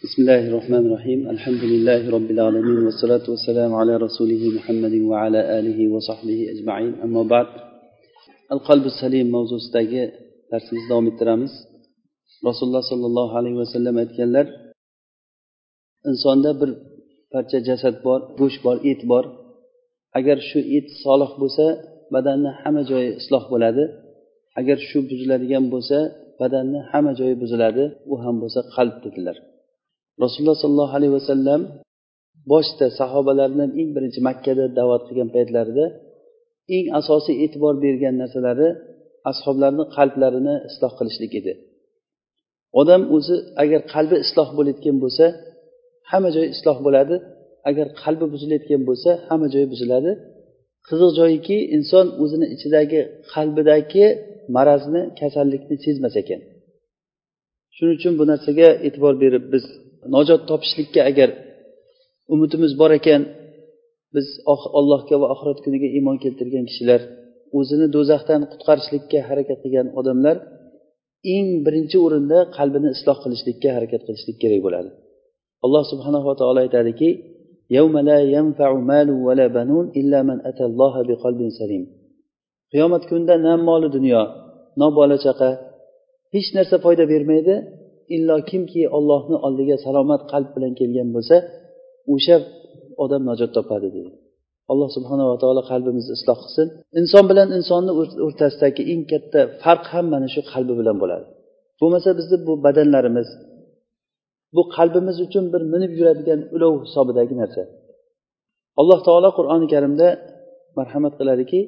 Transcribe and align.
بسم 0.00 0.21
الله 0.21 0.43
الرحمن 0.49 0.83
الرحيم 0.87 1.19
الحمد 1.29 1.63
لله 1.73 2.01
رب 2.15 2.29
العالمين 2.35 2.79
والصلاة 2.85 3.25
والسلام 3.33 3.71
على 3.81 3.93
رسوله 4.05 4.41
محمد 4.57 4.93
وعلى 5.11 5.39
آله 5.59 5.79
وصحبه 5.93 6.39
أجمعين 6.53 6.93
أما 7.05 7.23
بعد 7.33 7.47
القلب 8.55 8.85
السليم 8.93 9.27
موضوع 9.35 9.59
ستاجي 9.67 10.01
درسimizni 10.51 10.89
davom 10.91 11.05
ettiramiz 11.11 11.53
rasululloh 12.47 12.83
sollallohu 12.91 13.33
alayhi 13.39 13.57
vasallam 13.63 13.95
aytganlar 14.03 14.45
insonda 16.09 16.51
bir 16.61 16.69
parcha 17.33 17.59
jasad 17.69 17.95
bor 18.05 18.19
go'sht 18.39 18.59
bor 18.65 18.77
et 18.91 19.01
bor 19.11 19.25
agar 20.19 20.37
shu 20.49 20.59
et 20.77 20.87
solih 21.03 21.31
bo'lsa 21.41 21.65
badanni 22.13 22.51
hamma 22.61 22.83
joyi 22.91 23.09
isloh 23.21 23.43
bo'ladi 23.53 23.83
agar 24.59 24.77
shu 24.89 24.97
buziladigan 25.09 25.65
bo'lsa 25.73 25.97
badanni 26.41 26.79
hamma 26.91 27.11
joyi 27.19 27.35
buziladi 27.43 27.83
u 28.11 28.15
ham 28.23 28.35
bo'lsa 28.43 28.59
qalb 28.75 28.97
dedilar 29.07 29.37
Rasululloh 30.23 30.57
sollallohu 30.63 30.93
alayhi 30.97 31.13
vasallam 31.19 31.61
boshida 32.51 32.87
sahobalardan 32.99 33.69
eng 33.79 33.89
birinchi 33.95 34.19
makkada 34.27 34.65
da'vat 34.77 35.01
qilgan 35.07 35.29
paytlarida 35.35 35.85
eng 36.75 36.85
asosiy 36.99 37.35
e'tibor 37.45 37.75
bergan 37.85 38.15
narsalari 38.21 38.67
ashoblarni 39.31 39.83
qalblarini 39.95 40.55
isloh 40.69 40.91
qilishlik 40.99 41.33
edi. 41.39 41.53
Odam 42.81 43.01
o'zi 43.15 43.35
agar 43.63 43.81
qalbi 43.93 44.17
isloh 44.25 44.49
bo'layotgan 44.57 44.97
bo'lsa 45.03 45.25
hamma 46.11 46.29
joyi 46.35 46.49
isloh 46.55 46.77
bo'ladi. 46.85 47.15
Agar 47.69 47.87
qalbi 48.01 48.25
buzilayotgan 48.33 48.81
bo'lsa 48.89 49.09
hamma 49.27 49.47
joyi 49.53 49.67
buziladi. 49.73 50.11
Qiziq 50.87 51.11
joyiki 51.19 51.57
inson 51.75 52.05
o'zini 52.23 52.47
ichidagi 52.55 53.01
qalbidagi 53.33 54.05
marazni 54.55 55.01
kasallikni 55.19 55.75
sezmas 55.85 56.15
ekan. 56.21 56.41
Shuning 57.75 57.95
uchun 57.99 58.13
bu 58.19 58.23
narsaga 58.31 58.69
e'tibor 58.87 59.13
berib 59.23 59.43
biz 59.53 59.65
najot 60.15 60.41
topishlikka 60.49 61.01
agar 61.11 61.29
umidimiz 62.33 62.71
bor 62.81 62.91
ekan 62.99 63.21
biz 64.15 64.27
allohga 64.79 65.15
va 65.21 65.27
oxirat 65.33 65.59
kuniga 65.65 65.87
iymon 65.97 66.17
keltirgan 66.23 66.65
kishilar 66.69 67.01
o'zini 67.57 67.87
do'zaxdan 67.95 68.41
qutqarishlikka 68.51 69.19
harakat 69.29 69.57
qilgan 69.63 69.87
odamlar 69.99 70.35
eng 71.35 71.47
birinchi 71.65 71.97
o'rinda 72.05 72.37
qalbini 72.57 72.89
isloh 72.95 73.17
qilishlikka 73.23 73.69
harakat 73.77 74.01
qilishlik 74.07 74.37
kerak 74.43 74.61
bo'ladi. 74.65 74.89
Alloh 75.65 75.83
subhanava 75.91 76.33
taolo 76.39 76.59
aytadiki 76.65 77.09
qiyomat 82.71 83.03
kunida 83.09 83.35
na 83.45 83.53
moli 83.67 83.87
dunyo 83.97 84.21
no 84.79 84.87
bola 84.97 85.15
chaqa 85.25 85.49
hech 86.33 86.49
narsa 86.57 86.75
foyda 86.85 87.03
bermaydi 87.13 87.55
illo 88.16 88.36
kimki 88.50 88.82
ollohni 88.98 89.36
oldiga 89.46 89.76
salomat 89.86 90.22
qalb 90.32 90.48
bilan 90.56 90.72
kelgan 90.80 91.08
bo'lsa 91.16 91.36
o'sha 92.14 92.36
odam 93.04 93.22
najot 93.30 93.50
topadi 93.56 93.88
dedi 93.96 94.10
alloh 94.72 94.88
subhanava 94.96 95.34
taolo 95.42 95.62
qalbimizni 95.70 96.12
isloh 96.18 96.38
qilsin 96.44 96.66
inson 97.00 97.24
bilan 97.30 97.48
insonni 97.58 97.92
o'rtasidagi 98.26 98.82
eng 98.92 99.02
katta 99.12 99.40
farq 99.62 99.84
ham 99.92 100.06
mana 100.14 100.28
shu 100.34 100.40
qalbi 100.52 100.74
bilan 100.80 100.96
bo'ladi 101.02 101.26
bo'lmasa 101.80 102.10
bizni 102.18 102.36
bu 102.46 102.52
badanlarimiz 102.64 103.28
bu 104.56 104.62
qalbimiz 104.76 105.16
uchun 105.26 105.44
bir 105.52 105.62
minib 105.72 105.92
yuradigan 105.98 106.40
ulov 106.56 106.74
hisobidagi 106.84 107.34
narsa 107.42 107.62
alloh 108.80 108.98
taolo 109.08 109.28
qur'oni 109.38 109.66
karimda 109.74 110.08
marhamat 110.78 111.14
qiladiki 111.20 111.60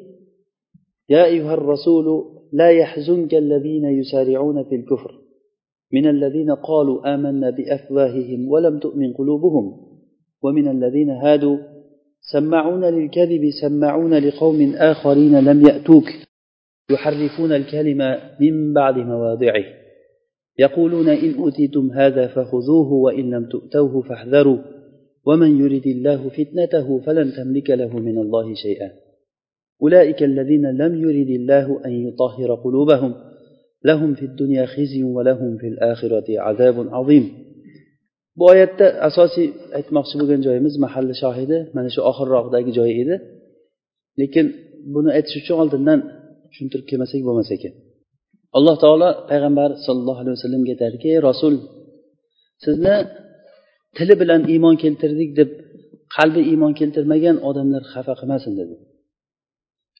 يا 1.14 1.22
أيها 1.32 1.54
الرسول 1.54 2.06
لا 2.52 2.70
يحزنك 2.70 3.32
الذين 3.34 3.84
يسارعون 4.00 4.64
في 4.68 4.74
الكفر 4.80 5.12
من 5.93 6.07
الذين 6.07 6.51
قالوا 6.51 7.15
آمنا 7.15 7.49
بأفواههم 7.49 8.47
ولم 8.47 8.79
تؤمن 8.79 9.13
قلوبهم 9.13 9.93
ومن 10.43 10.67
الذين 10.67 11.09
هادوا 11.09 11.57
سماعون 12.21 12.85
للكذب 12.85 13.49
سماعون 13.61 14.13
لقوم 14.13 14.73
آخرين 14.75 15.39
لم 15.39 15.67
يأتوك 15.67 16.05
يحرفون 16.91 17.51
الكلمة 17.51 18.19
من 18.39 18.73
بعد 18.73 18.97
مواضعه 18.97 19.63
يقولون 20.59 21.09
إن 21.09 21.33
أوتيتم 21.33 21.91
هذا 21.91 22.27
فخذوه 22.27 22.93
وإن 22.93 23.29
لم 23.29 23.45
تؤتوه 23.45 24.01
فاحذروا 24.01 24.57
ومن 25.25 25.59
يرد 25.59 25.87
الله 25.87 26.29
فتنته 26.29 26.99
فلن 26.99 27.31
تملك 27.33 27.69
له 27.69 27.99
من 27.99 28.17
الله 28.17 28.53
شيئا. 28.53 28.91
أولئك 29.81 30.23
الذين 30.23 30.65
لم 30.77 30.95
يرد 30.95 31.29
الله 31.29 31.85
أن 31.85 31.91
يطهر 31.91 32.55
قلوبهم 32.55 33.15
lahum 33.87 34.11
fid 34.19 34.31
dunya 34.41 34.63
xizyun 34.73 35.11
va 35.17 35.21
lahum 35.29 35.51
fil 35.61 35.77
axirati 35.91 36.33
azabun 36.49 36.87
bu 38.37 38.43
oyatda 38.53 38.85
asosiy 39.09 39.47
aytmoqchi 39.77 40.15
bo'lgan 40.19 40.41
joyimiz 40.47 40.73
mahalli 40.85 41.15
shohidi 41.23 41.57
mana 41.75 41.89
shu 41.95 42.01
oxirroqdagi 42.11 42.71
joy 42.79 42.91
edi. 43.01 43.15
Lekin 44.21 44.45
buni 44.93 45.09
aytish 45.17 45.35
uchun 45.41 45.55
oldindan 45.63 45.99
tushuntirib 46.49 46.85
kelmasak 46.89 47.21
bo'lmas 47.27 47.49
ekan. 47.55 47.73
Alloh 48.57 48.75
taolo 48.83 49.09
payg'ambar 49.31 49.69
sollallohu 49.85 50.19
alayhi 50.23 50.35
vasallamga 50.37 50.71
aytadiki 50.75 51.07
ey 51.13 51.19
rasul 51.29 51.53
sizni 52.65 52.95
tili 53.97 54.15
bilan 54.21 54.41
iymon 54.53 54.75
keltirdik 54.83 55.29
deb 55.39 55.49
qalbi 56.15 56.41
iymon 56.51 56.73
keltirmagan 56.79 57.37
odamlar 57.49 57.83
xafa 57.93 58.13
qilmasin 58.19 58.53
dedi. 58.59 58.75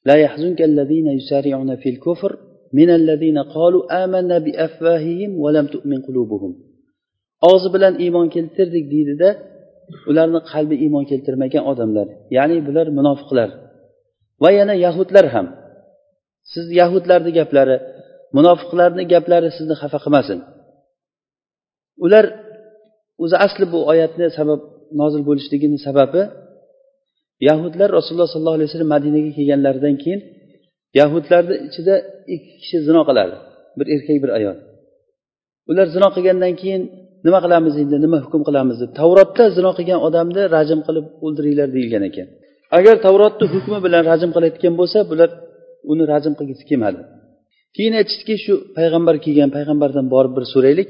La 0.08 0.16
yahzunka 0.26 0.64
alladina 0.70 1.12
yusari'una 1.20 1.76
fil 1.84 1.98
kufr 2.06 2.32
من 2.73 2.91
الذين 3.01 3.39
قالوا 3.39 4.05
آمنا 4.05 4.37
بأفواههم 4.39 5.31
ولم 5.45 5.67
تؤمن 5.75 6.01
قلوبهم 6.07 6.53
og'zi 7.51 7.69
bilan 7.75 7.95
iymon 8.05 8.27
keltirdik 8.35 8.85
deydida 8.95 9.29
ularni 10.11 10.41
qalbi 10.53 10.77
iymon 10.85 11.05
keltirmagan 11.11 11.63
odamlar 11.73 12.07
ya'ni 12.37 12.57
bular 12.69 12.87
munofiqlar 12.99 13.49
va 14.43 14.51
yana 14.59 14.75
yahudlar 14.87 15.27
ham 15.35 15.47
siz 16.53 16.67
yahudlarni 16.81 17.31
gaplari 17.39 17.77
munofiqlarni 18.37 19.05
gaplari 19.13 19.49
sizni 19.59 19.75
xafa 19.83 19.99
qilmasin 20.05 20.39
ular 22.05 22.25
o'zi 23.25 23.37
asli 23.47 23.65
bu 23.73 23.79
oyatni 23.93 24.27
sabab 24.39 24.61
nozil 25.01 25.23
bo'lishligini 25.29 25.79
sababi 25.87 26.23
yahudlar 27.49 27.89
rasululloh 27.99 28.31
sollallohu 28.35 28.59
alayhi 28.59 28.71
vasallam 28.71 28.93
madinaga 28.97 29.31
kelganlaridan 29.39 29.95
keyin 30.03 30.21
yahudlarni 31.00 31.56
ichida 31.68 31.96
ikki 32.34 32.52
kishi 32.62 32.78
zino 32.88 33.02
qiladi. 33.10 33.36
Bir 33.78 33.86
erkak 33.96 34.18
bir 34.24 34.32
ayol. 34.38 34.58
Ular 35.70 35.88
zino 35.96 36.08
qilgandan 36.16 36.54
keyin 36.62 36.82
nima 37.26 37.40
qilamiz 37.46 37.74
endi 37.84 37.98
nima 38.06 38.18
hukm 38.26 38.42
qilamiz 38.48 38.78
deb. 38.82 38.92
Tavrotda 39.00 39.44
zino 39.58 39.72
qilgan 39.78 40.00
odamni 40.08 40.44
rajm 40.56 40.80
qilib 40.88 41.06
o'ldiringlar 41.26 41.70
deyilgan 41.76 42.04
ekan. 42.10 42.28
Agar 42.78 42.96
tavrotni 43.06 43.46
hukmi 43.54 43.78
bilan 43.86 44.02
rajm 44.12 44.30
qilayotgan 44.36 44.74
bo'lsa 44.80 45.00
bular 45.12 45.30
uni 45.92 46.04
rajm 46.14 46.34
qilgisi 46.40 46.64
kelmadi. 46.70 47.00
Keyin 47.76 47.94
aytishdiki 48.00 48.36
shu 48.46 48.54
payg'ambar 48.78 49.16
kelgan 49.26 49.50
payg'ambardan 49.58 50.06
borib 50.14 50.34
bir 50.38 50.46
so'raylik. 50.54 50.90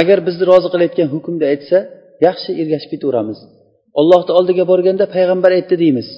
Agar 0.00 0.18
bizni 0.26 0.44
rozi 0.50 0.68
qilayotgan 0.74 1.08
hukmni 1.14 1.44
aytsa 1.52 1.78
yaxshi 2.26 2.50
ergashib 2.62 2.90
ketaveramiz. 2.94 3.38
Ollohni 4.00 4.32
oldiga 4.38 4.64
borganda 4.72 5.04
payg'ambar 5.16 5.50
aytdi 5.58 5.74
deymiz. 5.82 6.08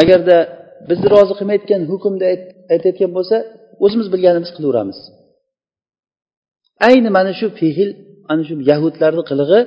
Agarda 0.00 0.36
bizni 0.88 1.06
rozi 1.14 1.34
qilmayotgan 1.38 1.82
hukmni 1.90 2.24
aytayotgan 2.74 3.10
bo'lsa 3.16 3.36
o'zimiz 3.84 4.08
bilganimiz 4.14 4.50
qilaveramiz. 4.56 4.98
Ayni 6.88 7.10
mana 7.16 7.32
shu 7.38 7.46
fehl 7.60 7.90
ana 8.32 8.42
shu 8.48 8.54
yahudlarni 8.70 9.22
qilig'i 9.30 9.60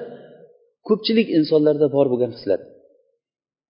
ko'pchilik 0.88 1.28
insonlarda 1.38 1.88
bor 1.96 2.06
bo'lgan 2.12 2.32
hislat. 2.38 2.62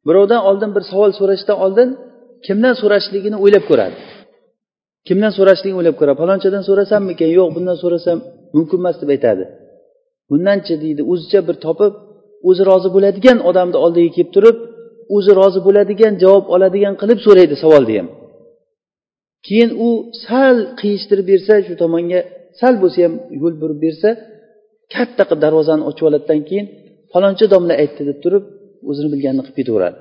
Birovdan 0.07 0.41
oldin 0.49 0.71
bir 0.75 0.83
savol 0.91 1.11
so'rashdan 1.19 1.57
oldin 1.65 1.89
kimdan 2.45 2.75
so'rashligini 2.81 3.37
o'ylab 3.43 3.63
ko'radi. 3.69 3.97
Kimdan 5.07 5.31
so'rashligini 5.37 5.77
o'ylab 5.81 5.95
ko'radi. 5.99 6.17
Palonchadan 6.23 6.63
so'rasammikan? 6.69 7.29
Yo'q 7.37 7.49
bundan 7.55 7.77
so'rasam 7.83 8.17
mumkin 8.55 8.77
emas 8.81 8.95
deb 9.01 9.09
aytadi. 9.15 9.43
Bundanchi 10.29 10.73
deydi 10.83 11.01
o'zicha 11.11 11.39
bir 11.47 11.55
topib 11.65 11.93
o'zi 12.49 12.63
rozi 12.69 12.89
bo'ladigan 12.95 13.37
odamni 13.49 13.77
oldiga 13.85 14.09
kelib 14.15 14.31
turib 14.35 14.57
o'zi 15.15 15.31
rozi 15.39 15.59
bo'ladigan 15.67 16.13
javob 16.23 16.45
oladigan 16.55 16.93
qilib 17.01 17.19
so'raydi 17.25 17.55
savolni 17.63 17.93
ham. 17.99 18.07
Keyin 19.47 19.71
u 19.87 19.89
sal 20.25 20.57
qiyishtirib 20.79 21.25
bersa 21.31 21.53
shu 21.67 21.73
tomonga 21.83 22.19
sal 22.59 22.73
bo'lsa 22.81 22.99
ham 23.05 23.13
yo'l 23.41 23.55
burib 23.61 23.79
bersa 23.85 24.09
katta 24.93 25.23
qilib 25.29 25.41
darvozani 25.45 25.83
ochib 25.89 26.05
oladidan 26.09 26.39
keyin 26.49 26.65
falonchi 27.11 27.45
domla 27.53 27.73
aytdi 27.83 28.01
deb 28.09 28.17
turib 28.23 28.43
o'zini 28.89 29.09
bilganini 29.13 29.43
qilib 29.45 29.57
ketaveradi. 29.59 29.97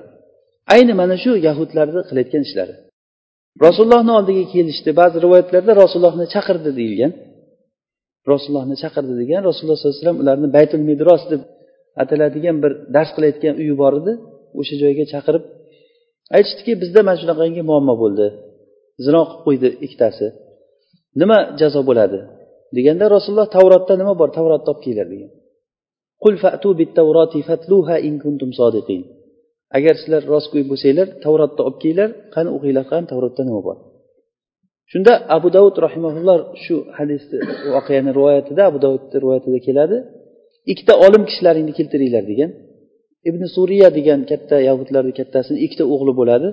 Ayni 0.73 0.93
mana 1.01 1.15
shu 1.23 1.31
yahudlarni 1.47 2.01
qilayotgan 2.09 2.43
ishlari. 2.47 2.73
Rasulullohni 3.65 4.11
oldiga 4.19 4.43
kelishdi. 4.53 4.89
Ba'zi 5.01 5.17
rivoyatlarda 5.25 5.71
rasulullohni 5.83 6.25
chaqirdi 6.35 6.71
deyilgan. 6.79 7.11
Rasulullohni 8.31 8.75
chaqirdi 8.83 9.13
degan 9.21 9.41
rasululloh 9.49 9.77
sollallohu 9.77 9.95
alayhi 9.95 10.03
vasallam 10.03 10.19
ularni 10.23 10.47
baytul 10.57 10.83
midros 10.89 11.23
deb 11.31 11.41
ataladigan 12.01 12.57
bir 12.63 12.71
dars 12.95 13.09
qilayotgan 13.15 13.53
uyi 13.61 13.73
bor 13.81 13.93
edi. 14.01 14.13
O'sha 14.59 14.75
joyga 14.83 15.05
chaqirib 15.13 15.43
aytishdiki 16.35 16.73
bizda 16.81 16.99
mana 17.07 17.17
shunaqangi 17.21 17.61
muammo 17.69 17.93
bo'ldi. 18.03 18.27
Zino 19.05 19.21
qilib 19.29 19.41
qo'ydi 19.45 19.69
ikkitasi. 19.85 20.25
Nima 21.21 21.37
jazo 21.59 21.81
bo'ladi? 21.89 22.19
Deganda 22.75 23.05
rasululloh 23.15 23.49
tavrotda 23.57 23.93
nima 24.01 24.13
bor? 24.21 24.29
Tavrotni 24.37 24.69
olib 24.71 24.81
kelinglar 24.85 25.07
degan. 25.13 25.31
Agar 29.77 29.93
sizlar 30.01 30.21
rostgo'y 30.33 30.63
bo'lsanglar 30.71 31.07
tavrotni 31.23 31.61
olib 31.67 31.79
kelinglar. 31.83 32.09
Qani 32.35 32.49
o'qinglar 32.55 32.85
qani 32.91 33.05
tavrotda 33.11 33.41
nima 33.49 33.61
bor? 33.67 33.77
Shunda 34.91 35.13
abu 35.37 35.47
davud 35.57 35.75
rahimaulloh 35.85 36.39
shu 36.63 36.75
hadisni 36.97 37.37
voqeani 37.75 38.09
rivoyatida 38.17 38.61
abu 38.69 38.77
davudni 38.85 39.17
rivoyatida 39.23 39.59
keladi. 39.67 39.97
Ikkita 40.71 40.93
olim 41.05 41.23
kishilaringni 41.29 41.73
keltiringlar 41.79 42.23
degan. 42.31 42.51
Ibn 43.29 43.41
suriya 43.55 43.89
degan 43.97 44.19
katta 44.31 44.55
yahudlarni 44.69 45.13
kattasini 45.19 45.57
ikkita 45.65 45.85
o'g'li 45.93 46.13
bo'ladi 46.19 46.47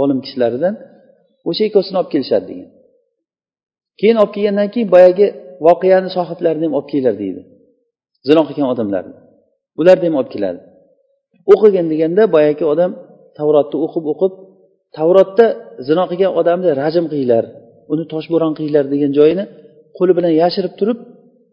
olim 0.00 0.18
kishilaridan. 0.24 0.74
O'sha 1.48 1.62
ikkovsini 1.68 1.96
olib 2.00 2.10
kelishadi 2.14 2.46
degan. 2.50 2.68
Keyin 4.00 4.16
olib 4.22 4.32
kelgandan 4.36 4.68
keyin 4.74 4.88
boyagi 4.94 5.26
voqeani 5.66 6.08
sohiblarini 6.16 6.64
ham 6.66 6.74
olib 6.78 6.88
kelinglar 6.90 7.16
deydi. 7.22 7.40
Zino 8.28 8.42
qilgan 8.48 8.68
odamlarni 8.74 9.14
ularni 9.80 10.06
ham 10.08 10.16
olib 10.20 10.30
keladi. 10.34 10.60
O'qigin 11.52 11.86
deganda 11.92 12.22
boyagi 12.34 12.64
odam 12.72 12.90
tavrotni 13.38 13.76
o'qib 13.86 14.04
o'qib 14.12 14.32
tavrotda 14.96 15.46
zino 15.88 16.04
qilgan 16.10 16.32
odamni 16.40 16.70
rajm 16.82 17.04
qilinglar 17.12 17.44
uni 17.92 18.04
toshbo'ron 18.12 18.52
qilinglar 18.58 18.84
degan 18.94 19.10
joyini 19.18 19.44
qo'li 19.96 20.12
bilan 20.18 20.32
yashirib 20.42 20.72
turib 20.80 20.98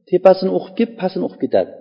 tepasini 0.10 0.52
o'qib 0.58 0.74
kelib 0.78 0.94
pastini 1.02 1.24
o'qib 1.28 1.42
ketadi. 1.46 1.72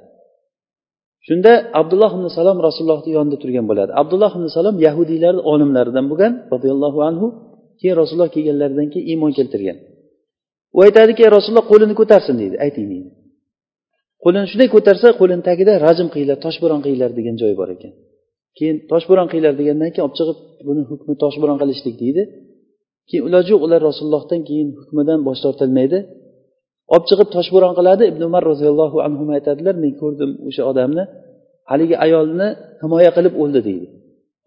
Shunda 1.26 1.52
abdulloh 1.80 2.10
ibn 2.16 2.26
salom 2.38 2.58
rasulullohni 2.66 3.10
yonida 3.18 3.36
turgan 3.42 3.64
bo'ladi. 3.70 3.90
Abdulloh 4.02 4.32
ibn 4.38 4.46
salom 4.56 4.76
yahudiylarni 4.86 5.42
olimlaridan 5.52 6.06
bo'lgan 6.10 6.32
roziyallohu 6.52 6.98
anhu 7.08 7.26
keyin 7.80 7.96
rasululloh 8.00 8.30
kelganlaridan 8.36 8.86
keyin 8.92 9.06
iymon 9.12 9.32
keltirgan. 9.38 9.78
U 10.76 10.78
aytadiki 10.86 11.22
rasululloh 11.36 11.66
qo'lini 11.72 11.94
ko'tarsin 12.00 12.34
deydi. 12.42 12.56
Ayting 12.66 12.86
deydi. 12.92 13.10
Qo'lini 14.24 14.46
shunday 14.52 14.68
ko'tarsa 14.74 15.08
qo'lini 15.20 15.42
tagida 15.48 15.72
rajm 15.86 16.08
qilinglar 16.12 16.38
toshbo'ron 16.46 16.80
qilinglar 16.84 17.10
degan 17.18 17.34
joyi 17.42 17.54
bor 17.60 17.68
ekan. 17.76 17.92
Keyin 18.58 18.76
toshbo'ron 18.90 19.26
qilinglar 19.30 19.54
degandan 19.60 19.90
keyin 19.94 20.04
olib 20.06 20.16
chiqib 20.18 20.38
buni 20.68 20.82
hukmi 20.90 21.14
toshbo'ron 21.22 21.58
qilishlik 21.62 21.96
deydi. 22.02 22.22
Keyin 23.08 23.22
iloji 23.28 23.50
yo'q 23.54 23.62
ular 23.66 23.80
rasulullohdan 23.88 24.40
keyin 24.48 24.68
hukmidan 24.80 25.18
bosh 25.28 25.40
tortilmaydi. 25.44 25.98
olib 26.93 27.05
chiqib 27.09 27.29
toshbo'ron 27.35 27.73
qiladi 27.79 28.03
ibn 28.11 28.21
umar 28.29 28.43
roziyallohu 28.51 28.97
anhu 29.07 29.23
aytadilar 29.37 29.75
men 29.83 29.91
ko'rdim 30.01 30.31
o'sha 30.47 30.63
odamni 30.71 31.03
haligi 31.71 31.95
ayolni 32.05 32.47
himoya 32.81 33.11
qilib 33.17 33.33
o'ldi 33.41 33.59
deydi 33.67 33.87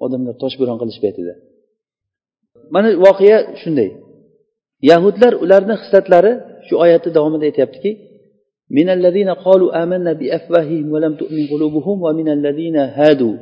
odamlar 0.05 0.35
toshbo'ron 0.43 0.77
qilish 0.83 0.99
paytida 1.05 1.33
mana 2.75 2.89
voqea 3.07 3.39
shunday 3.63 3.91
yahudlar 4.91 5.33
ularni 5.45 5.75
hislatlari 5.83 6.33
shu 6.67 6.75
oyatni 6.85 7.11
davomida 7.17 7.45
aytyaptiki 7.51 7.93
من 8.79 8.89
الذين 8.97 9.31
قالوا 9.31 9.83
آمنا 9.83 10.13
بأفواههم 10.13 10.87
ولم 10.93 11.13
تؤمن 11.21 11.47
قلوبهم 11.53 11.97
ومن 12.03 12.29
الذين 12.37 12.77
هادوا 12.77 13.37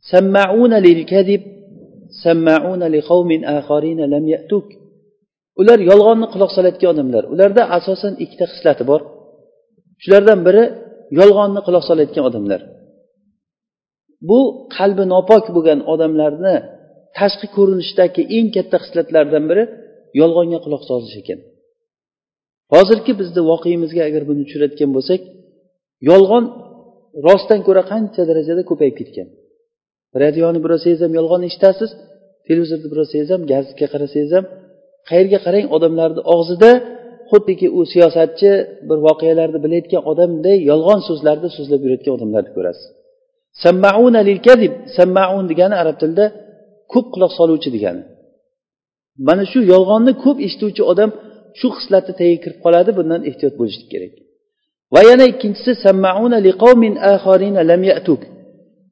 سماعون 0.00 0.72
للكذب 0.86 1.42
سماعون 2.24 2.82
لقوم 2.82 3.44
آخرين 3.44 4.00
لم 4.14 4.28
يأتوك 4.28 4.68
ular 5.61 5.79
yolg'onni 5.89 6.27
quloq 6.33 6.51
solayotgan 6.57 6.89
odamlar. 6.93 7.23
Ularda 7.33 7.63
asosan 7.77 8.13
ikkita 8.23 8.45
xislati 8.51 8.83
bor. 8.91 9.01
Shulardan 10.03 10.39
biri 10.47 10.63
yolg'onni 11.19 11.61
quloq 11.67 11.83
solayotgan 11.89 12.23
odamlar. 12.29 12.61
Bu 14.29 14.39
qalbi 14.77 15.03
nopok 15.13 15.45
bo'lgan 15.55 15.79
odamlarni 15.93 16.55
tashqi 17.17 17.47
ko'rinishdagi 17.55 18.21
eng 18.37 18.47
katta 18.55 18.77
xislatlardan 18.83 19.43
biri 19.49 19.63
yolg'onga 20.21 20.59
quloq 20.65 20.83
solish 20.89 21.15
ekan. 21.21 21.39
Hozirgi 22.73 23.13
bizni 23.21 23.41
voqeimizga 23.51 24.01
agar 24.09 24.23
buni 24.29 24.41
tushiradigan 24.47 24.91
bo'lsak 24.97 25.21
yolg'on 26.09 26.45
rostdan 27.27 27.59
ko'ra 27.67 27.83
qancha 27.91 28.21
darajada 28.29 28.63
ko'payib 28.69 28.95
ketgan? 28.99 29.27
Radioni 30.23 30.59
bir 30.63 30.71
ham 31.03 31.11
yolg'on 31.19 31.41
eshitasiz 31.49 31.91
televizorni 32.47 32.87
bir 32.91 32.99
ham 33.31 33.41
gazetga 33.53 33.87
qarasangiz 33.93 34.31
ham 34.37 34.45
qayerga 35.09 35.39
qarang 35.45 35.65
odamlarni 35.75 36.21
og'zida 36.35 36.71
xuddiki 37.31 37.67
u 37.77 37.79
siyosatchi 37.91 38.51
bir 38.87 38.97
voqealarni 39.07 39.59
bilayotgan 39.65 40.03
odamday 40.11 40.57
yolg'on 40.71 40.99
so'zlarni 41.07 41.49
so'zlab 41.57 41.81
yurayotgan 41.85 42.13
odamlarni 42.17 42.51
ko'rasiz. 42.57 42.87
Sammauna 43.63 44.21
lil 44.29 44.39
kadib 44.47 44.73
sammaun 44.97 45.45
degani 45.51 45.75
arab 45.83 45.97
tilida 46.01 46.25
ko'p 46.93 47.05
quloq 47.13 47.31
soluvchi 47.39 47.69
degani. 47.75 48.03
Mana 49.27 49.43
shu 49.51 49.59
yolg'onni 49.73 50.13
ko'p 50.23 50.37
eshituvchi 50.45 50.83
odam 50.91 51.09
shu 51.59 51.67
xislatni 51.77 52.13
tagiga 52.19 52.39
kirib 52.43 52.59
qoladi 52.65 52.91
bundan 52.97 53.21
ehtiyot 53.29 53.53
bo'lishlik 53.59 53.89
kerak. 53.93 54.13
Va 54.93 55.01
yana 55.09 55.25
ikkinchisi 55.31 55.71
sammauna 55.85 56.37
liqavmin 56.47 56.93
axarina 57.13 57.61
lam 57.71 57.81
yatuk. 57.91 58.21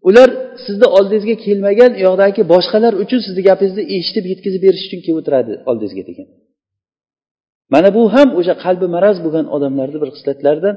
Ular 0.10 0.30
sizni 0.66 0.88
oldingizga 0.98 1.36
kelmagan 1.46 1.92
u 2.00 2.02
yoqdagi 2.08 2.42
boshqalar 2.54 2.94
uchun 3.04 3.20
sizni 3.28 3.42
gapingizni 3.50 3.84
eshitib 3.96 4.26
yetkazib 4.32 4.62
berish 4.66 4.84
uchun 4.88 5.00
kelib 5.06 5.18
o'tiradi 5.22 5.54
oldingizga 5.70 6.04
degan. 6.10 6.28
Mana 7.74 7.90
bu 7.98 8.04
ham 8.16 8.30
o'sha 8.40 8.54
qalbi 8.64 8.88
maraz 8.96 9.18
bo'lgan 9.26 9.46
odamlarni 9.56 9.98
bir 10.04 10.10
xislatlaridan. 10.16 10.76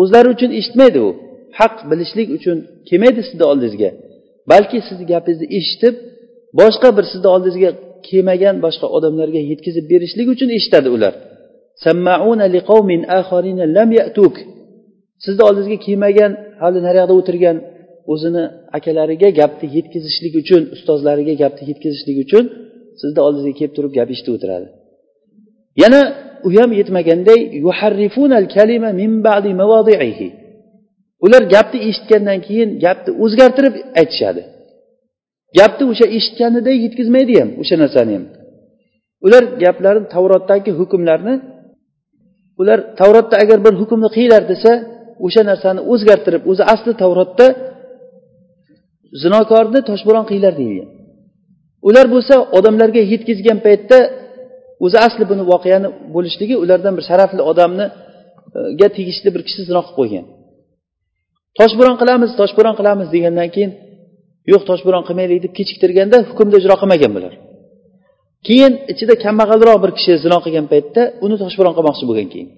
O'zlari 0.00 0.28
uchun 0.34 0.50
eshitmaydi 0.58 0.98
u. 1.06 1.10
Haq 1.58 1.74
bilishlik 1.90 2.28
uchun 2.36 2.56
kelmaydi 2.88 3.20
sizni 3.28 3.44
oldingizga. 3.52 3.90
Balki 4.50 4.78
sizni 4.88 5.04
gapingizni 5.12 5.46
eshitib 5.58 5.94
boshqa 6.60 6.88
bir 6.96 7.04
sizni 7.12 7.28
oldingizga 7.34 7.70
kelmagan 8.08 8.56
boshqa 8.64 8.86
odamlarga 8.96 9.40
yetkazib 9.50 9.84
berishlik 9.92 10.28
uchun 10.34 10.48
eshitadi 10.58 10.88
ular. 10.96 11.12
Sizni 15.24 15.42
oldingizga 15.48 15.78
kelmagan 15.86 16.32
hali 16.62 16.78
naryoqda 16.86 17.14
o'tirgan 17.20 17.56
o'zini 18.12 18.44
akalariga 18.76 19.28
gapni 19.40 19.66
yetkazishlik 19.76 20.34
uchun 20.42 20.62
ustozlariga 20.74 21.34
gapni 21.42 21.62
yetkazishlik 21.70 22.16
uchun 22.24 22.44
sizni 23.00 23.20
oldingizga 23.26 23.54
kelib 23.58 23.74
turib 23.76 23.92
gap 23.98 24.08
eshitib 24.14 24.32
o'tiradi. 24.36 24.66
Yana 25.82 26.00
u 26.46 26.48
ham 26.56 26.70
yetmaganday 26.80 27.40
ular 31.24 31.42
gapni 31.54 31.78
eshitgandan 31.88 32.38
keyin 32.46 32.70
gapni 32.84 33.10
o'zgartirib 33.24 33.74
aytishadi. 34.00 34.42
Gapni 35.58 35.84
o'sha 35.92 36.06
eshitganiday 36.16 36.76
yetkazmaydi 36.84 37.32
ham 37.40 37.50
o'sha 37.62 37.76
narsani 37.82 38.12
ham. 38.16 38.24
Ular 39.26 39.42
gaplarini 39.64 40.08
tavrotdagi 40.14 40.70
hukmlarni 40.80 41.34
ular 42.60 42.78
tavrotda 43.00 43.36
agar 43.42 43.58
bir 43.66 43.74
hukmni 43.80 44.08
qilinglar 44.14 44.42
desa 44.52 44.72
o'sha 45.26 45.42
narsani 45.50 45.80
o'zgartirib 45.92 46.42
o'zi 46.50 46.62
asli 46.74 46.92
tavrotda 47.02 47.46
zinokorni 49.22 49.80
toshbo'ron 49.90 50.24
qilinglar 50.28 50.54
deyilgan. 50.60 50.88
Ular 51.88 52.06
bo'lsa 52.14 52.34
odamlarga 52.58 53.02
yetkazgan 53.12 53.58
paytda 53.66 53.98
o'zi 54.84 54.98
asli 55.06 55.24
buni 55.30 55.42
voqeani 55.52 55.88
bo'lishligi 56.14 56.54
ulardan 56.64 56.92
bir 56.98 57.04
sharafli 57.10 57.42
odamniga 57.50 58.86
e, 58.90 58.94
tegishli 58.96 59.28
bir 59.34 59.42
kishi 59.46 59.60
zino 59.68 59.80
qilib 59.84 59.96
qo'ygan. 59.98 60.24
Toshbo'ron 61.58 61.96
qilamiz 62.00 62.30
toshbo'ron 62.40 62.74
qilamiz 62.80 63.08
degandan 63.14 63.48
keyin 63.54 63.72
yo'q 64.52 64.62
toshbo'ron 64.70 65.04
qilmaylik 65.08 65.40
deb 65.44 65.52
kechiktirganda 65.58 66.16
hukmni 66.28 66.56
ijro 66.60 66.74
qilmagan 66.82 67.12
bular. 67.16 67.34
Keyin 68.46 68.72
ichida 68.92 69.14
kambag'alroq 69.24 69.78
bir 69.84 69.90
kishi 69.98 70.12
zino 70.24 70.38
qilgan 70.44 70.66
paytda 70.72 71.02
uni 71.24 71.36
toshbo'ron 71.42 71.74
qilmoqchi 71.78 72.04
bo'lgan 72.10 72.28
keyin. 72.34 72.48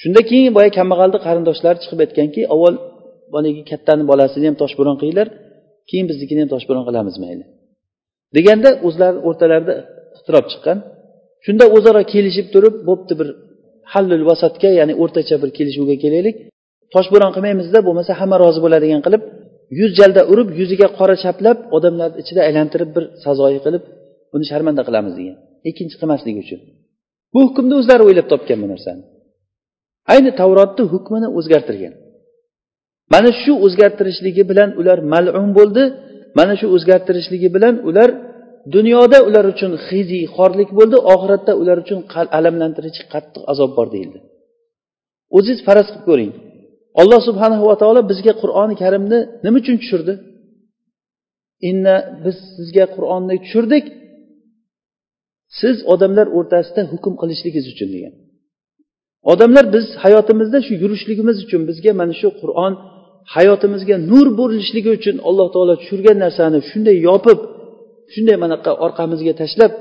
Shunda 0.00 0.20
keyin 0.30 0.52
boya 0.56 0.70
kambag'alni 0.78 1.18
qarindoshlari 1.26 1.78
chiqib 1.82 1.98
aytganki 2.04 2.40
avval 2.54 2.74
boyagi 3.32 3.62
kattani 3.70 4.04
bolasini 4.10 4.46
ham 4.48 4.56
toshbo'ron 4.62 4.96
qilinglar 5.00 5.28
keyin 5.88 6.06
biznikini 6.10 6.40
ham 6.42 6.50
toshbo'ron 6.54 6.84
qilamiz 6.88 7.16
mayli. 7.24 7.44
Deganda 8.36 8.70
o'zlari 8.86 9.18
o'rtalarida 9.28 9.74
ixtirob 10.16 10.46
chiqqan. 10.52 10.78
Shunda 11.44 11.64
o'zaro 11.76 12.02
kelishib 12.12 12.46
turib 12.54 12.74
bo'pti 12.88 13.12
bir 13.20 13.28
hallul 13.92 14.24
vasatga 14.30 14.70
ya'ni 14.80 14.94
o'rtacha 15.02 15.36
bir 15.42 15.50
kelishuvga 15.58 15.96
kelaylik. 16.04 16.36
Toshbo'ron 16.94 17.30
qilmaymizda 17.34 17.78
bo'lmasa 17.86 18.12
hamma 18.20 18.36
rozi 18.44 18.60
bo'ladigan 18.64 19.00
qilib 19.06 19.22
yuz 19.78 19.90
jalda 19.98 20.22
urib 20.32 20.48
yuziga 20.60 20.88
qora 20.98 21.16
chaplab 21.24 21.58
odamlarni 21.76 22.16
ichida 22.22 22.40
aylantirib 22.48 22.90
bir 22.96 23.04
sazoyi 23.24 23.60
qilib 23.66 23.82
buni 24.32 24.44
sharmanda 24.50 24.82
qilamiz 24.88 25.14
degan. 25.18 25.36
Ikkinchi 25.70 25.96
qilmasligi 26.00 26.40
uchun. 26.44 26.60
Bu 27.32 27.38
hukmni 27.46 27.74
o'zlari 27.80 28.02
o'ylab 28.08 28.26
topgan 28.32 28.58
bu 28.62 28.66
narsani. 28.72 29.02
Ayni 30.12 30.30
tavrotni 30.40 30.84
hukmini 30.92 31.28
o'zgartirgan. 31.38 31.94
Mana 33.12 33.30
shu 33.42 33.52
o'zgartirishligi 33.66 34.42
bilan 34.50 34.70
ular 34.80 34.98
malum 35.12 35.48
bo'ldi. 35.58 35.82
Mana 36.38 36.54
shu 36.60 36.66
o'zgartirishligi 36.76 37.48
bilan 37.56 37.74
ular 37.88 38.10
dunyoda 38.74 39.18
ular 39.28 39.44
uchun 39.54 39.72
hiziy 39.86 40.24
xorlik 40.36 40.70
bo'ldi. 40.78 40.96
Oxiratda 41.14 41.52
ular 41.62 41.76
uchun 41.84 41.98
alamlantiruvchi 42.38 43.02
qattiq 43.12 43.42
azob 43.52 43.70
bor 43.78 43.86
deyildi. 43.94 44.18
O'zingiz 45.36 45.60
faraz 45.68 45.86
qilib 45.92 46.04
ko'ring. 46.10 46.32
Alloh 47.00 47.20
subhanahu 47.28 47.64
va 47.70 47.76
taolo 47.82 48.00
bizga 48.10 48.32
qur'oni 48.42 48.74
karimni 48.82 49.18
nima 49.44 49.56
uchun 49.62 49.76
tushirdi? 49.82 50.14
Inna 51.70 51.96
biz 52.24 52.36
sizga 52.56 52.84
qur'onni 52.96 53.34
tushirdik. 53.44 53.84
Siz 55.60 55.76
odamlar 55.92 56.26
o'rtasida 56.38 56.82
hukm 56.92 57.14
qilishligingiz 57.20 57.66
uchun 57.74 57.88
degan. 57.94 58.14
Odamlar 59.32 59.64
biz 59.74 59.86
hayotimizda 60.04 60.58
shu 60.66 60.72
yurishligimiz 60.82 61.36
uchun 61.44 61.62
bizga 61.70 61.92
mana 62.00 62.14
shu 62.20 62.28
qur'on 62.40 62.72
hayotimizga 63.34 63.96
nur 64.10 64.26
bo'lishligi 64.40 64.90
uchun 64.98 65.16
alloh 65.28 65.48
taolo 65.54 65.74
tushirgan 65.80 66.16
narsani 66.24 66.58
shunday 66.70 66.96
yopib 67.08 67.38
shunday 68.14 68.36
manaqa 68.44 68.70
orqamizga 68.86 69.32
tashlab 69.40 69.72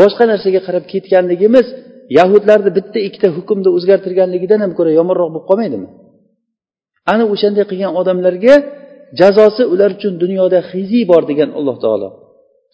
boshqa 0.00 0.24
narsaga 0.32 0.60
qarab 0.66 0.84
ketganligimiz 0.92 1.66
yahudlarni 2.18 2.70
bitta 2.78 2.98
ikkita 3.08 3.28
hukmni 3.36 3.70
o'zgartirganligidan 3.76 4.60
ham 4.64 4.72
ko'ra 4.78 4.90
yomonroq 4.98 5.28
bo'lib 5.34 5.46
qolmaydimi? 5.50 5.88
Ana 7.12 7.24
o'shanday 7.34 7.64
qilgan 7.70 7.92
odamlarga 8.00 8.54
jazosi 9.20 9.62
ular 9.72 9.90
uchun 9.96 10.12
dunyoda 10.22 10.58
xiziy 10.70 11.04
bor 11.12 11.22
degan 11.30 11.50
alloh 11.58 11.76
taolo. 11.84 12.08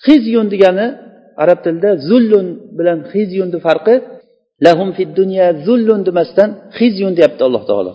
Xizyun 0.07 0.47
degani 0.55 0.87
arab 1.43 1.59
tilida 1.65 1.91
zullun 2.09 2.47
bilan 2.79 2.99
xizyunni 3.13 3.59
farqi 3.67 3.95
lahum 4.67 4.89
fid 4.97 5.11
dunya 5.21 5.47
zullun 5.67 6.01
demasdan 6.09 6.51
xizyun 6.79 7.13
deyapti 7.19 7.43
alloh 7.49 7.65
taolo. 7.71 7.93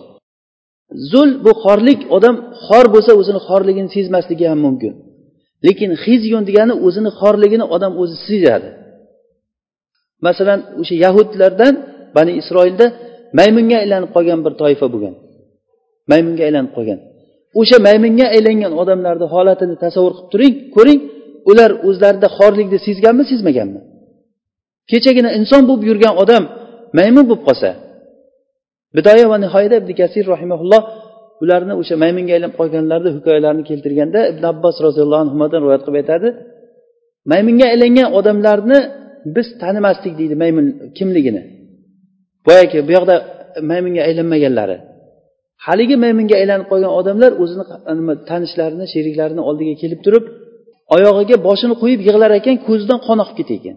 Zul 1.10 1.30
bu 1.44 1.52
xorlik 1.62 2.00
odam 2.16 2.36
xor 2.66 2.86
bo'lsa 2.94 3.12
o'zini 3.20 3.40
xorligini 3.48 3.90
sezmasligi 3.96 4.46
ham 4.50 4.60
mumkin. 4.66 4.92
Lekin 5.66 5.90
xizyun 6.04 6.42
degani 6.48 6.74
o'zini 6.86 7.10
xorligini 7.20 7.66
odam 7.74 7.92
o'zi 8.02 8.16
sezadi. 8.28 8.68
Masalan 10.26 10.60
o'sha 10.80 10.94
yahudlardan 11.04 11.74
bani 12.16 12.32
isroilda 12.40 12.86
maymunga 13.38 13.76
aylanib 13.82 14.10
qolgan 14.16 14.40
bir 14.44 14.52
toifa 14.62 14.86
bo'lgan. 14.92 15.14
Maymunga 16.10 16.42
aylanib 16.48 16.72
qolgan. 16.76 16.98
O'sha 17.60 17.76
maymunga 17.88 18.26
aylangan 18.36 18.72
odamlarni 18.82 19.26
holatini 19.34 19.76
tasavvur 19.84 20.12
qilib 20.16 20.28
turing 20.32 20.54
ko'ring 20.76 21.00
ular 21.50 21.70
o'zlarida 21.88 22.28
xorlikni 22.38 22.78
sezganmi 22.86 23.24
sezmaganmi? 23.30 23.80
Kechagina 24.90 25.30
inson 25.38 25.62
bo'lib 25.68 25.84
yurgan 25.90 26.14
odam 26.22 26.44
maymun 26.98 27.24
bo'lib 27.30 27.42
qolsa 27.48 27.70
bidoya 28.96 29.26
va 29.32 29.36
nihoyada 29.44 29.76
ibn 29.82 29.90
kasir 30.00 30.24
rahimaulloh 30.34 30.82
ularni 31.42 31.74
o'sha 31.80 31.94
maymunga 32.02 32.32
aylanib 32.36 32.54
qolganlarni 32.60 33.10
hikoyalarini 33.16 33.64
keltirganda 33.70 34.20
ibn 34.32 34.44
abbos 34.52 34.76
roziyallohu 34.86 35.22
anhudan 35.24 35.60
rivoyat 35.64 35.82
qilib 35.86 35.98
aytadi 36.02 36.28
maymunga 37.32 37.66
aylangan 37.74 38.08
odamlarni 38.18 38.78
biz 39.36 39.46
tanimasdik 39.62 40.12
deydi 40.20 40.34
maymun 40.42 40.66
kimligini. 40.98 41.42
Boyagi 42.46 42.78
bu 42.88 42.92
yoqda 42.96 43.14
maymunga 43.70 44.02
aylanmaganlari 44.08 44.76
haligi 45.66 45.96
maymunga 46.04 46.36
aylanib 46.42 46.66
qolgan 46.72 46.92
odamlar 47.00 47.30
o'zini 47.42 47.64
tanishlarini 48.30 48.86
sheriklarini 48.94 49.42
oldiga 49.48 49.74
kelib 49.82 50.00
turib 50.06 50.24
oyog'iga 50.96 51.36
boshini 51.48 51.74
qo'yib 51.82 52.00
yig'lar 52.08 52.30
ekan 52.40 52.56
ko'zidan 52.68 52.98
qon 53.06 53.18
oqib 53.24 53.36
ketar 53.40 53.56
ekan 53.60 53.76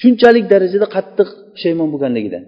shunchalik 0.00 0.44
darajada 0.52 0.86
qattiq 0.96 1.28
pushaymon 1.54 1.88
bo'lganligidan 1.92 2.44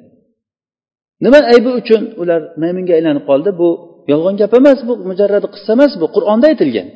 nima 1.25 1.38
aybi 1.52 1.70
uchun 1.80 2.02
ular 2.22 2.40
maymunga 2.62 2.92
aylanib 2.98 3.25
qoldi? 3.30 3.50
Bu 3.60 3.68
yolg'on 4.12 4.34
gap 4.40 4.52
emas 4.60 4.78
bu 4.88 4.92
mujarrad 5.10 5.44
qissa 5.54 5.70
emas 5.76 5.92
bu 6.00 6.06
qur'onda 6.16 6.46
aytilgan. 6.52 6.88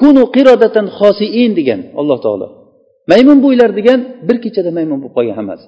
Kunu 0.00 0.22
qirodatan 0.36 0.86
xosiin 0.98 1.50
degan 1.58 1.80
alloh 2.00 2.18
taolo. 2.24 2.46
Maymun 3.10 3.38
bo'ylar 3.44 3.70
degan 3.78 4.00
bir 4.28 4.36
kechada 4.44 4.70
maymun 4.78 4.98
bo'lib 5.02 5.14
qolgan 5.16 5.36
hammasi. 5.40 5.66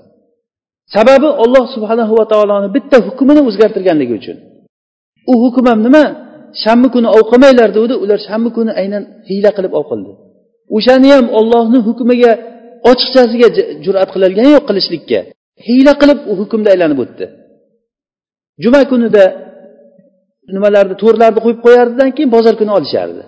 Sababi 0.95 1.29
olloh 1.43 1.65
subhanahu 1.75 2.13
va 2.19 2.25
taoloni 2.33 2.69
bitta 2.77 2.97
hukmini 3.07 3.41
o'zgartirganligi 3.49 4.15
uchun. 4.21 4.37
U 5.33 5.35
hukm 5.43 5.65
ham 5.71 5.81
nima? 5.87 6.05
Shanba 6.63 6.89
kuni 6.95 7.09
ov 7.17 7.23
qilmanglar 7.31 7.69
degandi 7.77 7.95
ular 8.05 8.19
shanba 8.29 8.51
kuni 8.57 8.73
aynan 8.81 9.03
hiyla 9.29 9.51
qilib 9.57 9.73
ov 9.79 9.85
qildi 9.91 10.13
o'shani 10.77 11.09
ham 11.17 11.27
ollohni 11.39 11.79
hukmiga 11.89 12.33
ochiqchasiga 12.91 13.49
jur'at 13.85 14.09
qilolgani 14.15 14.51
yo'q 14.57 14.65
qilishlikka. 14.69 15.21
Hiyla 15.67 15.93
qilib 16.01 16.19
u 16.31 16.33
hukmda 16.41 16.69
aylanib 16.75 16.99
o'tdi. 17.05 17.25
Juma 18.63 18.81
kunida 18.93 19.25
nimalarni 20.55 20.95
to'rlarni 21.03 21.41
qo'yib 21.45 21.61
qo'yardidan 21.67 22.11
keyin 22.17 22.31
bozor 22.37 22.55
kuni 22.61 22.73
olishardi. 22.79 23.23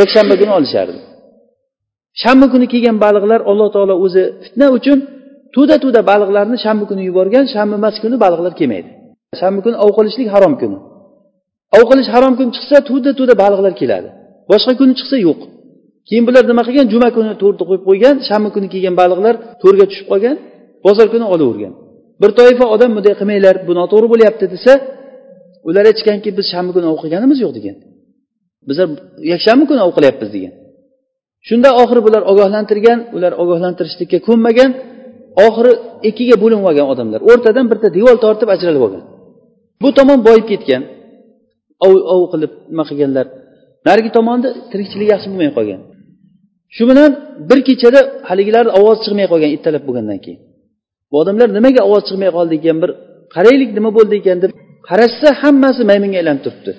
Yakshanba 0.00 0.34
kuni 0.40 0.52
olishardi. 0.58 1.00
Shanba 2.22 2.46
kuni 2.52 2.66
kelgan 2.72 2.96
baliqlar 3.04 3.40
alloh 3.50 3.68
taolo 3.74 3.94
o'zi 4.04 4.22
fitna 4.44 4.66
uchun 4.76 4.98
to'da 5.54 5.76
to'da 5.84 6.00
baliqlarni 6.10 6.56
shanba 6.64 6.84
kuni 6.90 7.02
yuborgan 7.08 7.44
shanba 7.54 7.74
emas 7.80 7.96
kuni 8.04 8.16
baliqlar 8.24 8.52
kelmaydi. 8.60 8.90
Shanba 9.40 9.60
kuni 9.66 9.76
ov 9.84 9.90
qilishlik 9.98 10.28
harom 10.34 10.54
kuni. 10.62 10.78
Ov 11.76 11.82
qilish 11.90 12.08
harom 12.14 12.34
kun 12.38 12.48
chiqsa 12.56 12.76
to'da 12.88 13.10
to'da 13.18 13.34
baliqlar 13.42 13.72
keladi. 13.80 14.08
Boshqa 14.50 14.72
kuni 14.80 14.92
chiqsa 14.98 15.16
yo'q. 15.26 15.40
Keyin 16.08 16.24
bular 16.28 16.42
nima 16.50 16.62
qilgan? 16.68 16.86
Juma 16.94 17.08
kuni 17.16 17.32
to'rni 17.42 17.64
qo'yib 17.68 17.82
qo'ygan 17.88 18.14
shanba 18.28 18.48
kuni 18.54 18.66
kelgan 18.74 18.94
baliqlar 19.00 19.34
to'rga 19.62 19.84
tushib 19.90 20.06
qolgan 20.12 20.36
bozor 20.86 21.06
kuni 21.14 21.26
olavergan 21.34 21.74
bir 22.22 22.30
toifa 22.40 22.64
odam 22.74 22.90
bunday 22.96 23.14
qilmanglar 23.20 23.56
bu 23.66 23.72
noto'g'ri 23.80 24.06
bo'lyapti 24.12 24.46
desa 24.54 24.72
ular 25.68 25.84
aytishganki 25.90 26.28
biz 26.38 26.46
shanba 26.52 26.70
kuni 26.76 26.86
ov 26.92 26.96
qilganimiz 27.02 27.38
yo'q 27.44 27.52
degan. 27.58 27.76
Bizlar 28.68 28.88
yakshanba 29.32 29.64
kuni 29.70 29.80
ov 29.86 29.92
qilyapmiz 29.96 30.30
degan. 30.36 30.52
Shunda 31.48 31.68
oxiri 31.82 32.00
bular 32.06 32.22
ogohlantirgan 32.32 32.98
ular 33.16 33.32
ogohlantirishlikka 33.42 34.18
ko'nmagan 34.28 34.70
oxiri 35.46 35.72
ikkiga 36.08 36.36
bo'linib 36.42 36.66
olgan 36.70 36.86
odamlar 36.92 37.20
o'rtadan 37.30 37.66
bitta 37.72 37.88
devor 37.96 38.16
tortib 38.24 38.48
ajralib 38.54 38.82
olgan. 38.86 39.04
Bu 39.82 39.88
tomon 39.98 40.18
boyib 40.28 40.46
ketgan 40.52 40.82
ov 41.86 41.92
ov 42.14 42.22
qilib 42.32 42.52
nima 42.72 42.84
qilganlar. 42.90 43.26
Narigi 43.88 44.10
tomonda 44.18 44.48
tirikchilik 44.72 45.08
yaxshi 45.14 45.28
bo'lmay 45.32 45.50
qolgan. 45.58 45.80
Shu 46.76 46.82
bilan 46.90 47.10
bir 47.48 47.58
kechada 47.68 48.00
haligilarni 48.28 48.72
ovoz 48.78 48.98
chiqmay 49.04 49.26
qolgan 49.32 49.50
ertalab 49.56 49.82
bo'lgandan 49.88 50.18
keyin. 50.24 50.40
Bu 51.12 51.16
odamlar 51.22 51.48
nimaga 51.56 51.82
ovoz 51.88 52.02
chiqmay 52.08 52.30
qoldi 52.36 52.54
ekan 52.60 52.76
bir 52.82 52.90
qaraylik 53.34 53.70
nima 53.76 53.90
bo'ldi 53.98 54.14
ekan 54.20 54.38
deb 54.44 54.50
qarashsa 54.88 55.28
hammasi 55.42 55.82
maymunga 55.90 56.16
aylanib 56.22 56.42
turibdi. 56.46 56.72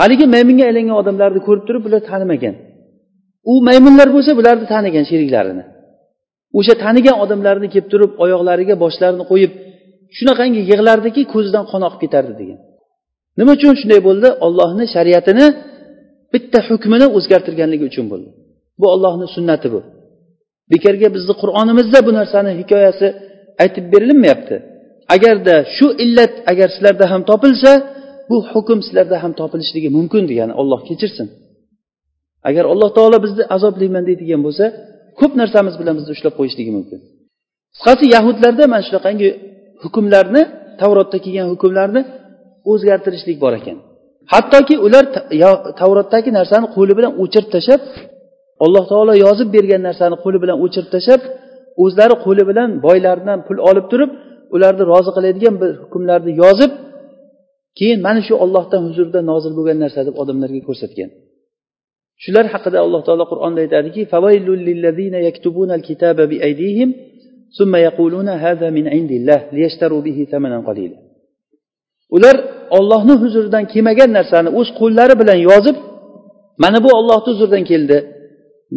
Haligi 0.00 0.26
maymunga 0.34 0.64
aylangan 0.70 0.96
odamlarni 1.02 1.40
ko'rib 1.46 1.64
turib 1.68 1.82
bular 1.86 2.02
tanimagan. 2.10 2.54
U 3.50 3.52
maymunlar 3.68 4.08
bo'lsa 4.14 4.32
bularni 4.38 4.66
tanigan 4.74 5.04
sheriklarini. 5.10 5.64
O'sha 6.58 6.74
tanigan 6.84 7.16
odamlarni 7.24 7.68
kelib 7.74 7.88
turib 7.92 8.12
oyoqlariga 8.24 8.74
boshlarini 8.84 9.24
qo'yib 9.30 9.52
shunaqangi 10.16 10.60
yig'lardiki 10.70 11.22
ko'zidan 11.32 11.64
qon 11.70 11.82
oqib 11.88 12.00
ketardi 12.04 12.32
degan. 12.40 12.58
Nima 13.38 13.50
uchun 13.58 13.74
shunday 13.80 14.00
bo'ldi? 14.08 14.28
Ollohni 14.46 14.84
shariatini 14.94 15.46
bitta 16.32 16.58
hukmini 16.68 17.06
o'zgartirganligi 17.16 17.84
uchun 17.90 18.06
bo'ldi. 18.12 18.28
Bu 18.80 18.86
ollohni 18.94 19.26
sunnati 19.36 19.68
bu. 19.74 19.80
Bekorga 20.72 21.08
bizni 21.16 21.34
qur'onimizda 21.42 21.98
bu 22.06 22.10
narsani 22.18 22.50
hikoyasi 22.60 23.06
aytib 23.62 23.84
berilinmayapti. 23.92 24.56
Agarda 25.14 25.54
shu 25.76 25.86
illat 26.04 26.32
agar 26.52 26.68
sizlarda 26.74 27.06
ham 27.12 27.22
topilsa 27.30 27.72
bu 28.30 28.36
hukm 28.52 28.78
sizlarda 28.86 29.16
ham 29.22 29.32
topilishligi 29.40 29.88
mumkin 29.98 30.22
degani 30.30 30.52
olloh 30.60 30.80
kechirsin. 30.88 31.28
Agar 32.48 32.64
alloh 32.72 32.90
taolo 32.96 33.18
bizni 33.24 33.42
azoblayman 33.56 34.04
deydigan 34.08 34.40
bo'lsa 34.46 34.64
ko'p 35.20 35.32
narsamiz 35.40 35.74
bilan 35.80 35.94
bizni 35.98 36.10
ushlab 36.16 36.34
qo'yishligi 36.38 36.72
mumkin. 36.78 36.98
Qisqasi 37.74 38.04
yahudlarda 38.16 38.64
mana 38.72 38.82
shunaqangi 38.88 39.28
hukmlarni 39.82 40.42
tavrotda 40.80 41.18
kelgan 41.24 41.46
hukmlarni 41.52 42.00
o'zgartirishlik 42.70 43.38
bor 43.44 43.52
ekan. 43.60 43.76
Hattoki 44.32 44.74
ular 44.86 45.04
tavrotdagi 45.80 46.30
narsani 46.38 46.66
qo'li 46.76 46.92
bilan 46.98 47.12
o'chirib 47.22 47.50
tashlab 47.54 47.80
alloh 48.64 48.84
taolo 48.92 49.14
yozib 49.26 49.48
bergan 49.56 49.82
narsani 49.88 50.16
qo'li 50.24 50.38
bilan 50.42 50.56
o'chirib 50.64 50.88
tashlab 50.94 51.22
o'zlari 51.82 52.14
qo'li 52.24 52.42
bilan 52.50 52.70
boylardan 52.86 53.38
pul 53.46 53.58
olib 53.70 53.86
turib 53.92 54.10
ularni 54.54 54.84
rozi 54.92 55.10
qiladigan 55.16 55.54
bir 55.62 55.70
hukmlarni 55.82 56.32
yozib 56.42 56.72
keyin 57.78 57.98
mana 58.06 58.20
shu 58.26 58.34
ollohdan 58.44 58.80
huzurida 58.86 59.20
nozil 59.30 59.52
bo'lgan 59.58 59.78
narsa 59.84 60.00
deb 60.08 60.14
odamlarga 60.22 60.60
ko'rsatgan. 60.68 61.10
Shular 62.22 62.44
haqida 62.54 62.78
alloh 62.84 63.00
taolo 63.06 63.24
qur'onda 63.32 63.60
aytadiki 63.64 64.02
ular 72.16 72.36
ollohni 72.78 73.14
huzuridan 73.22 73.64
kelmagan 73.72 74.10
narsani 74.18 74.48
o'z 74.58 74.68
qo'llari 74.80 75.14
bilan 75.22 75.38
yozib 75.48 75.76
mana 76.62 76.78
bu 76.84 76.90
ollohni 76.98 77.28
huzuridan 77.32 77.64
keldi. 77.70 77.98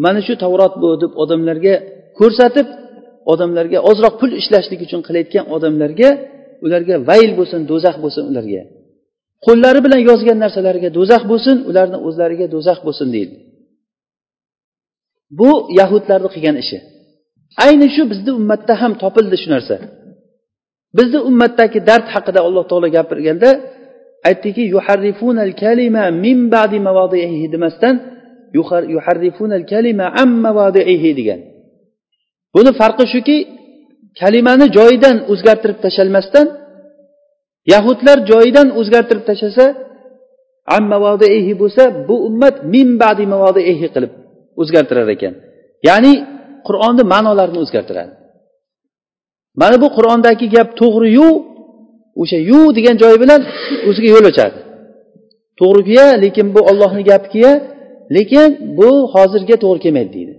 Mana 0.03 0.19
shu 0.27 0.33
tavrot 0.43 0.73
bu 0.81 0.89
deb 1.03 1.11
odamlarga 1.23 1.75
ko'rsatib 2.19 2.67
odamlarga 3.33 3.79
ozroq 3.89 4.13
pul 4.21 4.31
ishlashlik 4.41 4.79
uchun 4.87 5.01
qilayotgan 5.07 5.45
odamlarga 5.55 6.09
ularga 6.65 6.95
vayl 7.09 7.31
bo'lsin 7.39 7.61
do'zax 7.71 7.95
bo'lsin 8.03 8.23
ularga. 8.31 8.61
Qo'llari 9.45 9.79
bilan 9.85 10.01
yozgan 10.09 10.37
narsalariga 10.43 10.89
do'zax 10.97 11.23
bo'lsin 11.31 11.57
ularni 11.69 11.97
o'zlariga 12.07 12.45
do'zax 12.55 12.79
bo'lsin 12.87 13.07
deydi. 13.15 13.35
Bu 15.39 15.49
yahudlarni 15.79 16.29
qilgan 16.35 16.57
ishi. 16.63 16.77
Ayni 17.65 17.87
shu 17.95 18.03
bizni 18.11 18.31
ummatda 18.39 18.73
ham 18.81 18.91
topildi 19.03 19.37
shu 19.43 19.47
narsa. 19.55 19.75
Bizni 20.97 21.19
ummatdagi 21.29 21.79
dard 21.89 22.07
haqida 22.15 22.39
alloh 22.47 22.63
taolo 22.69 22.87
gapirganda 22.97 23.49
aytdiki 24.29 24.63
yuharrifunal 24.73 25.53
kalima 25.63 26.05
min 26.23 26.37
ba'di 26.55 26.77
mavodihi 26.87 27.47
demasdan 27.53 27.95
yuharrifunal 28.95 29.63
degan. 31.19 31.39
Buni 32.55 32.71
farqi 32.79 33.05
shuki 33.13 33.37
kalimani 34.19 34.65
joyidan 34.77 35.15
o'zgartirib 35.31 35.79
tashlamasdan 35.85 36.47
yahudlar 37.73 38.17
joyidan 38.31 38.67
o'zgartirib 38.79 39.25
tashlasa 39.29 39.65
bo'lsa 41.61 41.83
bu 42.07 42.15
ummat 42.27 42.55
min 42.73 42.87
badi 43.03 43.23
qilib 43.95 44.13
o'zgartirar 44.61 45.07
ekan. 45.15 45.33
Ya'ni 45.87 46.13
qur'onni 46.67 47.03
ma'nolarini 47.13 47.59
o'zgartiradi. 47.65 48.13
Mana 49.61 49.75
bu 49.83 49.87
qur'ondagi 49.97 50.45
gap 50.55 50.69
to'g'riyu 50.81 51.29
o'sha 52.21 52.37
yu 52.49 52.59
degan 52.77 52.95
joyi 53.03 53.17
bilan 53.23 53.41
o'ziga 53.89 54.09
yo'l 54.15 54.25
ochadi. 54.31 54.57
To'g'riku 55.59 55.91
lekin 56.23 56.47
bu 56.55 56.61
ollohni 56.69 57.03
gapiku 57.11 57.51
lekin 58.15 58.49
bu 58.77 58.89
hozirga 59.15 59.55
to'g'ri 59.63 59.79
kelmaydi 59.85 60.13
deydi. 60.17 60.33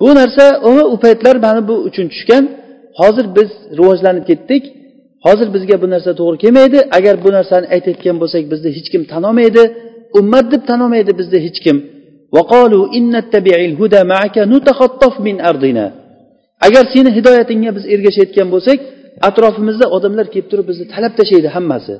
Bu 0.00 0.14
narsa 0.14 0.44
u 0.94 0.96
paytlar 1.04 1.36
mana 1.36 1.68
bu 1.68 1.74
uchun 1.88 2.06
tushgan. 2.12 2.44
Hozir 3.00 3.26
biz 3.36 3.50
rivojlanib 3.78 4.24
ketdik. 4.30 4.62
Hozir 5.26 5.48
bizga 5.54 5.76
bu 5.82 5.86
narsa 5.94 6.10
to'g'ri 6.20 6.38
kelmaydi. 6.44 6.78
Agar 6.98 7.14
bu 7.24 7.30
narsani 7.38 7.66
aytayotgan 7.74 8.16
bo'lsak 8.22 8.42
bizni 8.52 8.70
hech 8.76 8.88
kim 8.92 9.02
tan 9.12 9.22
olmaydi 9.30 9.62
ummat 10.18 10.46
deb 10.52 10.62
tan 10.68 10.80
olmaydi 10.84 11.12
bizni 11.20 11.38
hech 11.46 11.58
kim. 11.64 11.76
Agar 16.66 16.84
seni 16.94 17.10
hidoyatingga 17.18 17.70
biz 17.76 17.84
ergashayotgan 17.94 18.48
bo'lsak 18.54 18.78
atrofimizda 19.28 19.86
odamlar 19.96 20.26
kelib 20.32 20.48
turib 20.50 20.66
bizni 20.70 20.84
talab 20.94 21.12
tashlaydi 21.18 21.48
hammasi. 21.56 21.94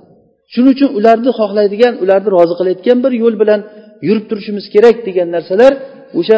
Shuning 0.53 0.73
uchun 0.77 0.91
ularni 0.99 1.31
xohlaydigan 1.39 1.95
ularni 2.03 2.29
rozi 2.37 2.55
qilayotgan 2.59 2.99
bir 3.05 3.13
yo'l 3.23 3.35
bilan 3.43 3.61
yurib 4.08 4.26
turishimiz 4.30 4.66
kerak 4.74 4.98
degan 5.08 5.28
narsalar 5.36 5.74
o'sha 6.20 6.38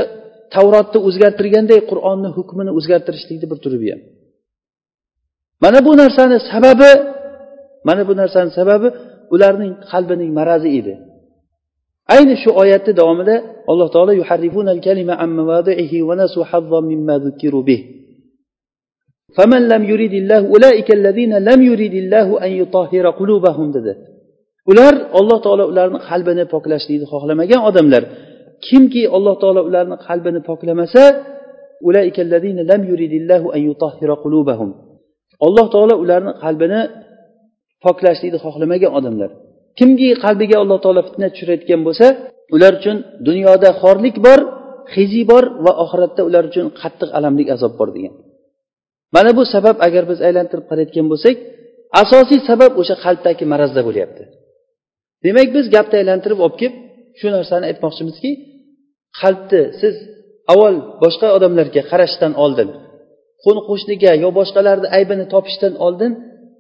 tavrotni 0.56 1.00
o'zgartirganday 1.08 1.80
qur'onni 1.92 2.30
hukmini 2.38 2.72
o'zgartirishlikni 2.78 3.48
bir 3.52 3.60
turi 3.64 3.78
bu 3.84 3.88
ham 3.94 4.02
mana 5.64 5.80
bu 5.88 5.92
narsani 6.02 6.38
sababi 6.52 6.92
mana 7.88 8.04
bu 8.10 8.14
narsani 8.22 8.52
sababi 8.60 8.88
ularning 9.34 9.74
qalbining 9.92 10.32
marazi 10.40 10.70
edi 10.80 10.94
ayni 12.16 12.34
shu 12.44 12.50
oyatni 12.62 12.94
davomida 13.00 13.36
alloh 13.72 13.88
taolo 13.96 14.14
فمن 19.38 19.62
لم 19.68 19.84
يريد 19.92 20.14
الله 20.14 20.42
أولئك 20.54 20.90
الذين 21.00 21.34
لم 21.50 21.60
يريد 21.70 21.94
الله 21.94 22.28
أن 22.46 22.52
يطهر 22.62 23.06
قلوبهم 23.20 23.68
dedi 23.76 24.11
Ular 24.71 24.95
alloh 25.19 25.39
taolo 25.45 25.65
ularni 25.73 25.99
qalbini 26.09 26.45
poklashlikni 26.55 27.07
xohlamagan 27.13 27.61
odamlar. 27.69 28.03
Kimki 28.67 29.03
alloh 29.17 29.35
taolo 29.43 29.61
ularni 29.69 29.97
qalbini 30.07 30.41
poklamasa 30.49 31.05
alloh 35.47 35.67
taolo 35.75 35.95
ularni 36.05 36.33
qalbini 36.43 36.81
poklashlikni 37.85 38.39
xohlamagan 38.45 38.93
odamlar. 38.99 39.31
Kimki 39.79 40.09
qalbiga 40.25 40.57
alloh 40.63 40.79
taolo 40.85 41.01
fitna 41.09 41.27
tushirayotgan 41.33 41.81
bo'lsa 41.87 42.07
ular 42.55 42.73
uchun 42.81 42.97
dunyoda 43.29 43.71
xorlik 43.81 44.17
bor 44.27 44.41
hiziy 44.95 45.25
bor 45.33 45.45
va 45.65 45.73
oxiratda 45.85 46.23
ular 46.29 46.45
uchun 46.51 46.67
qattiq 46.81 47.11
alamlik 47.19 47.49
azob 47.55 47.73
bor 47.81 47.89
degan. 47.97 48.15
Mana 49.15 49.31
bu 49.39 49.43
sabab 49.55 49.77
agar 49.87 50.05
biz 50.11 50.19
aylantirib 50.29 50.67
qarayotgan 50.71 51.07
bo'lsak 51.13 51.37
asosiy 52.03 52.41
sabab 52.49 52.73
o'sha 52.81 52.95
qalbdagi 53.05 53.45
marazda 53.53 53.81
bo'lyapti. 53.89 54.23
Demak 55.25 55.49
biz 55.57 55.67
gapni 55.75 55.97
aylantirib 56.03 56.39
olib 56.45 56.57
kelib 56.61 56.77
shu 57.19 57.27
narsani 57.37 57.65
aytmoqchimizki 57.71 58.31
qalbni 59.21 59.63
siz 59.81 59.95
avval 60.53 60.77
boshqa 61.03 61.29
odamlarga 61.37 61.83
qarashdan 61.91 62.33
oldin 62.45 62.69
qo'ni 63.45 63.61
qo'shniga 63.69 64.13
yo 64.25 64.29
boshqalarni 64.39 64.89
aybini 64.97 65.25
topishdan 65.35 65.75
oldin 65.87 66.13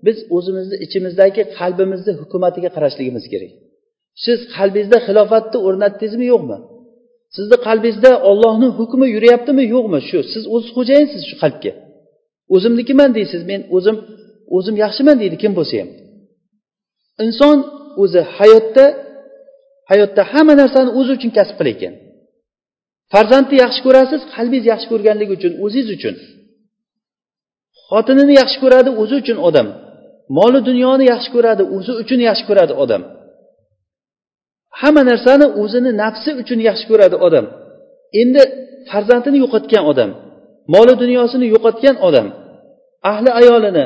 biz 0.07 0.19
o'zimizni 0.37 0.76
ichimizdagi 0.87 1.42
qalbimizni 1.59 2.12
hukumatiga 2.21 2.71
qarashligimiz 2.76 3.25
kerak. 3.33 3.52
Siz 4.25 4.38
qalbingizda 4.57 4.99
xilofatni 5.07 5.59
o'rnatdingizmi 5.66 6.26
yo'qmi? 6.32 6.58
Sizni 7.37 7.56
qalbingizda 7.67 8.13
ollohni 8.30 8.69
hukmi 8.78 9.06
yuryaptimi 9.15 9.65
yo'qmi? 9.75 9.99
Shu 10.08 10.19
siz 10.32 10.45
o'z 10.54 10.65
xo'jayinsiz 10.76 11.23
shu 11.30 11.37
qalbga. 11.43 11.73
O'zimnikiman 12.54 13.10
deysiz 13.19 13.43
men 13.50 13.60
o'zim 13.76 13.97
o'zim 14.56 14.75
yaxshiman 14.84 15.17
deydi 15.23 15.37
kim 15.43 15.52
bo'lsa 15.58 15.75
ham. 15.80 15.91
Inson 17.25 17.58
o'zi 18.02 18.21
hayotda 18.37 18.85
hayotda 19.91 20.23
hamma 20.33 20.55
narsani 20.63 20.91
o'zi 20.99 21.11
uchun 21.17 21.31
kasb 21.39 21.55
qilayotgan 21.59 21.95
farzandni 23.13 23.57
yaxshi 23.65 23.81
ko'rasiz 23.87 24.21
qalbingiz 24.35 24.67
yaxshi 24.73 24.87
ko'rganligi 24.93 25.33
uchun 25.39 25.52
o'zingiz 25.65 25.89
uchun. 25.97 26.15
Xotinini 27.89 28.35
yaxshi 28.41 28.59
ko'radi 28.65 28.91
o'zi 29.02 29.15
uchun 29.23 29.39
odam. 29.49 29.67
Moli 30.39 30.61
dunyoni 30.69 31.05
yaxshi 31.13 31.31
ko'radi 31.35 31.63
o'zi 31.76 31.93
uchun 32.02 32.21
yaxshi 32.28 32.45
ko'radi 32.50 32.75
odam. 32.85 33.02
Hamma 34.81 35.02
narsani 35.11 35.47
o'zini 35.63 35.91
nafsi 36.02 36.31
uchun 36.43 36.59
yaxshi 36.69 36.85
ko'radi 36.91 37.17
odam. 37.26 37.45
Endi 38.21 38.43
farzandini 38.91 39.39
yo'qotgan 39.45 39.85
odam 39.93 40.11
moli 40.75 40.95
dunyosini 41.02 41.47
yo'qotgan 41.55 41.97
odam 42.09 42.26
ahli 43.11 43.31
ayolini 43.41 43.85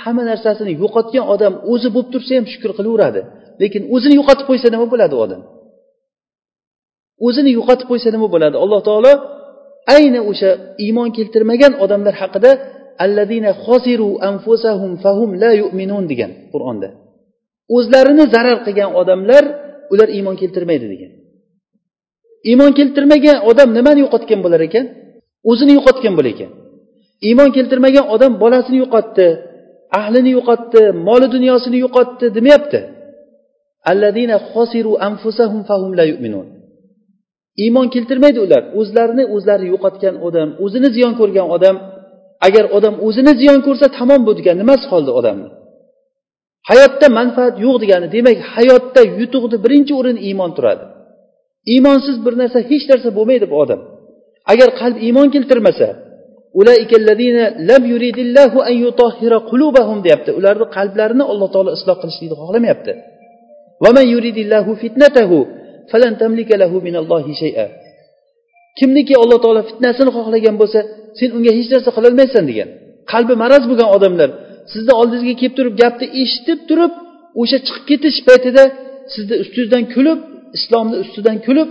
hamma 0.00 0.22
narsasini 0.30 0.72
yo'qotgan 0.82 1.24
odam 1.34 1.54
o'zi 1.72 1.88
bo'lib 1.94 2.08
tursa 2.14 2.32
ham 2.38 2.46
shukur 2.52 2.70
qilaveradi. 2.78 3.20
Lekin 3.62 3.82
o'zini 3.94 4.14
yo'qotib 4.20 4.46
qo'ysa 4.50 4.68
nima 4.74 4.86
bo'ladi 4.92 5.16
odam? 5.24 5.40
O'zini 7.26 7.50
yo'qotib 7.58 7.86
qo'ysa 7.90 8.08
nima 8.14 8.28
bo'ladi? 8.34 8.56
Alloh 8.64 8.80
taolo 8.88 9.12
ayni 9.96 10.20
o'sha 10.30 10.50
iymon 10.84 11.08
keltirmagan 11.16 11.72
odamlar 11.84 12.14
haqida 12.22 12.50
alladina 13.04 13.50
xosiru 13.64 14.10
anfusahum 14.30 14.92
fahum 15.04 15.30
la 15.42 15.50
yu'minun 15.60 16.04
degan 16.12 16.30
qur'onda. 16.52 16.88
O'zlarini 17.76 18.24
zarar 18.34 18.58
qilgan 18.66 18.90
odamlar 19.00 19.44
ular 19.92 20.08
iymon 20.16 20.36
keltirmaydi 20.40 20.86
degan. 20.94 21.12
Iymon 22.50 22.72
keltirmagan 22.78 23.38
odam 23.50 23.68
nimani 23.78 24.00
yo'qotgan 24.04 24.40
bo'lar 24.44 24.60
ekan? 24.68 24.84
O'zini 25.50 25.72
yo'qotgan 25.78 26.14
bo'lar 26.18 26.32
ekan. 26.34 26.50
Iymon 27.28 27.50
keltirmagan 27.56 28.04
odam 28.14 28.32
bolasini 28.42 28.78
yo'qotdi. 28.84 29.26
Ahlini 29.98 30.30
yo'qotdi 30.36 30.82
moli 31.08 31.26
dunyosini 31.34 31.78
yo'qotdi 31.84 32.26
demayapti. 32.36 32.80
Alladina 33.90 34.36
anfusahum 35.08 35.90
la 35.98 36.04
yu'minun. 36.12 36.46
Iymon 37.64 37.86
keltirmaydi 37.94 38.38
ular. 38.46 38.62
O'zlarini 38.80 39.24
o'zlari 39.34 39.66
yo'qotgan 39.72 40.14
odam 40.26 40.48
o'zini 40.64 40.88
ziyon 40.96 41.12
ko'rgan 41.20 41.46
odam 41.56 41.76
agar 42.46 42.64
odam 42.76 42.94
o'zini 43.06 43.32
ziyon 43.40 43.60
ko'rsa 43.66 43.86
tamom 43.98 44.20
bu 44.26 44.32
degani 44.38 44.58
nimasi 44.62 44.84
qoldi 44.92 45.10
odamni. 45.20 45.48
Hayotda 46.70 47.06
manfaat 47.18 47.54
yo'q 47.64 47.76
degani 47.82 48.06
demak 48.16 48.38
hayotda 48.54 49.02
yutuqni 49.20 49.56
birinchi 49.64 49.92
o'rin 50.00 50.18
iymon 50.28 50.50
turadi. 50.56 50.84
Iymonsiz 51.72 52.16
bir 52.24 52.34
narsa 52.40 52.58
hech 52.70 52.84
narsa 52.90 53.08
bo'lmaydi 53.18 53.46
bu 53.52 53.56
odam. 53.64 53.80
Agar 54.52 54.68
qalb 54.80 54.96
iymon 55.06 55.28
keltirmasa 55.34 55.88
deyapti. 60.06 60.30
Ularni 60.38 60.66
qalblarini 60.76 61.24
alloh 61.32 61.48
taolo 61.54 61.70
isloh 61.78 61.96
qilishlikni 62.02 62.36
xohlamayapti. 62.42 62.92
Kimniki 68.78 69.14
alloh 69.22 69.38
taolo 69.44 69.62
fitnasini 69.70 70.10
xohlagan 70.16 70.54
bo'lsa 70.60 70.80
sen 71.18 71.28
unga 71.36 71.52
hech 71.58 71.68
narsa 71.74 71.90
qilolmaysan 71.96 72.44
degan. 72.50 72.68
Qalbi 73.12 73.34
maraz 73.42 73.64
bo'lgan 73.70 73.88
odamlar 73.96 74.30
sizni 74.72 74.92
oldingizga 75.00 75.34
kelib 75.40 75.54
turib 75.58 75.74
gapni 75.82 76.06
eshitib 76.22 76.60
turib 76.68 76.92
o'sha 77.40 77.58
chiqib 77.66 77.84
ketish 77.90 78.18
paytida 78.28 78.62
sizni 79.14 79.34
ustingizdan 79.42 79.84
kulib 79.94 80.18
islomni 80.56 80.96
ustidan 81.04 81.36
kulib 81.46 81.68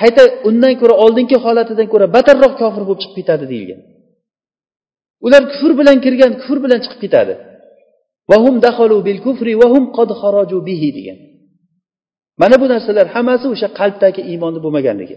qayta 0.00 0.22
undan 0.48 0.74
ko'ra 0.80 0.94
oldingi 1.04 1.36
holatidan 1.44 1.86
ko'ra 1.92 2.06
battarroq 2.16 2.52
kofir 2.62 2.82
bo'lib 2.88 3.00
chiqib 3.02 3.16
ketadi 3.20 3.44
deyilgan. 3.52 3.80
Ular 5.26 5.42
kufr 5.52 5.72
bilan 5.80 5.96
kirgan 6.04 6.32
kufr 6.40 6.58
bilan 6.64 6.78
chiqib 6.84 7.00
ketadi. 7.04 7.34
Degan. 10.98 11.18
Mana 12.42 12.56
bu 12.62 12.66
narsalar 12.74 13.06
hammasi 13.14 13.46
o'sha 13.54 13.68
qalbdagi 13.80 14.20
iymonni 14.32 14.60
bo'lmaganligi. 14.64 15.16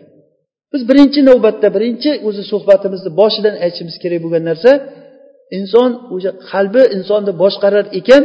Biz 0.74 0.82
birinchi 0.89 1.20
navbatda 1.30 1.67
birinchi 1.76 2.12
o'zi 2.28 2.43
suhbatimizni 2.52 3.12
boshidan 3.20 3.56
aytishimiz 3.63 3.96
kerak 4.04 4.20
bo'lgan 4.26 4.43
narsa 4.50 4.72
inson 5.58 5.91
o'sha 6.15 6.32
qalbi 6.52 6.82
insonni 6.98 7.32
boshqarar 7.43 7.86
ekan 8.00 8.24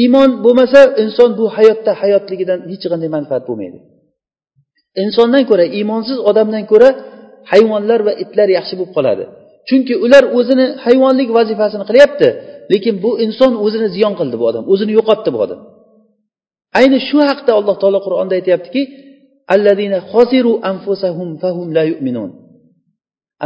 iymon 0.00 0.30
bo'lmasa 0.44 0.80
inson 1.04 1.30
bu 1.38 1.44
hayotda 1.56 1.92
hayotligidan 2.00 2.58
hech 2.70 2.84
qanday 2.92 3.10
manfaat 3.16 3.42
bo'lmaydi. 3.48 3.78
Insondan 5.04 5.42
ko'ra 5.50 5.64
iymonsiz 5.78 6.18
odamdan 6.30 6.64
ko'ra 6.72 6.88
hayvonlar 7.52 8.00
va 8.06 8.12
itlar 8.22 8.48
yaxshi 8.58 8.74
bo'lib 8.78 8.92
qoladi. 8.96 9.24
Chunki 9.70 9.94
ular 10.04 10.24
o'zini 10.38 10.66
hayvonlik 10.84 11.28
vazifasini 11.38 11.84
qilyapti. 11.90 12.28
Lekin 12.72 12.94
bu 13.04 13.10
inson 13.24 13.52
o'zini 13.64 13.88
ziyon 13.94 14.14
qildi 14.20 14.36
bu 14.40 14.44
odam. 14.50 14.64
O'zini 14.72 14.92
yo'qotdi 14.98 15.28
bu 15.34 15.38
odam. 15.44 15.60
Ayni 16.78 16.98
shu 17.08 17.18
haqda 17.30 17.50
alloh 17.58 17.76
taolo 17.82 18.00
qur'onda 18.06 18.34
aytyaptiki 18.38 18.82
alladina 19.54 19.98
xosiru 20.12 20.52
anfusahum 20.70 21.28
fahum 21.42 21.68
la 21.76 21.84
yu'minun. 21.90 22.30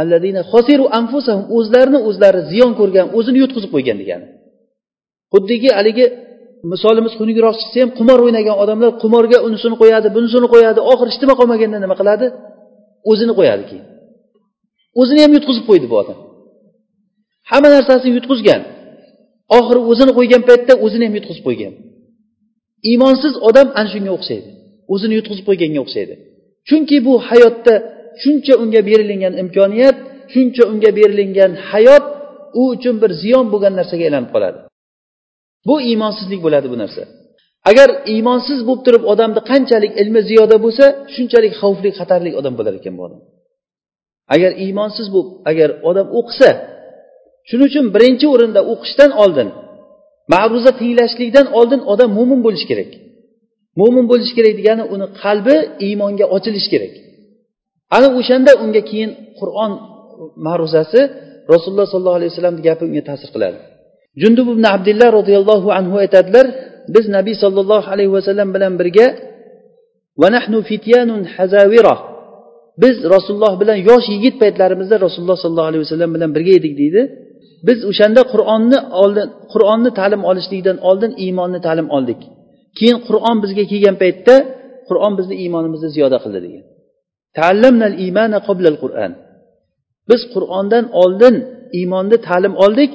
Alladina 0.01 0.41
xosiru 0.51 0.85
anfusahum 0.99 1.45
o'zlarini 1.57 1.99
o'zlari 2.09 2.41
ziyon 2.51 2.71
ko'rgan 2.79 3.07
o'zini 3.17 3.37
yutqizib 3.43 3.71
qo'ygan 3.75 3.97
degani. 4.01 4.27
Xuddiki 5.33 5.69
haligi 5.77 6.05
misolimiz 6.71 7.13
xunukroq 7.19 7.55
chiqsa 7.61 7.77
ham 7.83 7.91
qumor 7.99 8.19
o'ynagan 8.25 8.55
odamlar 8.63 8.91
qumorga 9.03 9.37
unisini 9.47 9.75
qo'yadi 9.81 10.07
bunisini 10.15 10.47
qo'yadi 10.53 10.79
oxiri 10.91 11.09
ishtima 11.13 11.33
nima 11.33 11.39
qolmaganda 11.39 11.77
nima 11.83 11.95
qiladi? 12.01 12.25
O'zini 13.11 13.33
qo'yadi 13.39 13.63
keyin 13.69 13.85
o'zini 15.01 15.21
ham 15.25 15.31
yutqizib 15.37 15.65
qo'ydi 15.69 15.87
bu 15.91 15.95
odam. 16.01 16.17
Hamma 17.49 17.69
narsasini 17.75 18.11
yutqizgan. 18.17 18.61
Oxiri 19.57 19.81
o'zini 19.91 20.11
qo'ygan 20.17 20.41
paytda 20.49 20.73
o'zini 20.85 21.03
ham 21.07 21.15
yutqizib 21.19 21.43
qo'ygan. 21.47 21.73
Iymonsiz 22.89 23.33
odam 23.49 23.67
ana 23.79 23.89
shunga 23.93 24.11
o'xshaydi. 24.17 24.49
O'zini 24.93 25.13
yutqizib 25.19 25.45
qo'yganga 25.49 25.79
o'xshaydi. 25.85 26.13
Chunki 26.67 26.97
bu 27.07 27.13
hayotda 27.27 27.73
shuncha 28.21 28.53
unga 28.63 28.81
berilingan 28.89 29.33
imkoniyat 29.43 29.97
shuncha 30.33 30.63
unga 30.71 30.91
berilingan 30.99 31.51
hayot 31.69 32.05
u 32.59 32.61
uchun 32.73 32.95
bir 33.01 33.11
ziyon 33.21 33.45
bo'lgan 33.53 33.73
narsaga 33.79 34.03
aylanib 34.07 34.29
qoladi. 34.35 34.59
Bu 35.67 35.75
iymonsizlik 35.89 36.39
bo'ladi 36.45 36.67
bu 36.73 36.77
narsa. 36.83 37.03
Agar 37.69 37.89
iymonsiz 38.13 38.59
bo'lib 38.67 38.81
turib 38.85 39.03
odamni 39.11 39.41
qanchalik 39.51 39.91
ilmi 40.01 40.21
ziyoda 40.29 40.55
bo'lsa 40.65 40.85
shunchalik 41.15 41.53
xavfli 41.61 41.89
xatarli 41.99 42.29
odam 42.39 42.53
bo'lar 42.59 42.73
ekan 42.79 42.93
bu 42.99 43.03
odam. 43.07 43.19
Agar 44.33 44.51
iymonsiz 44.63 45.07
bo'lib 45.13 45.29
agar 45.51 45.69
odam 45.89 46.07
o'qisa 46.19 46.49
shuning 47.49 47.67
uchun 47.71 47.85
birinchi 47.95 48.25
o'rinda 48.33 48.61
o'qishdan 48.73 49.11
oldin 49.23 49.49
ma'ruza 50.33 50.71
tinglashlikdan 50.79 51.47
oldin 51.59 51.81
odam 51.93 52.09
mo'min 52.17 52.39
bo'lishi 52.45 52.67
kerak. 52.71 52.91
Mo'min 53.79 54.05
bo'lishi 54.11 54.33
kerak 54.37 54.53
degani 54.59 54.83
uni 54.93 55.07
qalbi 55.21 55.55
iymonga 55.85 56.25
ochilishi 56.35 56.69
kerak. 56.73 56.93
Ana 57.95 58.07
o'shanda 58.19 58.51
unga 58.63 58.81
keyin 58.89 59.11
qur'on 59.39 59.71
ma'ruzasi 60.45 61.01
rasululloh 61.53 61.87
sollallohu 61.93 62.17
alayhi 62.19 62.31
vasallamni 62.33 62.61
gapi 62.67 62.83
unga 62.89 63.03
ta'sir 63.09 63.29
qiladi. 63.35 63.57
Jundub 64.21 64.47
ibn 64.55 64.65
abdillah 64.75 65.09
roziyallohu 65.19 65.69
anhu 65.79 65.95
aytadilar 66.03 66.45
biz 66.95 67.05
nabiy 67.17 67.35
sollallohu 67.43 67.87
alayhi 67.93 68.11
vasallam 68.17 68.49
bilan 68.55 68.73
birga 68.79 69.07
va 70.21 70.27
nahnu 70.35 70.57
fityanun 70.69 71.21
hazavira 71.35 71.95
biz 72.83 72.95
rasululloh 73.15 73.53
bilan 73.61 73.77
yosh 73.89 74.07
yigit 74.15 74.35
paytlarimizda 74.43 74.95
rasululloh 75.05 75.37
sollallohu 75.43 75.69
alayhi 75.71 75.83
vasallam 75.85 76.11
bilan 76.15 76.29
birga 76.35 76.53
edik 76.59 76.73
deydi. 76.81 77.01
Biz 77.67 77.79
o'shanda 77.89 78.21
qur'onni 78.33 78.77
oldin 79.01 79.27
qur'onni 79.53 79.89
ta'lim 79.99 80.21
olishlikdan 80.29 80.77
oldin 80.89 81.11
iymonni 81.25 81.59
ta'lim 81.67 81.87
oldik. 81.97 82.19
Keyin 82.77 82.97
qur'on 83.07 83.37
bizga 83.43 83.63
kelgan 83.71 83.95
paytda 84.03 84.35
qur'on 84.89 85.13
bizni 85.19 85.35
iymonimizni 85.43 85.89
ziyoda 85.95 86.17
qildi 86.23 86.39
degan. 86.45 86.63
Qur'an. 88.83 89.11
Biz 90.09 90.21
qur'ondan 90.33 90.85
oldin 91.03 91.35
iymonni 91.79 92.17
ta'lim 92.27 92.53
oldik. 92.65 92.91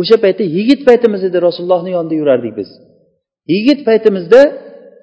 O'sha 0.00 0.16
paytda 0.24 0.44
yigit 0.56 0.80
paytimiz 0.88 1.20
edi 1.28 1.38
rasulullohni 1.46 1.90
yonida 1.96 2.14
yurardik 2.20 2.52
biz. 2.60 2.70
Yigit 3.54 3.80
paytimizda 3.88 4.40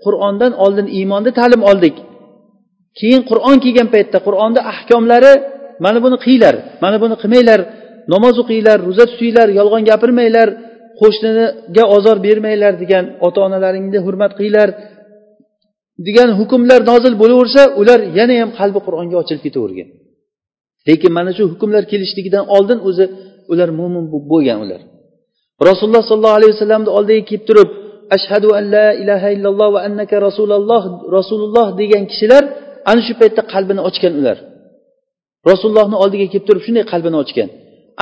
qur'ondan 0.06 0.52
oldin 0.66 0.88
iymonni 0.98 1.32
ta'lim 1.40 1.62
oldik. 1.72 1.96
Keyin 3.00 3.22
qur'on 3.30 3.58
kelgan 3.66 3.88
paytda 3.94 4.18
qur'onni 4.28 4.62
ahkomlari 4.74 5.34
mana 5.86 6.00
buni 6.06 6.18
qilinglar 6.24 6.56
mana 6.84 6.98
buni 7.04 7.16
qilmanglar 7.22 7.60
namoz 8.14 8.36
o'qinglar 8.42 8.78
ro'za 8.88 9.06
tutinglar 9.12 9.48
yolg'on 9.60 9.84
gapirmanglar 9.90 10.48
qo'shniga 11.02 11.84
ozor 11.96 12.18
bermanglar 12.26 12.74
degan 12.84 13.06
ota 13.28 13.40
onalaringni 13.48 14.00
hurmat 14.06 14.32
qilinglar 14.38 14.70
degan 16.08 16.30
hukmlar 16.40 16.80
nozil 16.92 17.14
bo'laversa 17.22 17.62
ular 17.82 18.00
yana 18.20 18.36
ham 18.42 18.50
qalbi 18.60 18.80
qur'onga 18.88 19.16
ochilib 19.22 19.42
ketavergan. 19.48 19.88
Lekin 20.88 21.12
mana 21.18 21.32
shu 21.38 21.44
hukmlar 21.54 21.84
kelishligidan 21.92 22.46
oldin 22.56 22.80
o'zi 22.90 23.06
ular 23.52 23.70
mo'min 23.80 24.06
bo'lgan 24.32 24.60
ular. 24.66 24.82
Rasululloh 25.70 26.04
sollallohu 26.10 26.38
alayhi 26.40 26.54
vasallamni 26.56 26.90
oldiga 26.98 27.24
kelib 27.30 27.44
turib 27.50 27.70
ashhadu 28.16 28.50
an 28.60 28.64
la 28.76 28.88
ilaha 29.02 29.28
illalloh 29.36 29.68
va 29.76 29.82
annaka 29.88 30.16
rasululloh 30.28 30.84
rasululloh 31.18 31.68
degan 31.82 32.04
kishilar 32.12 32.44
ana 32.91 33.01
shu 33.07 33.13
paytda 33.21 33.43
qalbini 33.53 33.81
ochgan 33.89 34.13
ular 34.21 34.39
rasulullohni 35.51 35.97
oldiga 36.05 36.27
kelib 36.33 36.45
turib 36.49 36.63
shunday 36.67 36.85
qalbini 36.93 37.17
ochgan 37.23 37.49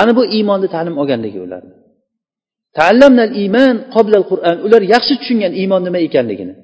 ana 0.01 0.13
bu 0.19 0.23
iymonni 0.37 0.69
ta'lim 0.75 0.95
olganligi 1.03 1.39
ularni 1.47 1.73
iymon 3.43 3.75
qoblal 3.95 4.25
qur'on 4.31 4.57
ular 4.67 4.83
yaxshi 4.95 5.15
tushungan 5.21 5.53
iymon 5.61 5.83
nima 5.87 5.99
ekanligini 6.07 6.55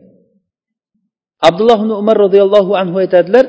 abdulloh 1.49 1.79
ibn 1.85 1.93
umar 2.03 2.17
roziyallohu 2.25 2.73
anhu 2.83 2.97
aytadilar 3.05 3.47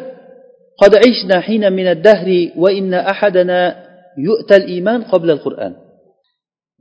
قد 0.81 0.91
عشنا 1.05 1.37
حين 1.47 1.63
من 1.73 1.87
الدهر 1.95 2.29
وإن 2.63 2.93
أحدنا 2.93 3.59
يؤتى 4.27 4.55
الإيمان 4.61 4.99
قبل 5.11 5.29
القرآن 5.31 5.73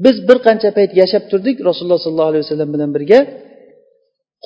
biz 0.05 0.17
bir 0.29 0.39
qancha 0.47 0.71
payt 0.77 0.91
yashab 1.01 1.23
turdik 1.31 1.57
rasululloh 1.69 2.01
sollallohu 2.05 2.31
alayhi 2.33 2.45
vasallam 2.47 2.71
bilan 2.75 2.91
birga 2.97 3.21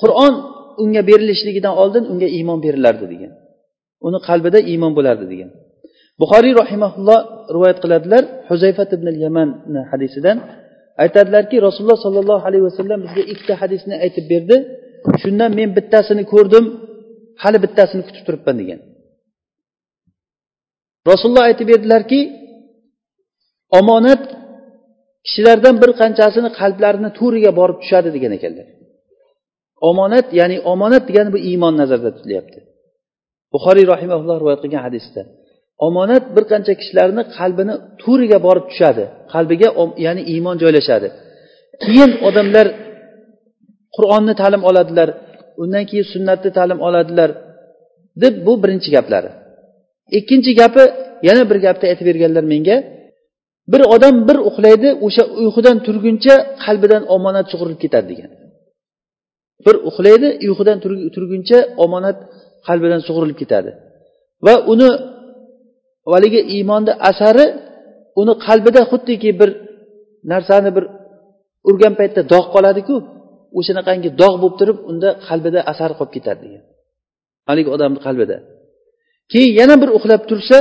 qur'on 0.01 0.33
unga 0.82 1.02
berilishligidan 1.10 1.74
oldin 1.82 2.04
unga 2.12 2.28
iymon 2.36 2.58
berilardi 2.66 3.06
degan. 3.12 3.32
Uni 4.06 4.18
qalbida 4.28 4.58
iymon 4.72 4.92
bo'lardi 4.98 5.26
degan. 5.32 5.50
Buxoriy 6.20 6.54
rahimaulloh 6.62 7.20
rivoyat 7.54 7.78
qiladilar 7.84 8.22
huzayfat 8.48 8.90
ibn 8.96 9.06
yaman 9.24 9.48
hadisidan. 9.90 10.36
Aytadilarki 11.04 11.56
rasululloh 11.66 12.00
sollallohu 12.06 12.44
alayhi 12.48 12.64
vasallam 12.68 12.98
bizga 13.06 13.22
ikkita 13.32 13.54
hadisni 13.62 13.94
aytib 14.04 14.24
berdi. 14.32 14.56
Shundan 15.22 15.50
men 15.58 15.70
bittasini 15.78 16.22
ko'rdim 16.32 16.64
hali 17.42 17.58
bittasini 17.64 18.02
kutib 18.08 18.22
turibman 18.26 18.56
degan. 18.62 18.80
Rasululloh 21.10 21.44
aytib 21.50 21.66
berdilarki 21.72 22.20
omonat 23.80 24.22
kishilardan 25.26 25.74
bir 25.82 25.90
qanchasini 26.00 26.50
qalblarini 26.60 27.10
to'riga 27.18 27.50
borib 27.60 27.78
tushadi 27.82 28.08
degan 28.16 28.32
ekanlar. 28.38 28.66
Omonat 29.90 30.26
ya'ni 30.40 30.56
omonat 30.72 31.02
degani 31.08 31.30
bu 31.34 31.38
iymon 31.50 31.74
nazarda 31.80 32.10
tutilyapti. 32.16 32.58
Buxoriy 33.52 33.86
rahimaulloh 33.94 34.36
rivoyat 34.42 34.60
qilgan 34.64 34.82
hadisda 34.86 35.22
omonat 35.86 36.24
bir 36.34 36.44
qancha 36.52 36.72
kishilarni 36.80 37.22
qalbini 37.36 37.74
to'riga 38.02 38.38
borib 38.46 38.64
tushadi 38.70 39.04
qalbiga 39.32 39.68
ya'ni 40.06 40.22
iymon 40.32 40.56
joylashadi. 40.62 41.08
Keyin 41.82 42.10
odamlar 42.28 42.66
qur'onni 43.96 44.34
ta'lim 44.40 44.62
oladilar 44.70 45.08
undan 45.62 45.84
keyin 45.90 46.06
sunnatni 46.12 46.50
ta'lim 46.58 46.78
oladilar 46.88 47.30
deb 48.22 48.34
bu 48.46 48.52
birinchi 48.62 48.88
gaplari. 48.96 49.30
Ikkinchi 50.18 50.52
gapi 50.60 50.84
yana 51.28 51.42
bir 51.50 51.58
gapni 51.66 51.84
aytib 51.90 52.06
berganlar 52.10 52.44
menga 52.52 52.76
bir 53.72 53.82
odam 53.94 54.16
bir 54.28 54.38
uxlaydi 54.48 54.88
o'sha 55.06 55.22
uyqudan 55.40 55.76
turguncha 55.86 56.34
qalbidan 56.64 57.02
omonat 57.16 57.46
sug'urilib 57.52 57.80
ketadi 57.84 58.06
degan. 58.12 58.30
Bir 59.64 59.74
uxlaydi 59.88 60.28
uyqudan 60.48 60.78
turguncha 61.14 61.58
omonat 61.84 62.18
qalbidan 62.66 63.00
sug'urilib 63.06 63.38
ketadi. 63.42 63.70
Va 64.46 64.54
uni 64.72 64.90
haligi 66.12 66.40
iymonni 66.54 66.92
asari 67.10 67.46
uni 68.20 68.34
qalbida 68.46 68.82
xuddiki 68.90 69.30
bir 69.40 69.50
narsani 70.32 70.70
bir 70.76 70.84
urgan 71.68 71.94
paytda 72.00 72.22
dog' 72.32 72.46
qoladiku 72.54 72.96
o'shanaqangi 73.58 74.10
dog' 74.20 74.36
bo'lib 74.42 74.56
turib 74.60 74.78
unda 74.90 75.08
qalbida 75.28 75.60
asar 75.72 75.90
qolib 75.98 76.12
ketadi 76.16 76.40
degan. 76.44 76.64
Haligi 77.48 77.70
odamni 77.76 78.00
qalbida. 78.06 78.36
Keyin 79.32 79.52
yana 79.60 79.74
bir 79.82 79.90
uxlab 79.98 80.22
tursa 80.30 80.58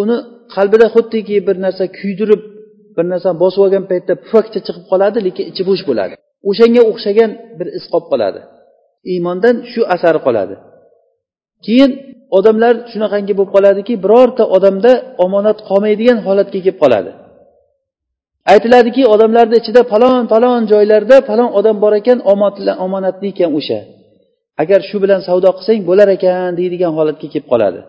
uni 0.00 0.16
qalbida 0.54 0.86
xuddiki 0.94 1.36
bir 1.46 1.56
narsa 1.64 1.84
kuydirib 1.98 2.42
bir 2.96 3.04
narsani 3.12 3.36
bosib 3.42 3.60
olgan 3.64 3.84
paytda 3.90 4.12
pufakcha 4.22 4.60
chiqib 4.66 4.84
qoladi 4.90 5.18
lekin 5.26 5.44
ichi 5.50 5.62
bo'sh 5.70 5.82
bo'ladi. 5.90 6.14
O'shanga 6.50 6.82
o'xshagan 6.90 7.30
bir 7.58 7.66
iz 7.78 7.84
qolib 7.92 8.06
qoladi. 8.12 8.40
Iymondan 9.12 9.56
shu 9.72 9.80
asari 9.94 10.20
qoladi. 10.26 10.54
Keyin 11.64 11.90
odamlar 12.38 12.74
shunaqangi 12.92 13.32
bo'lib 13.38 13.52
qoladiki 13.56 13.94
birorta 14.04 14.44
odamda 14.56 14.92
omonat 15.24 15.58
qolmaydigan 15.68 16.18
holatga 16.26 16.58
kelib 16.64 16.78
qoladi. 16.82 17.10
Aytiladiki 18.52 19.02
odamlarni 19.14 19.56
ichida 19.62 19.82
falon 19.92 20.22
falon 20.32 20.60
joylarda 20.72 21.16
falon 21.28 21.50
odam 21.58 21.76
bor 21.84 21.92
ekan 22.00 22.18
omonatli 22.84 23.28
ekan 23.32 23.50
o'sha. 23.58 23.80
Agar 24.62 24.80
shu 24.88 24.96
bilan 25.04 25.20
savdo 25.28 25.48
qilsang 25.56 25.80
bo'lar 25.88 26.08
ekan 26.16 26.50
deydigan 26.58 26.92
holatga 26.98 27.26
kelib 27.32 27.46
qoladi. 27.52 27.80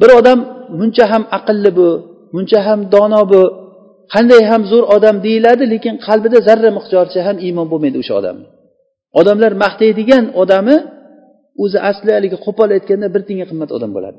Bir 0.00 0.10
odam 0.20 0.38
muncha 0.80 1.04
ham 1.12 1.22
aqlli 1.38 1.70
bu 1.78 1.88
muncha 2.36 2.60
ham 2.66 2.80
dono 2.94 3.22
bu 3.32 3.42
qanday 4.14 4.42
ham 4.50 4.62
zo'r 4.70 4.84
odam 4.96 5.16
deyiladi 5.26 5.64
lekin 5.74 5.94
qalbida 6.06 6.38
zarra 6.48 6.70
miqdorcha 6.78 7.20
ham 7.26 7.36
iymon 7.46 7.66
bo'lmaydi 7.72 7.96
o'sha 8.02 8.14
odamni 8.20 8.46
odamlar 9.20 9.52
maqtaydigan 9.64 10.24
odami 10.42 10.76
o'zi 11.62 11.78
asli 11.90 12.10
haligi 12.16 12.36
qo'pol 12.46 12.68
aytganda 12.76 13.06
bir 13.14 13.22
tiyinga 13.26 13.46
qimmat 13.50 13.70
odam 13.76 13.90
bo'ladi 13.96 14.18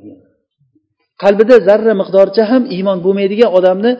qalbida 1.24 1.56
zarra 1.68 1.94
miqdorcha 2.02 2.44
ham 2.52 2.64
iymon 2.76 2.98
bo'lmaydigan 3.06 3.50
odamni 3.60 3.92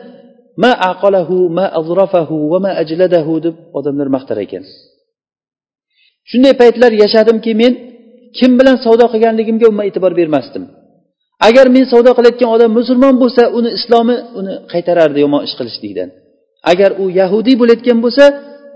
ma 0.62 0.72
aqalahu 0.90 1.36
ma 1.58 1.66
azrafahu 1.80 2.36
va 2.52 2.58
ma 2.64 2.70
ajladahu 2.82 3.32
deb 3.46 3.54
odamlar 3.78 4.08
maqtar 4.16 4.38
ekan. 4.46 4.64
Shunday 6.30 6.54
paytlar 6.62 6.92
yashadimki 7.02 7.52
men 7.62 7.72
kim 8.38 8.50
bilan 8.58 8.76
savdo 8.84 9.04
qilganligimga 9.12 9.66
umuman 9.70 9.86
e'tibor 9.90 10.12
bermasdim. 10.20 10.64
Agar 11.48 11.66
men 11.76 11.84
savdo 11.92 12.10
qilayotgan 12.18 12.50
odam 12.56 12.70
musulmon 12.78 13.14
bo'lsa 13.22 13.42
uni 13.58 13.70
islomi 13.78 14.16
uni 14.38 14.52
qaytarardi 14.72 15.18
yomon 15.24 15.40
ish 15.46 15.54
qilishlikdan 15.58 16.08
agar 16.72 16.90
u 17.02 17.04
yahudiy 17.20 17.56
bo'layotgan 17.60 17.98
bo'lsa 18.04 18.24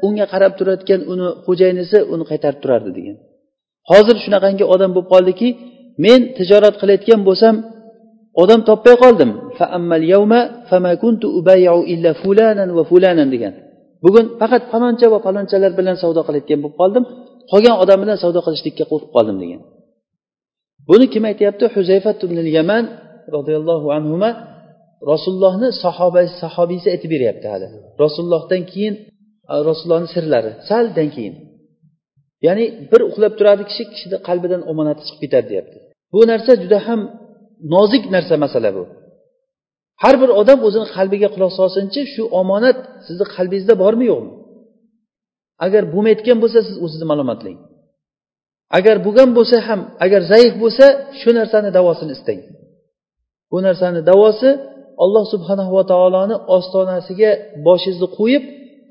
unga 0.07 0.27
qarab 0.33 0.53
turayotgan 0.59 1.01
uni 1.13 1.29
xo'jayinisi 1.47 1.99
uni 2.13 2.25
qaytarib 2.31 2.61
turardi 2.63 2.91
degan. 2.99 3.17
Hozir 3.91 4.17
shunaqangi 4.25 4.65
odam 4.75 4.91
bo'lib 4.95 5.09
qoldiki 5.15 5.49
men 6.05 6.21
tijorat 6.39 6.75
qilayotgan 6.81 7.21
bo'lsam 7.29 7.55
odam 8.43 8.61
topmay 8.69 8.97
qoldim. 9.05 9.31
Degan. 13.35 13.53
Bugun 14.05 14.25
faqat 14.41 14.63
faloncha 14.73 15.07
va 15.15 15.19
falonchalar 15.27 15.73
bilan 15.79 15.97
savdo 16.03 16.21
qilayotgan 16.29 16.59
bo'lib 16.63 16.77
qoldim 16.81 17.05
qolgan 17.53 17.75
odam 17.83 17.99
bilan 18.05 18.17
savdo 18.23 18.41
qilishlikka 18.47 18.85
qo'rqib 18.91 19.11
qoldim 19.17 19.37
degan. 19.43 19.61
Buni 20.89 21.07
kim 21.13 21.25
aytyapti? 21.31 21.65
Huzayfat 21.75 22.19
ibn 22.27 22.39
yaman 22.59 22.85
roziyallohu 23.37 23.89
anhu 23.97 24.17
rasulullohni 25.13 25.69
sahoba 25.85 26.23
sahobiysi 26.43 26.89
aytib 26.95 27.11
beryapti 27.15 27.47
hali. 27.53 27.67
Rasulullohdan 28.05 28.63
keyin 28.73 28.95
rasulullohni 29.69 30.09
sirlari 30.17 30.51
saldan 30.69 31.09
keyin. 31.17 31.35
Ya'ni 32.47 32.65
bir 32.91 33.01
uxlab 33.11 33.33
turadi 33.39 33.63
kishi 33.71 33.83
kishini 33.93 34.19
qalbidan 34.29 34.63
omonati 34.71 35.03
chiqib 35.07 35.21
ketadi 35.25 35.47
deyapti. 35.53 35.79
Bu 36.15 36.21
narsa 36.31 36.53
juda 36.63 36.79
ham 36.87 37.01
nozik 37.75 38.05
narsa 38.15 38.35
masala 38.45 38.71
bu. 38.77 38.85
Har 40.03 40.15
bir 40.23 40.31
odam 40.41 40.59
o'zini 40.67 40.87
qalbiga 40.97 41.29
quloq 41.35 41.53
solsinchi 41.61 42.01
shu 42.15 42.23
omonat 42.41 42.79
sizni 43.07 43.27
qalbingizda 43.35 43.75
bormi 43.83 44.05
yo'qmi 44.13 44.33
agar 45.65 45.83
bo'lmayotgan 45.95 46.39
bo'lsa 46.43 46.59
siz 46.69 46.77
o'zingizni 46.85 47.07
ma'lumotlang. 47.13 47.59
Agar 48.79 48.97
bo'lgan 49.07 49.31
bo'lsa 49.39 49.57
ham 49.69 49.81
agar 50.05 50.21
zaif 50.33 50.53
bo'lsa 50.63 50.87
shu 51.21 51.31
narsani 51.39 51.71
davosini 51.79 52.13
istang. 52.19 52.41
Bu 53.53 53.59
narsani 53.67 54.01
davosi 54.11 54.51
alloh 55.05 55.25
subhanahu 55.33 55.73
va 55.79 55.85
taoloni 55.93 56.37
ostonasiga 56.57 57.31
boshingizni 57.67 58.09
qo'yib 58.19 58.45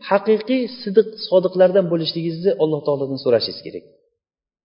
haqiqiy 0.10 0.62
sidiq 0.82 1.08
sodiqlardan 1.30 1.86
bo'lishligingizni 1.92 2.52
alloh 2.64 2.80
taolodan 2.88 3.20
so'rashingiz 3.26 3.60
kerak. 3.66 3.84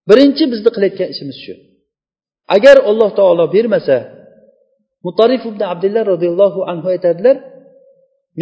Birinchi 0.08 0.44
bizni 0.52 0.70
qilayotgan 0.74 1.08
ishimiz 1.14 1.38
shu. 1.44 1.54
Agar 2.56 2.76
alloh 2.90 3.10
taolo 3.18 3.44
bermasa 3.56 3.96
mutarif 5.06 5.42
ibn 5.50 5.62
abdullah 5.72 6.02
roziyallohu 6.12 6.60
anhu 6.72 6.86
aytadilar 6.94 7.36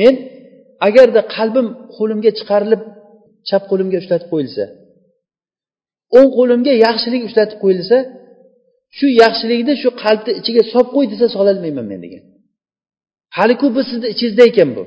men 0.00 0.14
agarda 0.88 1.20
qalbim 1.36 1.66
qo'limga 1.96 2.30
chiqarilib 2.38 2.82
chap 3.48 3.62
qo'limga 3.70 3.96
ushlatib 4.02 4.28
qo'yilsa 4.32 4.64
o'ng 6.16 6.30
qo'limga 6.38 6.72
yaxshilik 6.86 7.22
ushlatib 7.28 7.58
qo'yilsa 7.64 7.96
shu 8.96 9.06
yaxshilikni 9.22 9.74
shu 9.82 9.88
qalbni 10.02 10.32
ichiga 10.40 10.62
solib 10.72 10.90
qo'y 10.96 11.06
desa 11.12 11.26
sololmayman 11.36 11.86
men 11.92 12.00
degan. 12.04 12.22
Haliku 13.36 13.66
bu 13.76 13.80
sizni 13.90 14.06
ichingizda 14.14 14.44
ekan 14.50 14.70
bu. 14.76 14.82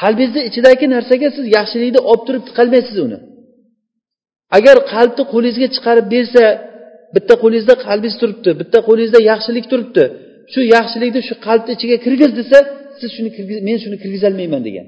Qalbingizni 0.00 0.42
ichidagi 0.48 0.86
narsaga 0.94 1.28
siz 1.36 1.46
yaxshilikni 1.58 2.00
olib 2.10 2.22
turib 2.26 2.42
tiqolmaysiz 2.48 2.96
uni. 3.06 3.18
Agar 4.56 4.76
qalbni 4.92 5.24
qo'lingizga 5.32 5.68
chiqarib 5.74 6.06
bersa 6.14 6.44
bitta 7.14 7.34
qo'lingizda 7.42 7.74
qalbingiz 7.86 8.16
turibdi 8.22 8.50
bitta 8.60 8.78
qo'lingizda 8.88 9.20
yaxshilik 9.30 9.66
turibdi 9.72 10.04
shu 10.52 10.60
yaxshilikni 10.76 11.20
shu 11.28 11.34
qalbni 11.46 11.70
ichiga 11.76 11.96
kirgiz 12.04 12.30
desa 12.40 12.58
siz 12.98 13.10
shuni 13.16 13.30
men 13.68 13.76
shuni 13.82 13.96
kirgizolmayman 14.02 14.62
degan. 14.68 14.86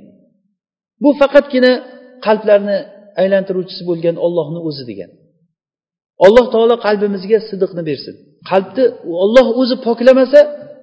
Bu 1.02 1.10
faqatgina 1.20 1.72
qalblarni 2.26 2.78
aylantiruvchisi 3.22 3.82
bo'lgan 3.90 4.16
ollohni 4.26 4.60
o'zi 4.68 4.84
degan. 4.90 5.10
Alloh 6.26 6.46
taolo 6.54 6.76
qalbimizga 6.86 7.38
sidiqni 7.50 7.82
bersin. 7.90 8.14
Qalbni 8.50 8.84
olloh 9.24 9.46
o'zi 9.60 9.76
poklamasa 9.86 10.40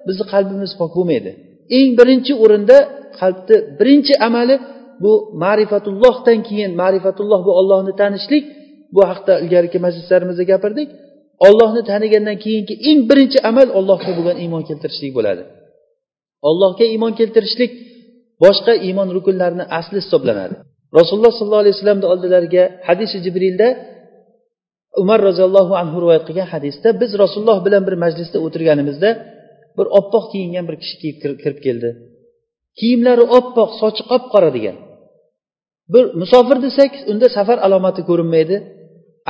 bizni 0.08 0.24
qalbimiz 0.32 0.72
pok 0.80 0.92
bo'lmaydi 0.98 1.30
eng 1.76 1.90
birinchi 2.00 2.32
o'rinda 2.44 2.76
qalbni 3.20 3.56
birinchi 3.80 4.14
amali 4.28 4.54
bu 5.02 5.12
ma'rifatullohdan 5.44 6.38
keyin 6.48 6.70
ma'rifatulloh 6.82 7.40
bu 7.46 7.52
ollohni 7.60 7.92
tanishlik. 8.02 8.44
Bu 8.94 9.00
haqda 9.10 9.32
ilgarigi 9.44 9.78
majlislarimizda 9.86 10.44
gapirdik. 10.52 10.88
Ollohni 11.48 11.82
tanigandan 11.90 12.36
keyingi 12.44 12.74
eng 12.90 13.00
birinchi 13.10 13.38
amal 13.50 13.68
ollohga 13.78 14.12
bo'lgan 14.18 14.36
iymon 14.44 14.62
keltirishlik 14.68 15.12
bo'ladi. 15.18 15.42
Ollohga 16.48 16.84
iymon 16.94 17.12
keltirishlik 17.18 17.72
boshqa 18.44 18.72
iymon 18.86 19.08
rukunlarini 19.16 19.64
asli 19.78 19.98
hisoblanadi. 20.04 20.54
Rasululloh 20.98 21.32
sollallohu 21.38 21.62
alayhi 21.64 21.76
vasallamni 21.76 22.06
oldilariga 22.12 22.64
hadisi 22.88 23.16
jibrilda 23.24 23.68
umar 25.02 25.18
roziyallohu 25.28 25.74
anhu 25.82 25.96
rivoyat 26.02 26.24
qilgan 26.28 26.48
hadisda 26.54 26.88
biz 27.00 27.10
rasululloh 27.22 27.58
bilan 27.66 27.82
bir 27.88 27.94
majlisda 28.04 28.38
o'tirganimizda 28.46 29.10
bir 29.78 29.86
oppoq 29.98 30.24
kiyingan 30.32 30.64
bir 30.68 30.76
kishi 30.82 30.96
kirib 31.42 31.58
keldi. 31.66 31.88
Kiyimlari 32.78 33.24
oppoq 33.38 33.70
sochi 33.80 34.02
qop 34.10 34.24
qora 34.32 34.50
degan. 34.56 34.76
Bir 35.92 36.04
musofir 36.20 36.58
desak 36.66 36.92
unda 37.10 37.26
safar 37.36 37.58
alomati 37.66 38.02
ko'rinmaydi. 38.08 38.56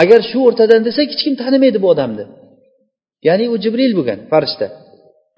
Agar 0.03 0.21
shu 0.31 0.39
o'rtadan 0.49 0.81
desak 0.89 1.07
hech 1.13 1.23
kim 1.27 1.35
tanimaydi 1.43 1.79
bu 1.85 1.89
odamni. 1.95 2.25
Ya'ni 3.29 3.45
u 3.55 3.57
jibril 3.65 3.93
bo'lgan 3.99 4.19
farishta. 4.33 4.67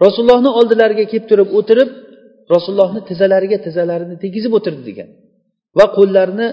Rasulullohni 0.04 0.50
oldilariga 0.58 1.04
kelib 1.10 1.26
turib 1.30 1.48
o'tirib 1.58 1.90
rasulullohni 2.54 3.00
tizzalariga 3.08 3.58
tizzalarini 3.66 4.16
tegizib 4.24 4.52
o'tirdi 4.58 4.82
degan 4.90 5.08
va 5.78 5.86
qo'llarini 5.96 6.48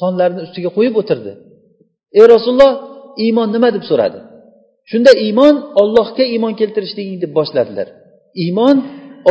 sonlarini 0.00 0.40
ustiga 0.46 0.70
qo'yib 0.76 0.94
o'tirdi. 1.00 1.32
Ey 2.18 2.24
rasululloh 2.34 2.72
iymon 3.24 3.48
nima 3.54 3.68
deb 3.76 3.84
so'radi? 3.90 4.18
Shunda 4.90 5.12
iymon 5.26 5.54
ollohga 5.82 6.24
iymon 6.34 6.54
keltirishliging 6.60 7.18
deb 7.24 7.32
boshladilar. 7.38 7.88
Iymon 8.44 8.76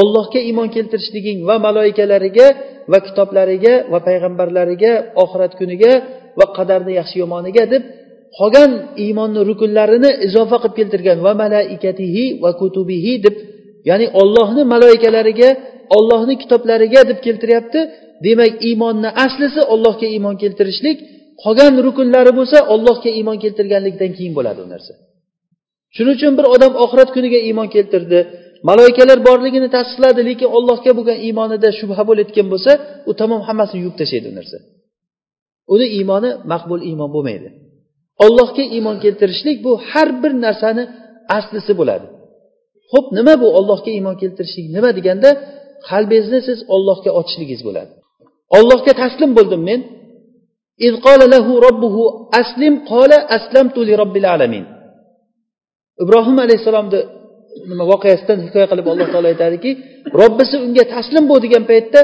ollohga 0.02 0.40
iymon 0.48 0.70
keltirishliging 0.76 1.40
va 1.50 1.56
maloikalariga 1.66 2.48
va 2.92 3.00
kitoblariga 3.06 3.74
va 3.92 4.00
payg'ambarlariga 4.08 4.94
oxirat 5.24 5.54
kuniga 5.60 5.94
va 6.40 6.46
qadarni 6.58 6.94
yaxshi 7.00 7.16
yomoniga 7.24 7.64
deb 7.74 7.84
qolgan 8.40 8.72
iymonni 9.06 9.42
rukunlarini 9.50 10.12
izofa 10.28 10.58
qilib 10.62 10.76
keltirgan 10.80 11.18
va 11.26 11.34
malaikatihi 11.44 12.26
va 12.44 12.52
kutubihi 12.62 13.14
deb 13.26 13.36
ya'ni 13.90 14.08
ollohni 14.22 14.64
maloikalariga 14.74 15.50
ollohni 15.98 16.36
kitoblariga 16.42 17.02
deb 17.10 17.20
keltiryapti. 17.26 17.82
Demak 18.28 18.54
iymonni 18.70 19.10
aslisi 19.26 19.62
ollohga 19.74 20.08
iymon 20.16 20.36
keltirishlik 20.44 20.98
qolgan 21.44 21.74
rukunlari 21.86 22.32
bo'lsa 22.40 22.58
ollohga 22.74 23.10
iymon 23.20 23.38
keltirganlikdan 23.44 24.12
keyin 24.18 24.34
bo'ladi 24.38 24.60
u 24.66 24.68
narsa. 24.74 24.94
Shuning 25.96 26.16
uchun 26.18 26.34
bir 26.38 26.46
odam 26.56 26.74
oxirat 26.84 27.10
kuniga 27.16 27.40
iymon 27.48 27.68
keltirdi 27.76 28.20
maloikalar 28.70 29.20
borligini 29.28 29.70
tasdiqladi 29.76 30.22
lekin 30.30 30.50
ollohga 30.58 30.92
bo'lgan 30.98 31.18
iymonida 31.28 31.70
shubha 31.80 32.04
bo'layotgan 32.10 32.48
bo'lsa 32.54 32.72
u 33.10 33.12
tamom 33.22 33.42
hammasini 33.48 33.80
yuvib 33.84 33.96
tashlaydi 34.02 34.28
u 34.32 34.36
narsa. 34.40 34.58
Uni 35.74 35.88
iymoni 35.98 36.30
maqbul 36.52 36.82
iymon 36.90 37.10
bo'lmaydi. 37.16 37.50
Ollohga 38.26 38.64
iymon 38.76 38.98
keltirishlik 39.04 39.58
bu 39.66 39.72
har 39.90 40.10
bir 40.22 40.34
narsani 40.46 40.84
aslisi 41.38 41.74
bo'ladi. 41.80 42.06
Ho'p 42.92 43.08
nima 43.18 43.34
bu 43.44 43.48
ollohga 43.60 43.92
iymon 43.98 44.16
keltirishlik 44.22 44.66
nima 44.76 44.90
deganda 44.98 45.30
qalbingizni 45.90 46.40
siz 46.48 46.60
ollohga 46.76 47.12
ochishligingiz 47.20 47.62
bo'ladi. 47.68 47.92
Ollohga 48.58 48.94
taslim 49.02 49.32
bo'ldim 49.38 49.62
men 49.70 49.80
إذ 50.80 50.94
قال 51.06 51.22
له 51.30 51.46
aslim 52.42 52.74
qola 52.92 53.18
aslamtu 53.38 53.80
li 53.88 53.94
robbil 54.02 54.26
alamin 54.34 54.66
ibrohim 56.04 56.38
alayhissalomni 56.46 57.00
nima 57.70 57.84
voqeasidan 57.92 58.38
hikoya 58.46 58.68
qilib 58.72 58.88
alloh 58.94 59.08
taolo 59.14 59.28
aytadiki 59.34 59.72
robbisi 60.22 60.56
unga 60.66 60.84
taslim 60.96 61.24
bo'l 61.30 61.40
degan 61.46 61.64
paytda 61.72 62.00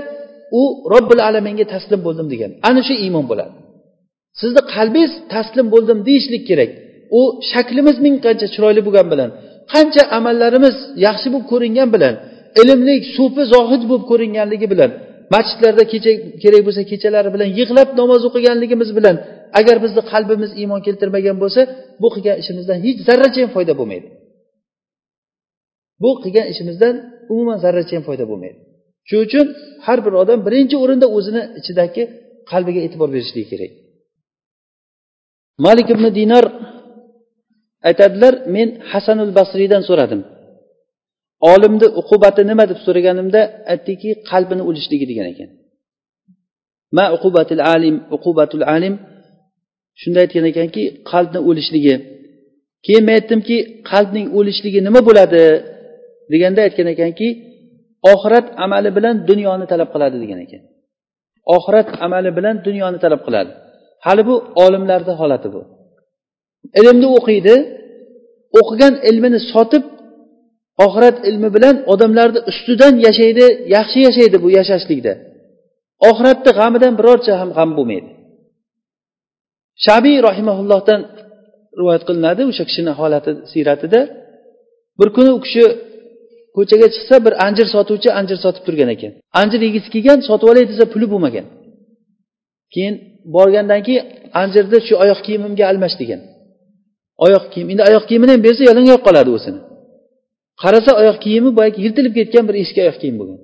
u 0.59 0.61
robbil 0.93 1.21
alaminga 1.29 1.65
taslim 1.73 1.99
bo'ldim 2.07 2.27
degan 2.33 2.51
ana 2.69 2.81
shu 2.87 2.93
iymon 3.05 3.25
bo'ladi 3.31 3.53
sizni 4.41 4.61
qalbingiz 4.75 5.13
taslim 5.35 5.67
bo'ldim 5.73 5.97
deyishlik 6.07 6.43
kerak 6.49 6.71
u 7.19 7.21
shaklimiz 7.51 7.97
ming 8.05 8.15
qancha 8.25 8.47
chiroyli 8.53 8.81
bo'lgani 8.87 9.09
bilan 9.13 9.29
qancha 9.73 10.03
amallarimiz 10.17 10.75
yaxshi 11.07 11.27
bo'lib 11.33 11.47
ko'ringan 11.51 11.89
bilan 11.95 12.13
ilmli 12.61 12.95
sufi 13.15 13.43
zohid 13.53 13.83
bo'lib 13.89 14.05
ko'ringanligi 14.11 14.67
bilan 14.73 14.91
masjidlarda 15.33 15.83
kecha 15.93 16.11
kerak 16.43 16.61
bo'lsa 16.67 16.81
kechalari 16.91 17.29
bilan 17.35 17.49
yig'lab 17.59 17.89
namoz 17.99 18.21
o'qiganligimiz 18.29 18.89
bilan 18.97 19.15
agar 19.59 19.77
bizni 19.85 20.01
qalbimiz 20.11 20.51
iymon 20.61 20.81
keltirmagan 20.87 21.37
bo'lsa 21.43 21.61
bu 22.01 22.07
qilgan 22.15 22.37
ishimizdan 22.41 22.77
hech 22.85 22.97
zarracha 23.07 23.39
ham 23.43 23.51
foyda 23.55 23.73
bo'lmaydi. 23.79 24.07
Bu 26.03 26.09
qilgan 26.23 26.47
ishimizdan 26.53 26.93
umuman 27.33 27.57
zarracha 27.63 27.93
ham 27.97 28.03
foyda 28.09 28.25
bo'lmaydi. 28.31 28.57
Shuning 29.07 29.25
uchun 29.27 29.45
har 29.85 29.99
bir 30.05 30.13
odam 30.21 30.39
birinchi 30.47 30.75
o'rinda 30.83 31.07
o'zini 31.17 31.41
ichidagi 31.59 32.03
qalbiga 32.51 32.81
e'tibor 32.85 33.09
berishligi 33.15 33.47
kerak. 33.53 33.71
Malik 35.65 35.87
ibn 35.93 36.05
dinor 36.19 36.45
aytadilar 37.89 38.33
men 38.55 38.67
hasanul 38.91 39.31
basriydan 39.39 39.81
so'radim. 39.89 40.21
Olimni 41.51 41.87
uqubati 42.01 42.41
nima 42.49 42.63
deb 42.71 42.79
so'raganimda 42.85 43.41
aytdiki 43.73 44.09
qalbini 44.29 44.63
o'lishligi 44.69 45.05
degan 45.11 45.27
ekan. 45.33 45.49
Ma 46.97 47.05
uqubatil 47.15 47.61
alim 47.73 47.95
uqubatul 48.15 48.65
alim 48.75 48.95
shunda 50.01 50.19
aytgan 50.23 50.45
ekanki 50.51 50.83
qalbni 51.11 51.39
o'lishligi. 51.49 51.95
Keyin 52.85 53.03
men 53.07 53.15
aytdimki 53.19 53.57
qalbning 53.91 54.25
o'lishligi 54.37 54.79
nima 54.87 55.01
bo'ladi? 55.09 55.45
deganda 56.31 56.59
aytgan 56.67 56.87
ekanki 56.95 57.27
oxirat 58.13 58.47
amali 58.65 58.89
bilan 58.97 59.15
dunyoni 59.29 59.65
talab 59.71 59.89
qiladi 59.93 60.17
degan 60.23 60.39
ekan. 60.45 60.61
Oxirat 61.55 61.87
amali 62.05 62.31
bilan 62.37 62.55
dunyoni 62.67 62.97
talab 63.03 63.21
qiladi. 63.27 63.51
Hali 64.05 64.23
bu 64.29 64.35
olimlarni 64.63 65.13
holati 65.21 65.47
bu. 65.55 65.61
Ilmni 66.79 67.07
o'qiydi 67.17 67.55
o'qigan 68.59 68.93
ilmini 69.09 69.39
sotib 69.51 69.83
oxirat 70.85 71.17
ilmi 71.29 71.49
bilan 71.55 71.75
odamlarni 71.93 72.39
ustidan 72.51 72.93
yashaydi 73.07 73.45
yaxshi 73.75 73.99
yashaydi 74.07 74.37
bu 74.43 74.49
yashashlikda. 74.59 75.13
Oxiratni 76.09 76.51
g'amidan 76.59 76.93
birorcha 76.99 77.33
ham 77.41 77.49
g'am 77.57 77.69
bo'lmaydi. 77.77 78.09
Shabiy 79.85 80.17
rahimaullohdan 80.27 81.01
rivoyat 81.79 82.03
qilinadi 82.07 82.41
o'sha 82.51 82.63
kishini 82.69 82.91
holati 82.99 83.31
siyratida. 83.51 83.99
Bir 84.99 85.09
kuni 85.15 85.29
u 85.37 85.39
kishi 85.45 85.63
ko'chaga 86.57 86.87
chiqsa 86.95 87.15
bir 87.25 87.33
anjir 87.45 87.67
sotuvchi 87.75 88.09
anjir 88.19 88.37
sotib 88.45 88.63
turgan 88.67 88.89
ekan. 88.95 89.11
Anjir 89.41 89.59
yegisi 89.67 89.89
kelgan 89.95 90.19
sotib 90.29 90.47
olay 90.51 90.65
desa 90.71 90.85
puli 90.93 91.07
bo'lmagan. 91.13 91.45
Keyin 92.73 92.95
borgandan 93.35 93.81
keyin 93.87 94.03
anjirni 94.41 94.79
shu 94.87 94.93
oyoq 95.03 95.19
kiyimimga 95.25 95.63
almash 95.71 95.95
degan 96.01 96.21
oyoq 97.25 97.45
kiyim 97.53 97.67
endi 97.71 97.83
oyoq 97.89 98.03
kiyimini 98.09 98.31
ham 98.33 98.41
bersa 98.47 98.61
yalangoyoq 98.69 99.01
qoladi 99.07 99.29
o'zini. 99.37 99.59
Qarasa 100.63 100.91
oyoq 101.01 101.17
kiyimi 101.25 101.49
boyagi 101.57 101.79
yirtilib 101.85 102.13
ketgan 102.19 102.43
bir 102.49 102.55
eski 102.63 102.79
oyoq 102.85 102.97
kiyim 103.01 103.17
bo'lgan. 103.21 103.39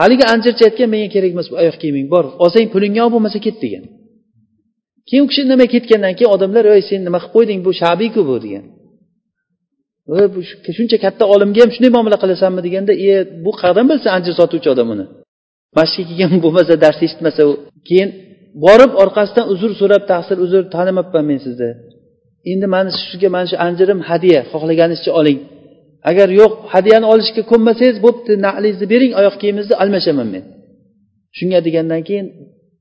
Haligi 0.00 0.24
anjirchi 0.32 0.62
aytgan 0.68 0.88
menga 0.94 1.08
kerak 1.14 1.30
emas 1.34 1.48
bu 1.50 1.54
oyoq 1.62 1.76
kiyiming 1.82 2.06
bor 2.14 2.24
olsang 2.44 2.66
pulingga 2.74 3.00
ol 3.06 3.10
bo'lmasa 3.14 3.38
ket 3.46 3.56
degan. 3.64 3.84
Keyin 5.08 5.22
u 5.24 5.28
kishi 5.30 5.40
indamay 5.46 5.68
ketgandan 5.74 6.12
keyin 6.18 6.30
odamlar 6.36 6.64
ey 6.74 6.82
sen 6.90 7.00
nima 7.06 7.18
qilib 7.22 7.32
qo'yding 7.36 7.60
bu 7.66 7.70
shabiyku 7.80 8.20
bu 8.30 8.36
degan. 8.44 8.64
Shuncha 10.76 10.96
katta 11.04 11.24
olimga 11.34 11.60
ham 11.64 11.70
shunday 11.74 11.90
muomala 11.96 12.16
qilasanmi? 12.22 12.60
deganda 12.66 12.92
e 13.06 13.08
bu 13.44 13.50
qayerdan 13.60 13.86
bilsin 13.90 14.10
anjir 14.16 14.34
sotuvchi 14.40 14.68
odam 14.74 14.88
uni. 14.94 15.04
Masjidga 15.78 16.14
kelgan 16.20 16.40
bo'lmasa 16.44 16.74
dars 16.84 16.98
eshitmasa 17.06 17.42
u. 17.50 17.52
Keyin 17.88 18.08
borib 18.64 18.92
orqasidan 19.02 19.46
uzr 19.52 19.70
so'rab 19.80 20.02
taqsir 20.12 20.36
uzr 20.44 20.62
tanimabman 20.74 21.24
men 21.30 21.38
sizni 21.46 21.70
endi 22.52 22.66
mana 22.74 22.90
sizga 23.00 23.28
mana 23.34 23.46
shu 23.50 23.56
anjirim 23.66 24.00
hadya 24.10 24.38
xohlaganingizcha 24.52 25.12
oling. 25.20 25.38
Agar 26.10 26.28
yo'q 26.40 26.52
hadyani 26.74 27.06
olishga 27.12 27.42
ko'nmasangiz 27.50 27.96
bo'pti 28.06 28.32
naqlingizni 28.46 28.86
bering 28.92 29.12
oyoq 29.20 29.34
kiyimingizni 29.40 29.74
almashaman 29.82 30.28
men. 30.34 30.44
Shunga 31.38 31.58
degandan 31.66 32.02
keyin 32.08 32.26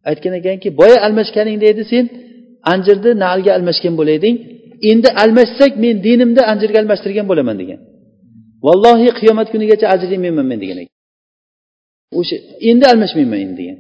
aytgan 0.09 0.33
ekanki 0.39 0.69
boya 0.79 0.97
almashganingda 1.07 1.65
edi 1.73 1.83
sen 1.91 2.05
anjirni 2.73 3.11
nalga 3.25 3.51
almashgan 3.57 3.93
bo'lading 3.99 4.35
endi 4.91 5.09
almashsak 5.23 5.71
men 5.83 5.95
dinimni 6.07 6.41
anjirga 6.51 6.77
almashtirgan 6.83 7.25
bo'laman 7.31 7.55
degan. 7.61 7.79
Vallohi 8.65 9.09
qiyomat 9.19 9.47
kunigacha 9.53 9.85
ajr 9.93 10.07
yemayman 10.15 10.45
men 10.51 10.59
degan 10.63 10.77
ekan. 10.83 10.95
O'sha 12.19 12.35
endi 12.69 12.85
almashmayman 12.93 13.39
endi 13.45 13.55
degan. 13.61 13.77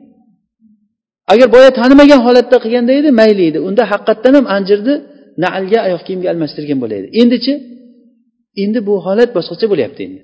Agar 1.33 1.47
boya 1.55 1.69
tanimagan 1.79 2.19
holatda 2.27 2.57
qilganda 2.63 2.93
edi 2.99 3.09
mayli 3.19 3.43
edi. 3.49 3.59
Unda 3.67 3.83
haqiqatdan 3.91 4.33
ham 4.37 4.45
anjirni 4.55 4.95
nalga 5.43 5.79
oyoq 5.87 6.01
kiyimga 6.07 6.27
almashtirgan 6.33 6.77
bo'laydi. 6.83 7.07
Endichi 7.21 7.53
endi 8.63 8.79
bu 8.87 8.93
holat 9.05 9.29
boshqacha 9.37 9.65
bo'lyapti 9.71 10.01
endi. 10.07 10.21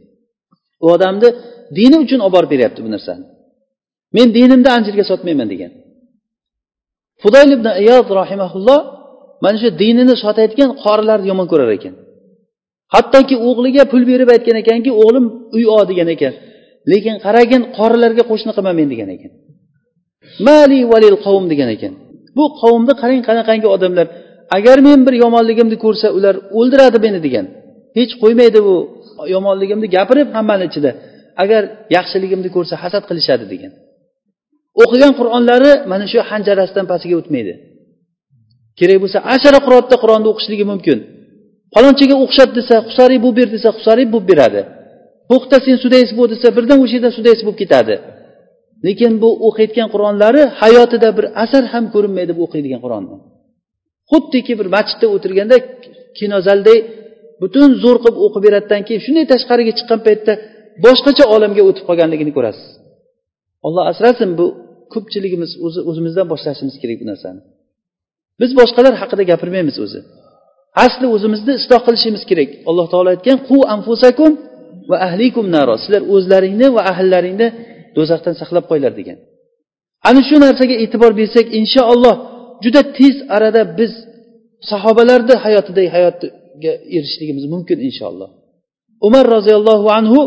U 0.83 0.85
odamni 0.95 1.29
dini 1.77 1.97
uchun 2.05 2.19
olib 2.25 2.33
borib 2.35 2.49
beryapti 2.53 2.79
bu 2.85 2.89
narsani. 2.95 3.25
Men 4.15 4.27
dinimni 4.37 4.69
anjirga 4.77 5.03
sotmayman 5.11 5.47
degan. 5.53 5.71
Fudoyl 7.21 7.51
ibn 7.57 7.67
iyod 7.83 8.07
rahimaulloh 8.21 8.79
mana 9.43 9.57
shu 9.61 9.69
dinini 9.81 10.15
sotayotgan 10.23 10.69
qorilarni 10.83 11.27
yomon 11.31 11.47
ko'rar 11.51 11.69
ekan. 11.77 11.93
Hattoki 12.95 13.35
o'g'liga 13.49 13.83
pul 13.91 14.03
berib 14.11 14.29
aytgan 14.35 14.55
ekanki 14.63 14.91
o'g'lim 15.03 15.25
uy 15.55 15.63
ol 15.75 15.83
degan 15.91 16.09
ekan. 16.15 16.33
Lekin 16.91 17.15
qaragin 17.25 17.61
qorilarga 17.77 18.23
qo'shni 18.31 18.51
qilma 18.57 18.71
men 18.79 18.87
degan 18.93 19.09
ekan. 19.15 19.31
Mali 20.47 20.79
valil 20.91 21.17
qavm 21.25 21.45
degan 21.51 21.69
ekan. 21.75 21.93
Bu 22.37 22.43
qavmni 22.61 22.93
qarang 23.01 23.21
qanaqangi 23.29 23.67
odamlar 23.75 24.07
agar 24.57 24.77
men 24.87 24.99
bir 25.07 25.13
yomonligimni 25.23 25.77
ko'rsa 25.85 26.07
ular 26.17 26.35
o'ldiradi 26.59 26.97
meni 27.05 27.19
degan. 27.27 27.45
Hech 27.97 28.13
qo'ymaydi 28.23 28.59
bu 28.67 28.75
yomonligimni 29.35 29.87
gapirib 29.95 30.29
hammani 30.37 30.65
ichida. 30.69 30.91
Agar 31.43 31.61
yaxshiligimni 31.97 32.49
ko'rsa 32.55 32.75
hasad 32.83 33.03
qilishadi 33.09 33.45
degan. 33.53 33.71
O'qigan 34.83 35.13
qur'onlari 35.19 35.71
mana 35.91 36.05
shu 36.11 36.19
hanjarasidan 36.31 36.85
pastiga 36.91 37.15
o'tmaydi. 37.21 37.53
Kerak 38.79 38.97
bo'lsa 39.03 39.19
ashara 39.35 39.59
qiroatda 39.65 39.95
qur'onni 40.03 40.27
o'qishligi 40.33 40.65
mumkin. 40.71 40.97
Palonchiga 41.75 42.15
o'xshat 42.25 42.49
desa 42.59 42.75
husariy 42.87 43.19
bo'lib 43.23 43.37
ber 43.39 43.47
desa 43.55 43.69
husariy 43.77 44.07
bo'lib 44.13 44.27
beradi. 44.31 44.61
To'xta 45.29 45.57
sen 45.65 45.75
sudayis 45.83 46.11
bo'l 46.17 46.27
desa 46.33 46.47
birdan 46.57 46.77
o'sha 46.83 46.95
yerda 46.97 47.11
sudayis 47.17 47.41
bo'lib 47.45 47.59
ketadi. 47.63 47.95
Lekin 48.87 49.11
bu 49.23 49.29
o'qiyotgan 49.47 49.87
qur'onlari 49.93 50.41
hayotida 50.61 51.09
bir 51.17 51.25
asar 51.43 51.63
ham 51.73 51.85
ko'rinmaydi 51.93 52.31
bu 52.37 52.41
o'qiydigan 52.47 52.81
qur'onni. 52.85 53.15
Xuddiki 54.11 54.53
bir 54.59 54.67
masjidda 54.75 55.07
o'tirganda 55.15 55.57
kinozalday 56.19 56.77
butun 57.41 57.69
zo'r 57.83 57.97
qilib 58.03 58.17
o'qib 58.25 58.41
beradidan 58.47 58.81
keyin 58.87 59.01
shunday 59.05 59.25
tashqariga 59.33 59.73
chiqqan 59.77 59.99
paytda 60.07 60.33
boshqacha 60.85 61.25
olamga 61.35 61.61
o'tib 61.69 61.83
qolganligini 61.89 62.31
ko'rasiz. 62.37 62.67
Olloh 63.67 63.83
asrasin 63.91 64.29
bu 64.39 64.45
ko'pchiligimiz 64.93 65.51
o'zi 65.65 65.79
o'zimizdan 65.89 66.25
boshlashimiz 66.33 66.75
kerak 66.81 66.97
bu 67.01 67.05
narsani. 67.11 67.41
Biz 68.41 68.51
boshqalar 68.59 68.93
haqida 69.01 69.23
gapirmaymiz 69.31 69.77
o'zi. 69.85 69.99
Asli 70.85 71.07
o'zimizni 71.15 71.53
isloh 71.59 71.81
qilishimiz 71.87 72.23
kerak. 72.29 72.49
Alloh 72.69 72.85
taolo 72.93 73.09
aytgan 73.15 73.37
qu 73.49 73.57
anfusakum 73.75 74.31
va 74.89 74.97
ahlikum 75.07 75.45
naro. 75.55 75.75
Sizlar 75.83 76.03
o'zlaringni 76.13 76.67
va 76.75 76.81
ahllaringni 76.91 77.47
do'zaxdan 77.97 78.35
saqlab 78.41 78.63
qo'yinglar 78.69 78.93
degan. 78.99 79.17
Ana 80.09 80.21
shu 80.27 80.35
narsaga 80.45 80.75
e'tibor 80.83 81.11
bersak 81.21 81.45
inshaalloh 81.59 82.15
juda 82.63 82.81
tez 82.97 83.15
arada 83.35 83.61
biz 83.79 83.91
sahobalarni 84.71 85.35
hayotidagi 85.43 85.89
hayotni 85.95 86.29
erishishligimiz 86.95 87.45
mumkin 87.53 87.77
inshaalloh. 87.87 88.29
Umar 89.07 89.25
roziyallohu 89.35 89.87
anhu 89.99 90.19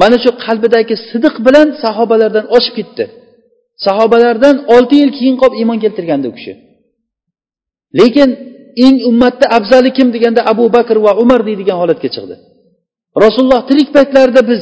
mana 0.00 0.16
shu 0.24 0.30
qalbidagi 0.44 0.94
sidiq 1.10 1.34
bilan 1.46 1.68
sahobalardan 1.82 2.46
oshib 2.56 2.74
ketdi. 2.78 3.04
Sahobalardan 3.86 4.56
olti 4.74 4.94
yil 5.02 5.10
keyin 5.18 5.36
qolib 5.42 5.56
iymon 5.60 5.78
keltirgandi 5.84 6.26
u 6.30 6.34
kishi. 6.38 6.52
Lekin 7.98 8.30
eng 8.86 8.96
ummatda 9.10 9.46
afzali 9.58 9.90
kim 9.96 10.08
deganda 10.14 10.40
abu 10.52 10.64
bakr 10.76 10.96
va 11.06 11.12
umar 11.22 11.40
deydigan 11.48 11.76
holatga 11.82 12.08
chiqdi. 12.14 12.36
Rasululloh 13.24 13.60
tirik 13.68 13.88
paytlarida 13.96 14.40
biz 14.50 14.60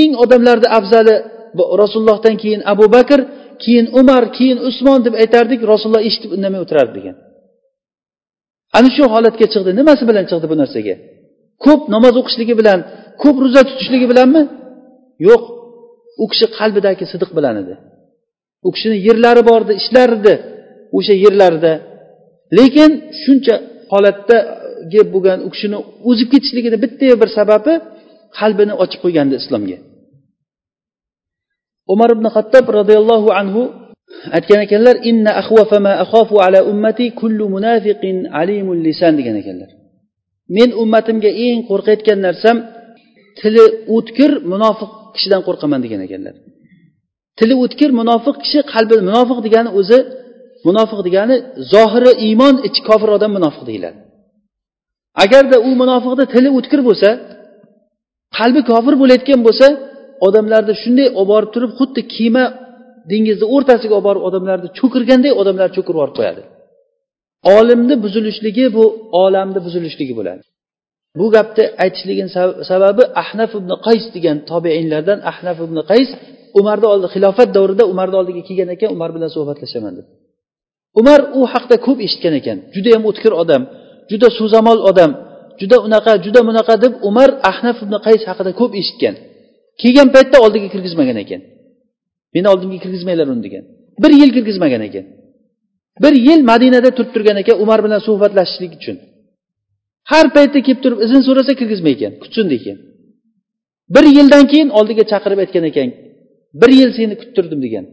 eng 0.00 0.12
odamlarni 0.22 0.68
afzali 0.78 1.14
rasulullohdan 1.82 2.34
keyin 2.42 2.60
abu 2.72 2.86
bakr 2.96 3.20
keyin 3.62 3.86
umar 4.00 4.22
keyin 4.36 4.58
usmon 4.68 4.98
deb 5.06 5.14
aytardik 5.22 5.60
rasululloh 5.72 6.02
eshitib 6.08 6.30
indamay 6.36 6.60
o'tirardi 6.64 6.92
degan. 6.98 7.16
Ana 8.76 8.88
shu 8.96 9.04
holatga 9.14 9.46
chiqdi. 9.52 9.70
Nimasi 9.80 10.02
bilan 10.10 10.24
chiqdi 10.30 10.46
bu 10.52 10.56
narsaga? 10.62 10.94
Ko'p 11.64 11.82
namoz 11.94 12.14
o'qishligi 12.20 12.54
bilan 12.60 12.78
ko'p 13.22 13.36
ro'za 13.44 13.62
tutishligi 13.68 14.06
bilanmi? 14.12 14.42
Yo'q. 15.28 15.42
U 16.22 16.24
kishi 16.32 16.46
qalbidagi 16.58 17.04
sidiq 17.12 17.30
bilan 17.38 17.54
edi. 17.62 17.74
U 18.66 18.68
kishini 18.74 18.96
yerlari 19.06 19.42
bor 19.48 19.60
edi 19.64 19.72
ishlar 19.80 20.08
edi 20.18 20.34
o'sha 20.96 21.14
yerlarida 21.24 21.72
lekin 22.58 22.90
shuncha 23.22 23.54
holatdagi 23.92 25.00
bo'lgan 25.14 25.38
u 25.46 25.48
kishini 25.54 25.78
o'zib 26.10 26.28
ketishligini 26.32 26.78
bitta 26.84 27.08
bir 27.22 27.28
sababi 27.38 27.72
qalbini 28.38 28.74
ochib 28.82 29.00
qo'ygandi 29.04 29.34
islomga. 29.42 29.78
Umar 31.92 32.10
ibn 32.16 32.26
hattob 32.34 32.66
roziyallohu 32.78 33.28
anhu 33.40 33.62
aytgan 34.36 34.60
ekanlar 34.66 34.96
inna 35.10 35.30
ahvafa 35.42 35.78
ma 35.86 35.92
akhafu 36.04 36.34
ala 36.46 36.60
ummati 36.72 37.06
kullu 37.20 37.44
munafiqin 37.56 38.16
alimul 38.40 38.80
lisan 38.86 39.12
degan 39.18 39.36
ekanlar. 39.42 39.70
Men 40.56 40.68
ummatimga 40.82 41.30
eng 41.46 41.58
qo'rqayotgan 41.70 42.18
narsam 42.26 42.56
tili 43.40 43.64
o'tkir 43.96 44.30
munofiq 44.52 44.90
kishidan 45.14 45.40
qo'rqaman 45.48 45.80
degan 45.84 46.00
ekanlar. 46.06 46.34
Tili 47.38 47.54
o'tkir 47.64 47.90
munofiq 48.00 48.36
kishi 48.44 48.60
qalbi 48.72 48.96
munofiq 49.08 49.38
degani 49.46 49.70
o'zi 49.80 49.98
munofiq 50.68 51.00
degani 51.06 51.36
zohiri 51.72 52.12
iymon 52.26 52.54
ichi 52.68 52.80
kofir 52.88 53.08
odam 53.16 53.30
munofiq 53.38 53.64
deyiladi. 53.70 53.98
Agarda 55.24 55.56
u 55.68 55.70
munofiqni 55.82 56.24
tili 56.34 56.48
o'tkir 56.58 56.80
bo'lsa 56.88 57.08
qalbi 58.38 58.60
kofir 58.70 58.94
bo'layotgan 59.02 59.40
bo'lsa 59.46 59.66
odamlarni 60.26 60.74
shunday 60.82 61.08
olib 61.20 61.28
borib 61.32 61.50
turib 61.54 61.72
xuddi 61.78 62.00
kema 62.16 62.44
dengizni 63.10 63.46
o'rtasiga 63.54 63.94
olib 63.98 64.06
borib 64.08 64.22
odamlarni 64.28 64.68
cho'kirganday 64.78 65.32
odamlar 65.40 65.68
cho'kirib 65.76 65.96
yuborib 65.98 66.14
qo'yadi. 66.18 66.42
Olimni 67.56 67.94
buzilishligi 68.04 68.66
bu 68.76 68.84
olamni 69.24 69.60
buzilishligi 69.66 70.14
bo'ladi. 70.18 70.42
Bu 71.18 71.26
gapni 71.36 71.64
aytishligini 71.84 72.30
sababi 72.70 73.02
ahnaf 73.22 73.50
ibn 73.60 73.70
qays 73.86 74.04
degan 74.16 74.36
tobeinlardan 74.50 75.18
ahnaf 75.30 75.56
ibn 75.66 75.78
qays 75.90 76.08
umarni 76.60 76.86
oldi 76.92 77.06
xilofat 77.14 77.48
davrida 77.56 77.84
umarni 77.92 78.16
oldiga 78.20 78.42
kelgan 78.48 78.68
ekan 78.76 78.90
umar 78.96 79.10
bilan 79.16 79.30
suhbatlashaman 79.36 79.92
deb 79.98 80.06
umar 81.00 81.20
u 81.38 81.40
haqda 81.52 81.76
ko'p 81.86 81.98
eshitgan 82.06 82.34
ekan. 82.40 82.58
Judayam 82.74 83.02
o'tkir 83.10 83.32
odam 83.42 83.62
juda 84.10 84.28
so'zamol 84.38 84.78
odam 84.90 85.10
juda 85.60 85.76
unaqa 85.86 86.12
juda 86.24 86.40
bunaqa 86.48 86.74
deb 86.84 86.92
umar 87.08 87.30
ahnaf 87.50 87.76
ibn 87.84 87.94
qays 88.06 88.22
haqida 88.30 88.50
ko'p 88.60 88.72
eshitgan. 88.80 89.14
Kelgan 89.82 90.08
paytda 90.14 90.36
oldiga 90.44 90.68
kirgizmagan 90.74 91.18
ekan. 91.24 91.40
Meni 92.36 92.46
oldimga 92.52 92.78
kirgizmanglar 92.84 93.26
uni 93.32 93.42
degan. 93.46 93.64
Bir 94.02 94.12
yil 94.20 94.30
kirgizmagan 94.36 94.82
ekan. 94.88 95.04
Bir 96.02 96.14
yil 96.26 96.40
madinada 96.50 96.90
turib 96.96 97.10
turgan 97.14 97.36
ekan 97.42 97.56
umar 97.64 97.78
bilan 97.84 98.00
suhbatlashishlik 98.06 98.72
uchun. 98.78 98.96
Har 100.10 100.26
paytda 100.36 100.58
kelib 100.66 100.80
turib 100.84 100.98
izn 101.06 101.20
so'rasa 101.28 101.52
kirgizmay 101.60 101.92
ekan 101.96 102.12
kutsin 102.22 102.46
degan. 102.54 102.78
Bir 103.94 104.04
yildan 104.16 104.44
keyin 104.52 104.70
oldiga 104.78 105.04
chaqirib 105.12 105.38
aytgan 105.44 105.64
ekan 105.70 105.88
bir 106.60 106.70
yil 106.78 106.90
seni 106.98 107.14
kuttirdim 107.20 107.60
degan. 107.66 107.84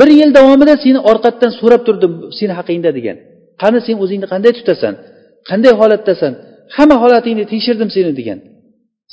Bir 0.00 0.08
yil 0.20 0.30
davomida 0.38 0.74
seni 0.84 0.98
orqatdan 1.10 1.52
so'rab 1.60 1.82
turdim 1.86 2.12
seni 2.38 2.52
haqingda 2.58 2.90
degan. 2.98 3.16
Qani 3.62 3.78
sen 3.86 3.96
o'zingni 4.04 4.26
qanday 4.32 4.52
tutasan? 4.58 4.94
Qanday 5.48 5.72
holatdasan? 5.80 6.32
Hamma 6.76 6.96
holatingni 7.02 7.44
tekshirdim 7.52 7.90
seni 7.96 8.12
degan. 8.20 8.38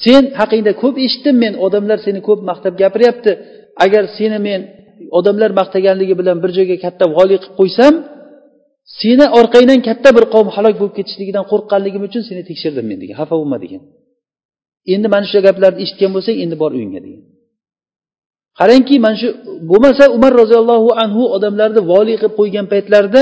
Sen 0.04 0.24
haqingda 0.40 0.72
ko'p 0.82 0.96
eshitdim 1.06 1.36
men 1.44 1.54
odamlar 1.66 1.98
seni 2.06 2.20
ko'p 2.28 2.40
maqtab 2.50 2.74
gapiryapti. 2.82 3.32
Agar 3.86 4.04
seni 4.18 4.40
men 4.48 4.62
odamlar 5.20 5.52
maqtaganligi 5.60 6.16
bilan 6.20 6.38
bir 6.44 6.52
joyga 6.58 6.78
katta 6.86 7.06
voliy 7.18 7.38
qilib 7.44 7.56
qo'ysam 7.60 7.94
seni 9.00 9.26
orqangdan 9.40 9.80
katta 9.88 10.10
bir 10.18 10.26
qavm 10.34 10.50
halok 10.56 10.76
bo'lib 10.80 10.96
ketishligidan 11.00 11.46
qo'rqqanligim 11.52 12.04
uchun 12.10 12.24
seni 12.30 12.42
tekshirdim 12.50 12.86
men 12.92 12.98
degan. 13.02 13.16
Xafa 13.22 13.36
bo'lma 13.42 13.58
degan. 13.66 13.82
Endi 14.94 15.08
mana 15.14 15.26
shu 15.32 15.40
gaplarni 15.48 15.80
eshitgan 15.86 16.12
bo'lsang 16.16 16.36
endi 16.44 16.56
bor 16.62 16.72
uyingga 16.78 17.00
degan. 17.06 17.22
Qarangki 18.60 18.96
mana 19.06 19.18
shu 19.22 19.30
bo'lmasa 19.70 20.04
umar 20.18 20.32
roziyallohu 20.42 20.90
anhu 21.04 21.22
odamlarni 21.36 21.82
voliy 21.92 22.16
qilib 22.22 22.34
qo'ygan 22.40 22.66
paytlarida 22.74 23.22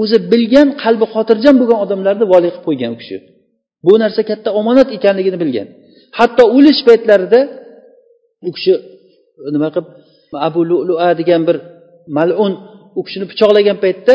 o'zi 0.00 0.16
bilgan 0.32 0.68
qalbi 0.82 1.06
xotirjam 1.14 1.54
bo'lgan 1.60 1.78
odamlarni 1.84 2.24
voliy 2.32 2.50
qilib 2.52 2.64
qo'ygan 2.68 2.90
u 2.94 2.96
kishi. 3.02 3.16
Bu 3.86 3.92
narsa 4.02 4.20
katta 4.30 4.48
omonat 4.60 4.88
ekanligini 4.96 5.38
bilgan. 5.44 5.68
Hatto 6.18 6.42
o'lish 6.56 6.80
paytlarida 6.88 7.40
u 8.48 8.50
kishi 8.56 8.72
nima 9.54 9.68
qilib 9.74 9.88
abu 10.48 10.60
lua 10.88 11.10
degan 11.20 11.42
bir 11.48 11.56
malun 12.16 12.52
u 12.98 13.00
kishini 13.06 13.26
pichoqlagan 13.30 13.78
paytda 13.84 14.14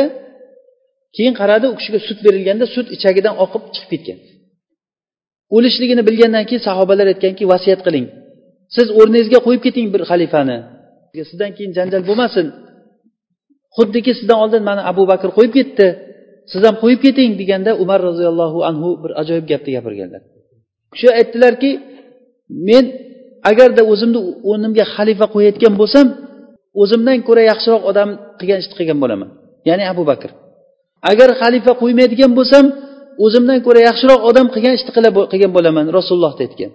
keyin 1.15 1.33
qaradi 1.41 1.65
u 1.73 1.75
kishiga 1.79 1.99
sut 2.07 2.19
berilganda 2.25 2.65
sut 2.75 2.87
ichagidan 2.95 3.33
oqib 3.43 3.63
chiqib 3.75 3.89
ketgan. 3.93 4.19
O'lishligini 5.55 6.03
bilgandan 6.07 6.43
keyin 6.49 6.63
sahobalar 6.67 7.07
aytganki 7.13 7.43
vasiyat 7.53 7.81
qiling. 7.87 8.05
Siz 8.75 8.87
o'rningizga 8.99 9.39
qo'yib 9.45 9.61
keting 9.67 9.87
bir 9.93 10.01
xalifani. 10.09 10.57
Sizdan 11.29 11.51
keyin 11.57 11.71
janjal 11.77 12.01
bo'lmasin. 12.09 12.45
Xuddiki 13.77 14.11
sizdan 14.19 14.37
oldin 14.43 14.63
mana 14.69 14.81
abu 14.91 15.03
bakr 15.11 15.29
qo'yib 15.37 15.53
ketdi. 15.57 15.87
Siz 16.51 16.61
ham 16.67 16.75
qo'yib 16.83 16.99
keting 17.05 17.31
deganda 17.41 17.71
umar 17.83 17.99
roziyallohu 18.09 18.59
anhu 18.69 18.89
bir 19.03 19.11
ajoyib 19.21 19.45
gapni 19.51 19.71
gapirganlar. 19.77 20.21
Shu 20.99 21.07
aytdilarki 21.19 21.71
men 22.67 22.85
agarda 23.49 23.81
o'zimni 23.91 24.19
o'rnimga 24.49 24.85
xalifa 24.95 25.25
qo'yayotgan 25.33 25.73
bo'lsam 25.81 26.05
o'zimdan 26.81 27.17
ko'ra 27.27 27.41
yaxshiroq 27.51 27.81
odam 27.91 28.09
qilgan 28.39 28.59
ishni 28.63 28.75
qilgan 28.79 28.97
bo'laman. 29.03 29.29
Ya'ni 29.69 29.83
abu 29.93 30.03
bakr. 30.11 30.29
Agar 31.11 31.29
xalifa 31.41 31.71
qo'ymaydigan 31.81 32.31
bo'lsam 32.39 32.65
o'zimdan 33.25 33.59
ko'ra 33.65 33.81
yaxshiroq 33.89 34.21
odam 34.29 34.47
qilgan 34.53 34.73
ishni 34.77 34.91
qilgan 35.31 35.51
bo'laman 35.57 35.85
rasulullohni 35.97 36.41
aytgan 36.47 36.71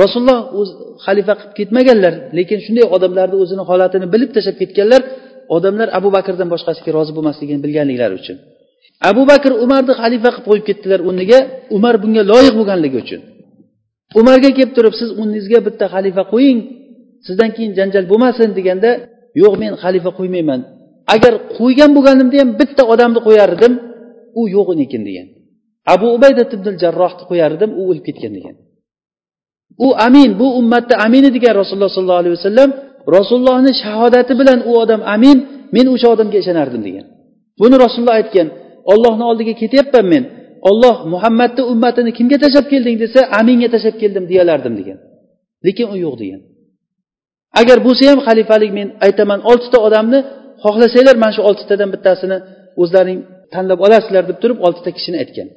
rasululloh 0.00 0.38
o'z 0.60 0.68
xalifa 1.06 1.34
qilib 1.38 1.52
ketmaganlar 1.58 2.14
lekin 2.38 2.58
shunday 2.64 2.86
odamlarni 2.96 3.36
o'zini 3.44 3.62
holatini 3.70 4.06
bilib 4.14 4.30
tashlab 4.36 4.56
ketganlar 4.62 5.02
odamlar 5.56 5.88
abu 5.98 6.08
bakrdan 6.16 6.48
boshqasiga 6.54 6.90
rozi 6.98 7.12
bo'lmasligini 7.16 7.60
bilganliklari 7.64 8.14
uchun. 8.20 8.36
Abu 9.10 9.22
bakr 9.30 9.50
umarni 9.64 9.92
xalifa 10.02 10.30
qilib 10.34 10.46
qo'yib 10.48 10.64
ketdilar 10.68 11.00
o'rniga 11.08 11.38
umar 11.76 11.94
bunga 12.02 12.22
loyiq 12.32 12.54
bo'lganligi 12.60 12.96
uchun. 13.04 13.20
Umarga 14.20 14.50
kelib 14.56 14.72
turib 14.76 14.94
siz 15.00 15.10
o'rningizga 15.20 15.58
bitta 15.66 15.86
xalifa 15.94 16.22
qo'ying 16.32 16.58
sizdan 17.26 17.50
keyin 17.56 17.72
janjal 17.78 18.04
bo'lmasin 18.10 18.48
deganda 18.58 18.90
yo'q 19.42 19.54
men 19.62 19.72
xalifa 19.82 20.10
qo'ymayman. 20.18 20.60
Agar 21.14 21.32
qo'ygan 21.58 21.90
bo'lganimda 21.96 22.36
ham 22.42 22.50
bitta 22.60 22.82
odamni 22.92 23.20
qo'yar 23.26 23.48
edim 23.56 23.72
u 24.40 24.42
yo'q 24.56 24.68
ekan 24.84 25.02
degan. 25.08 25.26
Abu 25.94 26.06
ubayda 26.16 26.42
ibn 26.56 26.68
jarrohni 26.82 27.24
qo'yar 27.30 27.50
edim 27.56 27.70
u 27.80 27.82
o'lib 27.90 28.04
ketgan 28.08 28.32
degan. 28.38 28.56
U 29.86 29.88
amin 30.06 30.30
bu 30.40 30.46
ummatni 30.60 30.94
amini 31.06 31.30
degan 31.36 31.54
rasululloh 31.60 31.92
sollallohu 31.96 32.22
alayhi 32.22 32.36
vasallam 32.38 32.70
rasulullohni 33.16 33.72
shahodati 33.82 34.32
bilan 34.40 34.58
u 34.70 34.72
odam 34.82 35.00
amin 35.14 35.38
men 35.76 35.86
o'sha 35.94 36.08
odamga 36.14 36.38
ishonardim 36.42 36.82
degan. 36.88 37.06
Buni 37.60 37.76
rasululloh 37.84 38.16
aytgan 38.20 38.48
ollohni 38.92 39.24
oldiga 39.30 39.54
ketyapman 39.62 40.06
men 40.12 40.22
olloh 40.70 40.96
muhammadni 41.12 41.62
ummatini 41.72 42.10
kimga 42.18 42.36
tashlab 42.44 42.66
kelding 42.72 42.96
desa 43.04 43.20
aminga 43.40 43.68
tashlab 43.74 43.96
keldim 44.02 44.24
deyalardim 44.30 44.74
degan. 44.80 44.98
Lekin 45.66 45.86
u 45.94 45.96
yo'q 46.04 46.14
degan. 46.22 46.40
Agar 47.60 47.78
bo'lsa 47.86 48.02
ham 48.10 48.20
xalifalik 48.28 48.70
men 48.78 48.88
aytaman 49.06 49.40
oltita 49.50 49.78
odamni 49.86 50.18
xohlasanglar 50.64 51.16
mana 51.22 51.32
shu 51.36 51.42
oltitadan 51.48 51.88
bittasini 51.94 52.36
o'zlaring 52.82 53.20
tanlab 53.54 53.78
olasizlar 53.86 54.24
deb 54.30 54.38
turib 54.42 54.58
oltita 54.66 54.90
kishini 54.96 55.16
aytgan. 55.22 55.48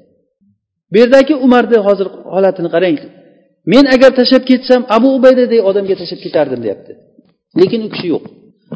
Bu 0.91 0.95
yerdagi 1.01 1.33
umarni 1.45 1.77
hozir 1.87 2.07
holatini 2.33 2.69
qarang. 2.75 2.97
Men 3.71 3.85
agar 3.95 4.11
tashlab 4.19 4.43
ketsam 4.51 4.81
abu 4.97 5.07
ubaydadek 5.17 5.61
odamga 5.69 5.95
tashlab 6.01 6.21
ketardim 6.25 6.59
deyapti. 6.65 6.91
Lekin 7.59 7.81
u 7.87 7.89
kishi 7.93 8.07
yo'q. 8.13 8.23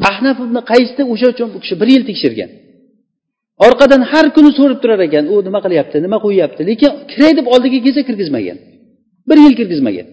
Ahnaf 0.10 0.38
ibn 0.46 0.58
qaysni 0.72 1.04
o'sha 1.14 1.28
uchun 1.34 1.48
bu 1.54 1.58
kishi 1.64 1.76
bir 1.82 1.88
yil 1.96 2.04
tekshirgan. 2.10 2.50
Orqadan 3.68 4.02
har 4.12 4.26
kuni 4.36 4.52
so'rib 4.58 4.80
turar 4.84 5.00
ekan 5.08 5.26
u 5.34 5.36
nima 5.48 5.60
qilyapti 5.66 5.96
nima 6.06 6.18
qo'yyapti 6.26 6.62
lekin 6.70 6.92
kiray 7.12 7.32
deb 7.40 7.48
oldiga 7.54 7.80
kelsa 7.86 8.02
kirgizmagan. 8.10 8.58
Bir 9.30 9.38
yil 9.46 9.54
kirgizmagan. 9.60 10.08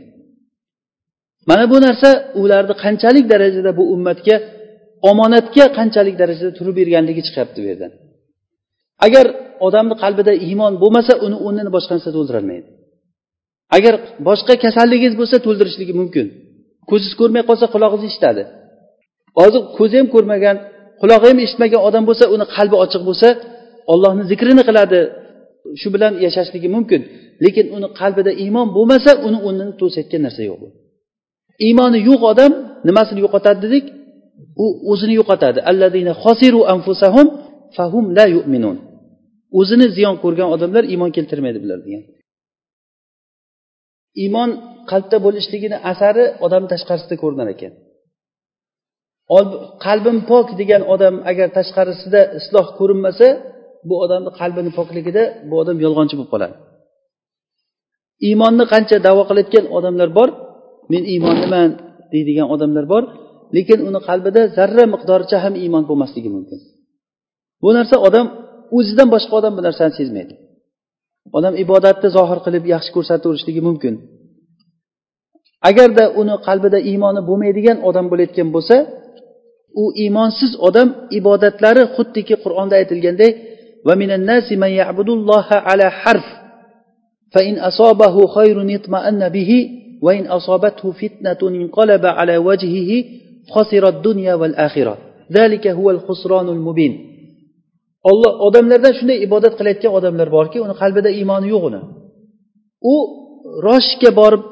Mana 1.51 1.65
bu 1.73 1.77
narsa 1.87 2.11
ularni 2.43 2.75
qanchalik 2.85 3.25
darajada 3.33 3.71
bu 3.79 3.85
ummatga 3.95 4.37
omonatga 5.11 5.65
qanchalik 5.79 6.17
darajada 6.23 6.53
turib 6.59 6.75
berganligi 6.81 7.23
chiqyapti 7.27 7.59
bu 7.63 7.67
yerdan. 7.71 7.93
Agar 9.07 9.27
odamni 9.67 9.95
qalbida 10.03 10.33
iymon 10.47 10.73
bo'lmasa 10.83 11.13
uni 11.27 11.37
o'rnini 11.47 11.71
boshqa 11.77 11.93
narsa 11.97 12.11
to'ldirolmaydi. 12.17 12.69
Agar 13.77 13.95
boshqa 14.29 14.55
kasalligingiz 14.65 15.15
bo'lsa 15.21 15.37
to'ldirishligi 15.47 15.95
mumkin. 16.01 16.27
Ko'zingiz 16.91 17.15
ko'rmay 17.21 17.43
qolsa 17.49 17.67
qulog'ingiz 17.75 18.05
eshitadi. 18.11 18.43
Hozir 19.39 19.63
ko'zi 19.79 19.97
ham 20.01 20.09
ko'rmagan 20.15 20.57
qulog'i 21.03 21.27
ham 21.31 21.39
eshitmagan 21.45 21.81
odam 21.89 22.05
bo'lsa 22.09 22.25
uni 22.35 22.47
qalbi 22.57 22.77
ochiq 22.85 23.03
bo'lsa 23.09 23.29
ollohni 23.93 24.23
zikrini 24.31 24.63
qiladi. 24.69 25.01
Shu 25.81 25.89
bilan 25.95 26.13
yashashligi 26.27 26.69
mumkin. 26.77 27.01
Lekin 27.45 27.67
uni 27.77 27.89
qalbida 28.01 28.33
iymon 28.45 28.69
bo'lmasa 28.77 29.11
uni 29.27 29.39
o'rnini 29.47 29.73
to'sayotgan 29.81 30.23
narsa 30.27 30.43
yo'q 30.51 30.63
iymoni 31.67 31.99
yo'q 32.09 32.21
odam 32.33 32.53
nimasini 32.89 33.21
yo'qotadi 33.25 33.59
dedik? 33.67 33.85
U 34.65 34.67
o'zini 34.93 35.15
yo'qotadi. 35.21 35.59
Anfusahum 36.75 37.27
fahum 37.77 38.05
la 38.19 38.27
yu'minun. 38.35 38.77
O'zini 39.61 39.87
ziyon 39.97 40.17
ko'rgan 40.25 40.49
odamlar 40.55 40.85
iymon 40.93 41.11
keltirmaydi 41.17 41.59
bular 41.65 41.79
degan. 41.87 42.03
Iymon 44.23 44.51
qalbda 44.91 45.17
bo'lishligini 45.27 45.77
asari 45.93 46.25
odam 46.47 46.65
tashqarisida 46.73 47.17
ko'rinar 47.23 47.49
ekan. 47.55 47.73
Qalbim 49.87 50.19
pok 50.31 50.47
degan 50.61 50.83
odam 50.95 51.15
agar 51.31 51.49
tashqarisida 51.59 52.21
isloh 52.39 52.67
ko'rinmasa 52.79 53.27
bu 53.89 53.95
odamni 54.05 54.31
qalbini 54.41 54.71
pokligida 54.79 55.23
bu 55.49 55.55
odam 55.63 55.77
yolg'onchi 55.85 56.15
bo'lib 56.19 56.31
qoladi. 56.35 56.55
Iymonni 58.29 58.65
qancha 58.73 58.97
davo 59.07 59.23
qilayotgan 59.29 59.65
odamlar 59.77 60.09
bor 60.19 60.29
men 60.93 61.03
iymonliman 61.13 61.71
deydigan 62.13 62.47
odamlar 62.55 62.85
bor 62.93 63.03
lekin 63.57 63.79
uni 63.89 64.01
qalbida 64.09 64.43
zarra 64.57 64.85
miqdoricha 64.95 65.37
ham 65.45 65.55
iymon 65.63 65.85
bo'lmasligi 65.91 66.31
mumkin. 66.37 66.59
Bu 67.63 67.71
narsa 67.77 67.97
odam 68.09 68.27
o'zidan 68.77 69.09
boshqa 69.15 69.33
odam 69.41 69.53
bu 69.59 69.63
narsani 69.67 69.93
sezmaydi. 70.01 70.35
Odam 71.39 71.55
ibodatni 71.65 72.09
zohir 72.17 72.39
qilib 72.47 72.65
yaxshi 72.75 72.91
ko'rsataverishligi 72.97 73.63
mumkin. 73.69 73.95
Agarda 75.71 76.05
uni 76.21 76.35
qalbida 76.47 76.79
iymoni 76.91 77.21
bo'lmaydigan 77.29 77.79
odam 77.89 78.07
bo'layotgan 78.13 78.49
bo'lsa 78.55 78.77
u 79.82 79.84
iymonsiz 80.04 80.52
odam 80.68 80.90
ibodatlari 81.20 81.84
xuddiki 81.96 82.36
qur'onda 82.44 82.76
aytilganday 82.82 83.32
فإن 87.34 87.60
أصابه 87.60 88.28
خير 88.28 88.76
اطمأن 88.76 89.30
به 89.30 89.52
وإن 90.02 90.28
أصابته 90.28 90.92
فتنة 90.92 91.42
انقلب 91.50 92.06
على 92.06 92.38
وجهه 92.38 93.04
خسر 93.52 93.90
الدنيا 93.90 94.34
والآخرة 94.34 94.98
ذلك 95.32 95.68
هو 95.68 95.92
الخسران 95.92 96.50
المبين 96.50 96.94
olloh 98.12 98.34
odamlardan 98.48 98.94
shunday 99.00 99.18
ibodat 99.28 99.54
qilayotgan 99.60 99.92
odamlar 99.98 100.28
borki 100.38 100.58
uni 100.66 100.76
qalbida 100.82 101.10
iymoni 101.20 101.48
yo'q 101.54 101.64
uni 101.70 101.82
u 102.94 102.96
roshga 103.68 104.10
borib 104.20 104.44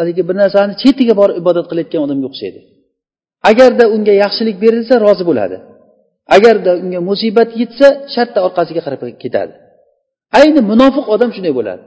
haligi 0.00 0.22
bir 0.28 0.36
narsani 0.42 0.72
chetiga 0.82 1.14
borib 1.20 1.36
ibodat 1.42 1.66
qilayotgan 1.70 2.00
odamga 2.06 2.26
o'xshaydi 2.30 2.60
Agarda 3.49 3.85
unga 3.95 4.13
yaxshilik 4.23 4.57
berilsa 4.63 4.95
rozi 5.05 5.23
bo'ladi. 5.29 5.57
Agarda 6.35 6.71
unga 6.83 6.99
musibat 7.09 7.49
yetsa 7.61 7.87
shartta 8.13 8.39
orqasiga 8.47 8.81
qarab 8.85 9.01
ketadi. 9.23 9.53
Ayni 10.39 10.61
munofiq 10.71 11.05
odam 11.15 11.29
shunday 11.35 11.53
bo'ladi. 11.59 11.83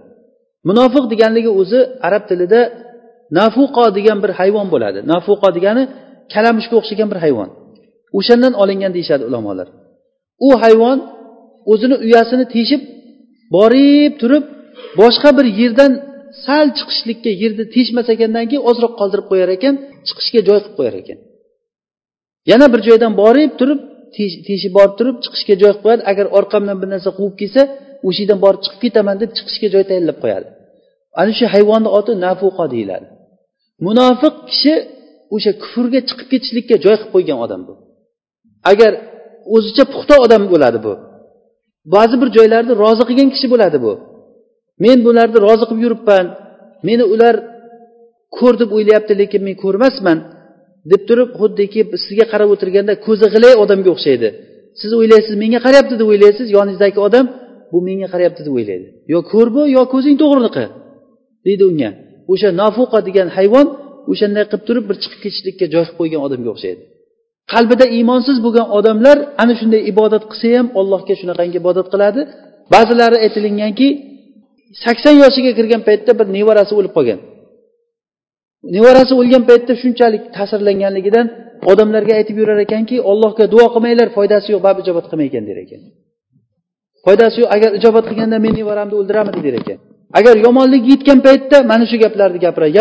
Munofiq 0.69 1.05
deganligi 1.13 1.51
o'zi 1.61 1.81
arab 2.07 2.23
tilida 2.31 2.61
nafuqo 3.39 3.85
degan 3.99 4.19
bir 4.25 4.31
hayvon 4.41 4.67
bo'ladi. 4.75 4.99
Nafuqo 5.13 5.49
degani 5.57 5.83
kalamushga 6.33 6.75
o'xshagan 6.81 7.09
bir 7.13 7.19
hayvon. 7.25 7.49
O'shandan 8.19 8.53
olingan 8.63 8.93
deyishadi 8.97 9.25
ulamolar. 9.31 9.69
U 10.47 10.49
hayvon 10.63 10.99
o'zini 11.73 11.97
uyasini 12.05 12.45
teshib 12.55 12.83
borib 13.57 14.13
turib 14.21 14.45
boshqa 15.01 15.31
bir 15.39 15.47
yerdan 15.61 15.93
sal 16.45 16.67
chiqishlikka 16.79 17.31
yerni 17.43 17.65
teshmas 17.75 18.07
ekandan 18.15 18.45
keyin 18.51 18.65
ozroq 18.71 18.93
qoldirib 19.01 19.27
qo'yar 19.31 19.51
ekan 19.57 19.75
chiqishga 20.09 20.41
joy 20.49 20.59
qilib 20.63 20.77
qo'yar 20.79 20.95
ekan. 21.03 21.19
Yana 22.51 22.67
bir 22.73 22.81
joydan 22.89 23.13
borib 23.23 23.53
turib 23.61 23.81
teshib 24.47 24.73
borib 24.79 24.95
turib 24.99 25.17
chiqishga 25.25 25.55
joy 25.63 25.73
qilib 25.73 25.83
qo'yadi. 25.85 26.03
Agar 26.11 26.27
orqamdan 26.39 26.77
bir 26.83 26.89
narsa 26.95 27.11
quvib 27.19 27.35
kelsa 27.41 27.63
o'sha 28.07 28.21
yerdan 28.23 28.39
borib 28.45 28.61
chiqib 28.65 28.81
ketaman 28.85 29.17
deb 29.23 29.31
chiqishga 29.37 29.69
joy 29.75 29.85
tayyorlab 29.91 30.19
qo'yadi. 30.25 30.47
Ana 31.21 31.33
shu 31.39 31.45
hayvonni 31.55 31.91
oti 31.99 32.13
nafuqa 32.27 32.65
deyiladi. 32.75 33.07
Munofiq 33.87 34.35
kishi 34.51 34.75
o'sha 35.35 35.53
kufrga 35.63 36.01
chiqib 36.09 36.29
ketishlikka 36.33 36.77
joy 36.85 36.97
qilib 37.01 37.13
qo'ygan 37.15 37.39
odam 37.45 37.61
bu. 37.69 37.75
Agar 38.73 38.93
o'zicha 39.55 39.85
puxta 39.93 40.15
odam 40.25 40.43
bo'ladi 40.53 40.79
bu 40.87 40.93
ba'zi 41.95 42.15
bir 42.23 42.29
joylarni 42.37 42.73
rozi 42.83 43.05
qilgan 43.09 43.29
kishi 43.35 43.47
bo'ladi 43.53 43.79
bu. 43.87 43.93
Men 44.85 44.99
bularni 45.07 45.39
rozi 45.47 45.65
qilib 45.69 45.83
yuribman 45.87 46.27
meni 46.89 47.05
ular 47.15 47.35
ko'r 48.37 48.55
deb 48.63 48.71
o'ylayapti 48.77 49.13
lekin 49.21 49.41
men 49.47 49.57
ko'rmasman. 49.65 50.19
Deb 50.91 51.03
turib 51.09 51.29
xuddiki 51.41 51.81
sizga 52.05 52.27
qarab 52.33 52.49
o'tirganda 52.55 52.95
ko'zi 53.07 53.27
g'ilay 53.35 53.55
odamga 53.65 53.91
o'xshaydi. 53.95 54.29
Siz 54.81 54.91
o'ylaysiz 54.99 55.35
menga 55.43 55.61
qarayapti 55.67 55.95
deb 56.01 56.09
o'ylaysiz 56.13 56.47
yoningizdagi 56.57 57.01
odam 57.09 57.27
bu 57.73 57.79
menga 57.89 58.09
qarayapti 58.13 58.43
deb 58.47 58.55
o'ylaydi. 58.59 58.87
Yo 59.13 59.19
ko'r 59.33 59.49
bu 59.57 59.63
yo 59.77 59.83
ko'zing 59.95 60.17
to'g'riniqi? 60.23 60.65
deydi 61.47 61.65
unga. 61.71 61.91
O'sha 62.33 62.49
nafuqa 62.63 62.99
degan 63.09 63.29
hayvon 63.37 63.67
o'shanday 64.13 64.45
qilib 64.51 64.65
turib 64.69 64.85
bir 64.89 64.97
chiqib 65.03 65.21
ketishlikka 65.25 65.67
joy 65.75 65.85
qilib 65.85 65.99
qo'ygan 66.01 66.21
odamga 66.27 66.51
o'xshaydi. 66.55 66.83
Qalbida 67.53 67.87
iymonsiz 67.97 68.37
bo'lgan 68.45 68.67
odamlar 68.79 69.17
ana 69.43 69.55
shunday 69.61 69.83
ibodat 69.93 70.25
qilsa 70.31 70.49
ham 70.59 70.67
allohga 70.81 71.15
shunaqangi 71.21 71.57
ibodat 71.63 71.87
qiladi. 71.93 72.21
Ba'zilari 72.75 73.17
aytilinganki 73.25 73.89
sakson 74.85 75.15
yoshiga 75.23 75.53
kirgan 75.59 75.83
paytda 75.89 76.13
bir 76.19 76.27
nevarasi 76.37 76.73
o'lib 76.79 76.93
qolgan. 76.99 77.21
Nevarasi 78.77 79.13
o'lgan 79.21 79.43
paytda 79.51 79.75
shunchalik 79.83 80.23
ta'sirlanganligidan 80.37 81.27
odamlarga 81.71 82.13
aytib 82.21 82.37
yurar 82.43 82.59
ekanki 82.67 82.97
allohga 83.11 83.45
duo 83.55 83.67
qilmanglar 83.75 84.09
foydasi 84.17 84.49
yo'q 84.55 84.63
baribir 84.67 84.83
ijobat 84.85 85.07
qilmaykan 85.11 85.43
der 85.49 85.59
ekan. 85.65 85.81
Foydasi 87.05 87.37
yo'q 87.43 87.51
agar 87.57 87.71
ijobat 87.79 88.05
qilganda 88.11 88.37
men 88.45 88.53
nevaramni 88.61 88.95
o'ldiramidi 89.01 89.41
der 89.47 89.55
ekan. 89.63 89.79
Agar 90.19 90.35
yomonlik 90.47 90.85
yetgan 90.93 91.19
paytda 91.27 91.59
mana 91.71 91.85
shu 91.91 91.97
gaplarni 92.05 92.39
gapiradi. 92.45 92.73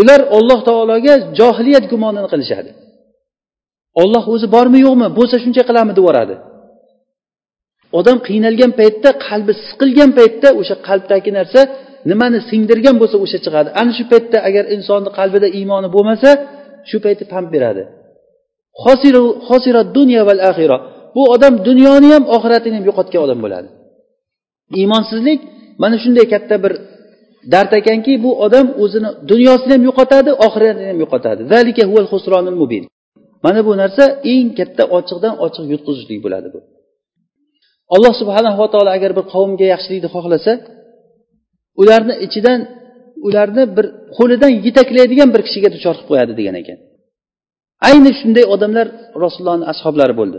Ular 0.00 0.20
olloh 0.36 0.60
taologa 0.68 1.14
johiliyat 1.38 1.84
gumonini 1.92 2.28
qilishadi. 2.32 2.70
Olloh 4.02 4.24
o'zi 4.34 4.46
bormi 4.54 4.78
yo'qmi 4.86 5.06
bo'lsa 5.18 5.36
shuncha 5.44 5.62
qilamiz 5.68 5.94
deb 5.96 6.02
yuboradi 6.02 6.34
odam 7.98 8.18
qiynalgan 8.28 8.72
paytda 8.80 9.10
qalbi 9.26 9.52
siqilgan 9.66 10.10
paytda 10.18 10.48
o'sha 10.60 10.74
qalbdagi 10.88 11.30
narsa 11.38 11.60
nimani 12.10 12.38
singdirgan 12.50 12.96
bo'lsa 13.02 13.16
o'sha 13.24 13.38
chiqadi. 13.44 13.68
Ana 13.80 13.92
shu 13.98 14.04
paytda 14.12 14.38
agar 14.48 14.64
insonni 14.76 15.10
qalbida 15.18 15.48
iymoni 15.58 15.88
bo'lmasa 15.96 16.30
shu 16.90 16.96
paytda 17.04 17.24
pand 17.32 17.48
beradi. 17.54 17.82
Bu 21.16 21.22
odam 21.34 21.54
dunyoni 21.68 22.08
ham 22.14 22.24
oxiratini 22.36 22.74
ham 22.78 22.84
yo'qotgan 22.90 23.20
odam 23.26 23.38
bo'ladi. 23.44 23.68
Iymonsizlik 24.80 25.40
mana 25.82 25.96
shunday 26.02 26.26
katta 26.34 26.56
bir 26.64 26.72
dard 27.52 27.72
ekanki 27.80 28.12
bu 28.24 28.30
odam 28.46 28.66
o'zini 28.82 29.10
dunyosini 29.30 29.72
ham 29.76 29.84
yo'qotadi 29.88 30.30
oxiratini 30.46 30.86
ham 30.90 30.98
yo'qotadi. 31.04 31.42
Mana 33.44 33.60
bu 33.66 33.72
narsa 33.82 34.04
eng 34.34 34.48
katta 34.58 34.82
ochiqdan 34.96 35.34
ochiq 35.46 35.64
yutqizishlik 35.72 36.20
bo'ladi 36.24 36.48
bu. 36.54 36.60
Alloh 37.94 38.12
subhanava 38.20 38.66
taolo 38.72 38.90
agar 38.96 39.10
bir 39.18 39.24
qavmga 39.34 39.66
yaxshilikni 39.74 40.08
xohlasa 40.14 40.52
ularni 41.82 42.14
ichidan 42.26 42.60
ularni 43.26 43.64
bir 43.76 43.86
qo'lidan 44.18 44.52
yetaklaydigan 44.66 45.28
bir 45.34 45.42
kishiga 45.46 45.68
duchor 45.74 45.94
qilib 45.96 46.08
qo'yadi 46.10 46.32
degan 46.40 46.54
ekan. 46.62 46.78
Ayni 47.88 48.10
shunday 48.20 48.44
odamlar 48.54 48.86
rasulullohni 49.24 49.66
ashoblari 49.72 50.14
bo'ldi. 50.20 50.38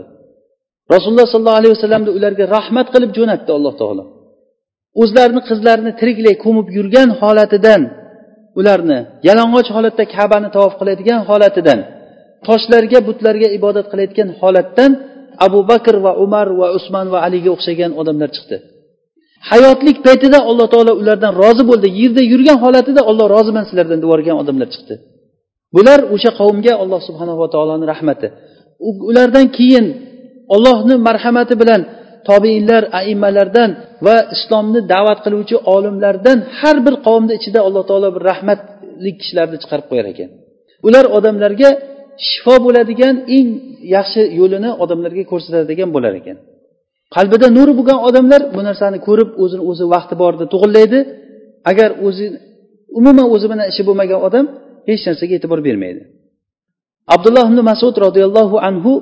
Rasululloh 0.94 1.26
sollallohu 1.32 1.60
alayhi 1.60 1.74
vasallamni 1.76 2.10
ularga 2.18 2.44
rahmat 2.56 2.86
qilib 2.94 3.10
jo'natdi 3.18 3.50
alloh 3.58 3.74
taolo. 3.80 4.04
O'zlarini 5.02 5.42
qizlarini 5.48 5.92
tiriklay 6.00 6.34
ko'mib 6.44 6.68
yurgan 6.76 7.08
holatidan 7.20 7.82
ularni 8.60 8.98
yalang'och 9.28 9.68
holatda 9.76 10.04
kabani 10.16 10.48
tavof 10.56 10.74
qiladigan 10.80 11.20
holatidan 11.28 11.78
toshlarga 12.48 12.98
butlarga 13.08 13.48
ibodat 13.58 13.86
qilayotgan 13.92 14.28
holatdan 14.40 14.90
abu 15.46 15.60
bakr 15.70 15.94
va 16.04 16.12
umar 16.24 16.46
va 16.60 16.66
usmon 16.78 17.06
va 17.14 17.18
aliga 17.26 17.50
o'xshagan 17.56 17.90
odamlar 18.00 18.30
chiqdi. 18.36 18.56
Hayotlik 19.50 19.96
paytida 20.06 20.38
alloh 20.50 20.66
taolo 20.74 20.92
ulardan 21.00 21.32
rozi 21.42 21.64
bo'ldi. 21.70 21.88
Yerda 22.00 22.22
yurgan 22.32 22.58
holatida 22.64 23.00
olloh 23.10 23.26
roziman 23.34 23.64
sizlardan 23.68 23.98
deb 24.00 24.06
yuborgan 24.06 24.36
odamlar 24.42 24.68
chiqdi. 24.74 24.94
Bular 25.76 26.00
o'sha 26.14 26.30
qavmga 26.40 26.72
alloh 26.82 27.00
subhanava 27.08 27.46
taoloni 27.54 27.84
rahmati. 27.92 28.26
Ulardan 29.10 29.46
keyin 29.56 29.86
ollohni 30.54 30.94
marhamati 31.08 31.54
bilan 31.62 31.80
tobeinlar 32.28 32.82
aimmalardan 33.00 33.70
va 34.06 34.16
islomni 34.34 34.80
da'vat 34.92 35.18
qiluvchi 35.24 35.56
olimlardan 35.74 36.38
har 36.58 36.76
bir 36.86 36.94
qavmni 37.06 37.32
ichida 37.38 37.60
alloh 37.66 37.82
taolo 37.90 38.08
bir 38.16 38.22
rahmatli 38.30 39.10
kishilarni 39.18 39.56
chiqarib 39.62 39.86
qo'yar 39.90 40.06
ekan. 40.12 40.28
Ular 40.86 41.04
odamlarga 41.16 41.70
shifo 42.28 42.54
bo'ladigan 42.66 43.14
eng 43.36 43.48
yaxshi 43.96 44.20
yo'lini 44.40 44.70
odamlarga 44.82 45.24
ko'rsatadigan 45.32 45.90
bo'lar 45.96 46.12
ekan. 46.20 46.36
Qalbida 47.16 47.46
nuri 47.56 47.72
bo'lgan 47.78 47.98
odamlar 48.08 48.40
bu 48.54 48.60
narsani 48.68 48.98
ko'rib 49.06 49.30
o'zini 49.42 49.62
o'zi 49.70 49.84
vaqti 49.94 50.14
borida 50.22 50.44
to'g'irlaydi 50.52 50.98
agar 51.70 51.90
o'zi 52.06 52.26
umuman 52.98 53.26
o'zi 53.34 53.46
bilan 53.50 53.66
ishi 53.72 53.82
bo'lmagan 53.88 54.20
odam 54.28 54.44
hech 54.88 55.02
narsaga 55.08 55.34
e'tibor 55.38 55.60
bermaydi. 55.68 56.02
Abdulloh 57.14 57.44
ibn 57.50 57.60
masud 57.70 57.94
roziyallohu 58.06 58.56
anhu 58.68 58.92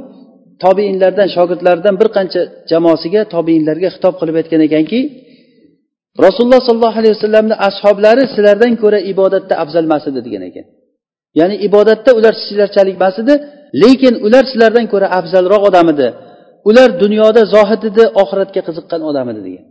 tobeinlardan 0.64 1.28
shogirdlaridan 1.36 1.94
bir 2.00 2.08
qancha 2.16 2.40
jamoasiga 2.70 3.20
tobeinlarga 3.34 3.88
xitob 3.94 4.14
qilib 4.20 4.36
aytgan 4.40 4.60
ekanki 4.68 5.00
rasululloh 6.24 6.60
sollallohu 6.68 6.98
alayhi 7.00 7.14
vasallamni 7.16 7.54
ashoblari 7.68 8.22
sizlardan 8.32 8.72
ko'ra 8.82 8.98
ibodatda 9.12 9.54
afzalmas 9.62 10.02
edi 10.10 10.20
degan 10.26 10.42
ekan. 10.50 10.66
Ya'ni 11.38 11.56
ibodatda 11.66 12.10
ular 12.18 12.34
sizlarchalik 12.44 12.94
emas 13.00 13.16
edi 13.22 13.34
lekin 13.82 14.14
ular 14.26 14.44
sizlardan 14.50 14.86
ko'ra 14.92 15.06
afzalroq 15.18 15.62
odam 15.68 15.86
edi. 15.94 16.08
Ular 16.68 16.88
dunyoda 17.02 17.42
zohid 17.54 17.82
edi 17.90 18.04
oxiratga 18.22 18.60
qiziqqan 18.68 19.00
odam 19.10 19.26
edi 19.32 19.40
degan. 19.46 19.64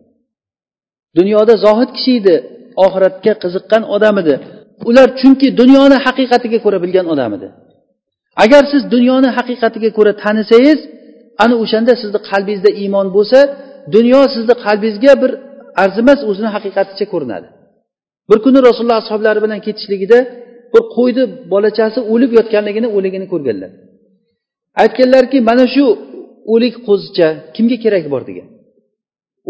Dunyoda 1.17 1.53
zohid 1.65 1.89
kishi 1.97 2.13
edi 2.21 2.35
oxiratga 2.85 3.33
qiziqqan 3.43 3.83
odam 3.95 4.15
edi. 4.21 4.35
Ular 4.89 5.07
chunki 5.19 5.47
dunyoni 5.61 5.97
haqiqatiga 6.05 6.59
ko'ra 6.65 6.77
bilgan 6.83 7.05
odam 7.13 7.31
edi. 7.37 7.47
Agar 8.43 8.63
siz 8.71 8.81
dunyoni 8.95 9.29
haqiqatiga 9.37 9.89
ko'ra 9.97 10.11
tanisangiz 10.23 10.79
ana 11.43 11.55
o'shanda 11.63 11.93
sizni 12.01 12.19
qalbingizda 12.29 12.71
iymon 12.81 13.07
bo'lsa 13.15 13.39
dunyo 13.95 14.21
sizni 14.35 14.55
qalbingizga 14.65 15.13
bir 15.21 15.31
arzimas 15.83 16.19
o'zini 16.29 16.49
haqiqaticha 16.55 17.05
ko'rinadi. 17.13 17.47
Bir 18.29 18.39
kuni 18.45 18.59
rasululloh 18.67 18.99
ashoblari 19.03 19.39
bilan 19.45 19.59
ketishligida 19.67 20.19
bir 20.73 20.83
qo'yni 20.95 21.23
bolachasi 21.53 21.99
o'lib 22.13 22.31
yotganligini 22.37 22.87
o'ligini 22.97 23.27
ko'rganlar. 23.33 23.71
Aytganlarki 24.83 25.37
mana 25.49 25.65
shu 25.73 25.85
o'lik 26.53 26.75
qo'zicha 26.87 27.27
kimga 27.55 27.77
keragi 27.83 28.09
bor? 28.13 28.23
degan. 28.29 28.47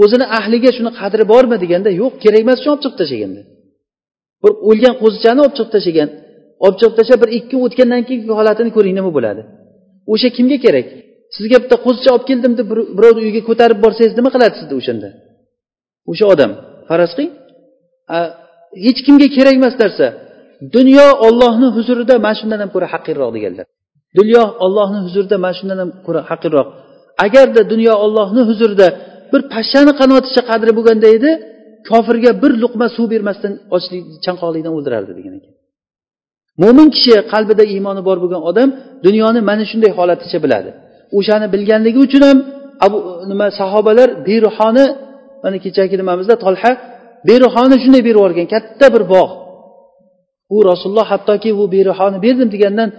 O'zini 0.04 0.26
ahliga 0.38 0.70
shuni 0.78 0.92
qadri 1.00 1.24
bormi? 1.32 1.56
deganda 1.64 1.90
yo'q 2.02 2.14
kerak 2.24 2.42
emas 2.46 2.58
uchun 2.62 2.72
olib 2.74 2.82
chiqib 2.84 2.98
tashlaganda 3.02 3.42
bir 4.44 4.52
o'lgan 4.70 4.94
qo'zichani 5.04 5.40
olib 5.46 5.56
chiqib 5.58 5.72
tashlagan 5.76 6.10
olib 6.66 6.78
chiqib 6.80 6.96
tashlab 7.00 7.20
bir 7.24 7.30
ikki 7.38 7.50
kun 7.52 7.62
o'tgandan 7.68 8.02
keyingi 8.08 8.34
holatini 8.40 8.72
ko'ring 8.78 8.96
nima 9.00 9.12
bo'ladi? 9.18 9.42
O'sha 10.14 10.30
kimga 10.38 10.58
kerak? 10.66 10.88
Sizga 11.36 11.58
bitta 11.64 11.76
qo'zicha 11.86 12.10
olib 12.16 12.26
keldim 12.30 12.54
deb 12.60 12.68
birovni 12.98 13.22
uyiga 13.26 13.42
ko'tarib 13.50 13.78
borsangiz 13.86 14.14
nima 14.20 14.30
qiladi 14.36 14.56
sizni 14.60 14.76
o'shanda? 14.82 15.10
O'sha 16.12 16.26
odam 16.34 16.52
faraz 16.90 17.12
qiling 17.16 17.32
hech 18.86 19.00
kimga 19.06 19.28
kerak 19.38 19.56
emas 19.60 19.76
narsa. 19.84 20.06
Dunyo 20.76 21.08
ollohni 21.28 21.68
huzurida 21.76 22.16
mana 22.26 22.36
shundan 22.40 22.60
ham 22.64 22.70
ko'ra 22.76 22.88
haqirroq 22.94 23.30
deganlar. 23.38 23.66
Dunyo 24.20 24.44
ollohni 24.66 25.00
huzurida 25.06 25.38
mana 25.46 25.56
shundan 25.60 25.78
ham 25.84 25.90
ko'ra 26.06 26.22
haqirroq 26.30 26.68
agarda 27.26 27.62
dunyo 27.74 27.94
ollohni 28.06 28.42
huzurida 28.50 28.88
bir 29.32 29.42
pashshani 29.54 29.92
qanoticha 30.02 30.42
qadri 30.50 30.72
bo'lganda 30.78 31.08
edi 31.18 31.32
kofirga 31.90 32.32
bir 32.44 32.52
luqma 32.64 32.88
suv 32.96 33.06
bermasdan 33.14 33.54
ochlik 33.76 34.04
chanqoqlikdan 34.26 34.74
o'ldirardi 34.78 35.12
degan 35.20 35.34
ekan. 35.40 35.54
Mo'min 36.64 36.88
kishi 36.96 37.14
qalbida 37.34 37.64
iymoni 37.74 38.02
bor 38.08 38.18
bo'lgan 38.24 38.42
odam 38.50 38.70
dunyoni 39.06 39.40
mana 39.50 39.64
shunday 39.72 39.92
holaticha 40.00 40.38
biladi. 40.46 40.70
O'shani 41.18 41.48
bilganligi 41.54 42.00
uchun 42.08 42.24
ham 42.30 42.38
abu 42.86 42.98
nima 43.32 43.48
sahobalar 43.60 44.10
beruhoni 44.28 44.86
mana 45.44 45.58
kechagi 45.66 45.96
nimamizda 46.02 46.36
tolha 46.46 46.72
beruhoni 47.30 47.76
shunday 47.84 48.02
berib 48.08 48.20
yuborgan 48.20 48.48
katta 48.54 48.88
bir 48.96 49.04
bog' 49.14 49.32
u 50.56 50.58
rasululloh 50.70 51.08
hattoki 51.14 51.50
bu 51.60 51.66
berihoni 51.76 52.18
berdim 52.26 52.50
degandan 52.56 52.90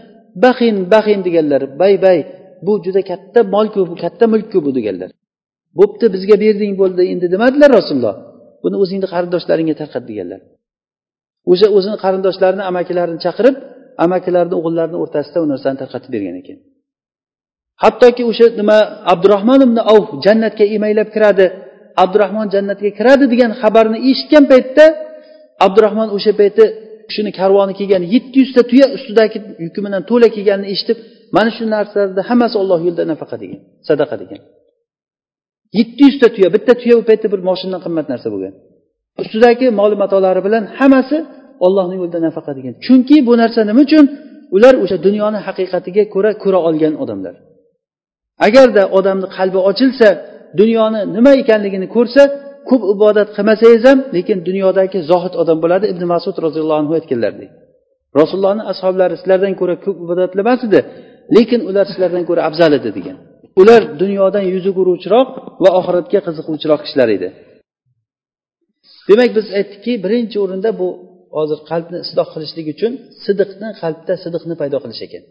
baxin 0.45 0.77
baxin 0.93 1.21
deganlar 1.27 1.63
bay 1.81 1.95
bay 2.05 2.19
bu 2.67 2.73
juda 2.85 3.03
katta 3.11 3.41
molku 3.55 3.81
bu 3.91 3.95
katta 4.03 4.25
mulkku 4.33 4.59
bu 4.67 4.71
deganlar. 4.79 5.11
Bo'pti 5.79 6.07
bizga 6.15 6.37
berding 6.45 6.73
bo'ldi 6.81 7.03
endi 7.13 7.27
demadilar 7.35 7.71
rasululloh. 7.79 8.15
Buni 8.63 8.77
o'zingni 8.83 9.09
qarindoshlaringga 9.15 9.75
tarqat 9.81 10.05
deganlar. 10.11 10.41
O'sha 11.51 11.69
o'zini 11.77 11.97
qarindoshlarini 12.05 12.63
amakilarini 12.71 13.21
chaqirib 13.25 13.57
amakilarni 14.05 14.55
o'g'illarini 14.59 14.99
o'rtasida 15.03 15.39
u 15.45 15.47
narsani 15.53 15.77
tarqatib 15.83 16.11
bergan 16.15 16.37
ekan. 16.43 16.59
Hattoki 17.83 18.23
o'sha 18.31 18.47
nima 18.61 18.79
abdurahmon 19.13 19.61
ibn 19.67 19.77
avf 19.93 20.09
jannatga 20.27 20.65
emaylab 20.77 21.09
kiradi. 21.15 21.47
Abdurahmon 22.05 22.47
jannatga 22.55 22.91
kiradi 22.99 23.25
degan 23.33 23.51
xabarni 23.61 23.99
eshitgan 24.11 24.45
paytda 24.53 24.87
abdurahmon 25.67 26.09
o'sha 26.17 26.33
payti 26.41 26.65
kishini 27.09 27.31
karvoni 27.41 27.73
kelgan 27.81 28.03
yetti 28.15 28.37
yuzta 28.43 28.63
tuya 28.71 28.87
ustidagi 28.97 29.39
yuki 29.65 29.81
bilan 29.87 30.03
to'la 30.11 30.29
kelganini 30.37 30.69
eshitib 30.75 30.99
mana 31.37 31.51
shu 31.57 31.63
narsalarni 31.75 32.23
hammasi 32.31 32.57
olloh 32.63 32.79
yo'lida 32.87 33.05
nafaqa 33.13 33.37
degan 33.43 33.61
sadaqa 33.89 34.17
degan. 34.23 34.41
Yetti 35.79 36.03
yuzta 36.09 36.27
tuya 36.35 36.49
bitta 36.57 36.73
tuya 36.81 36.95
u 37.01 37.03
paytda 37.09 37.27
bir 37.33 37.41
moshindan 37.49 37.81
qimmat 37.85 38.07
narsa 38.13 38.29
bo'lgan. 38.35 38.55
Ustidagi 39.23 39.67
mol 39.81 39.93
matolari 40.03 40.41
bilan 40.47 40.65
hammasi 40.79 41.19
ollohni 41.67 41.95
yo'lida 42.01 42.21
nafaqa 42.27 42.53
degan. 42.59 42.75
Chunki 42.85 43.17
bu 43.29 43.33
narsa 43.43 43.61
nima 43.71 43.83
uchun? 43.87 44.05
Ular 44.57 44.75
o'sha 44.85 44.97
dunyoni 45.07 45.39
haqiqatiga 45.47 46.05
ko'ra 46.15 46.31
ko'ra 46.43 46.59
olgan 46.69 46.95
odamlar. 47.03 47.35
Agarda 48.47 48.83
odamni 48.99 49.29
qalbi 49.37 49.61
ochilsa 49.71 50.09
dunyoni 50.61 51.01
nima 51.17 51.33
ekanligini 51.43 51.87
ko'rsa 51.97 52.23
ko'p 52.69 52.83
ibodat 52.95 53.29
qilmasangiz 53.37 53.83
ham 53.89 53.99
lekin 54.17 54.39
dunyodagi 54.49 54.99
zohid 55.11 55.35
odam 55.43 55.59
bo'ladi. 55.65 55.85
Ibn 55.93 56.03
masud 56.15 56.37
roziyallohu 56.47 56.81
anhu 56.83 56.93
aytganlaridek 56.99 57.51
rasulullohni 58.21 58.63
ashoblari 58.73 59.15
sizlardan 59.21 59.55
ko'ra 59.61 59.75
ko'p 59.85 59.97
ibodatlamas 60.05 60.61
edi 60.69 60.81
lekin 61.37 61.61
ular 61.69 61.85
sizlardan 61.91 62.25
ko'ra 62.29 62.43
afzal 62.49 62.73
edi 62.79 62.91
degan. 62.99 63.17
Ular 63.61 63.83
dunyodan 64.03 64.45
yuzi 64.55 64.71
ko'ruvchiroq 64.79 65.29
va 65.63 65.71
oxiratga 65.79 66.21
qiziquvchiroq 66.27 66.81
kishilar 66.85 67.09
edi. 67.17 67.29
Demak 69.09 69.31
biz 69.37 69.47
aytdikki 69.59 69.93
birinchi 70.05 70.37
o'rinda 70.45 70.71
bu 70.81 70.89
hozir 71.37 71.59
qalbni 71.71 71.99
isloh 72.05 72.27
qilishlik 72.35 72.67
uchun 72.75 72.93
sidiqni 73.25 73.69
qalbda 73.83 74.15
sidiqni 74.25 74.55
paydo 74.61 74.79
qilish 74.85 75.03
ekan. 75.07 75.23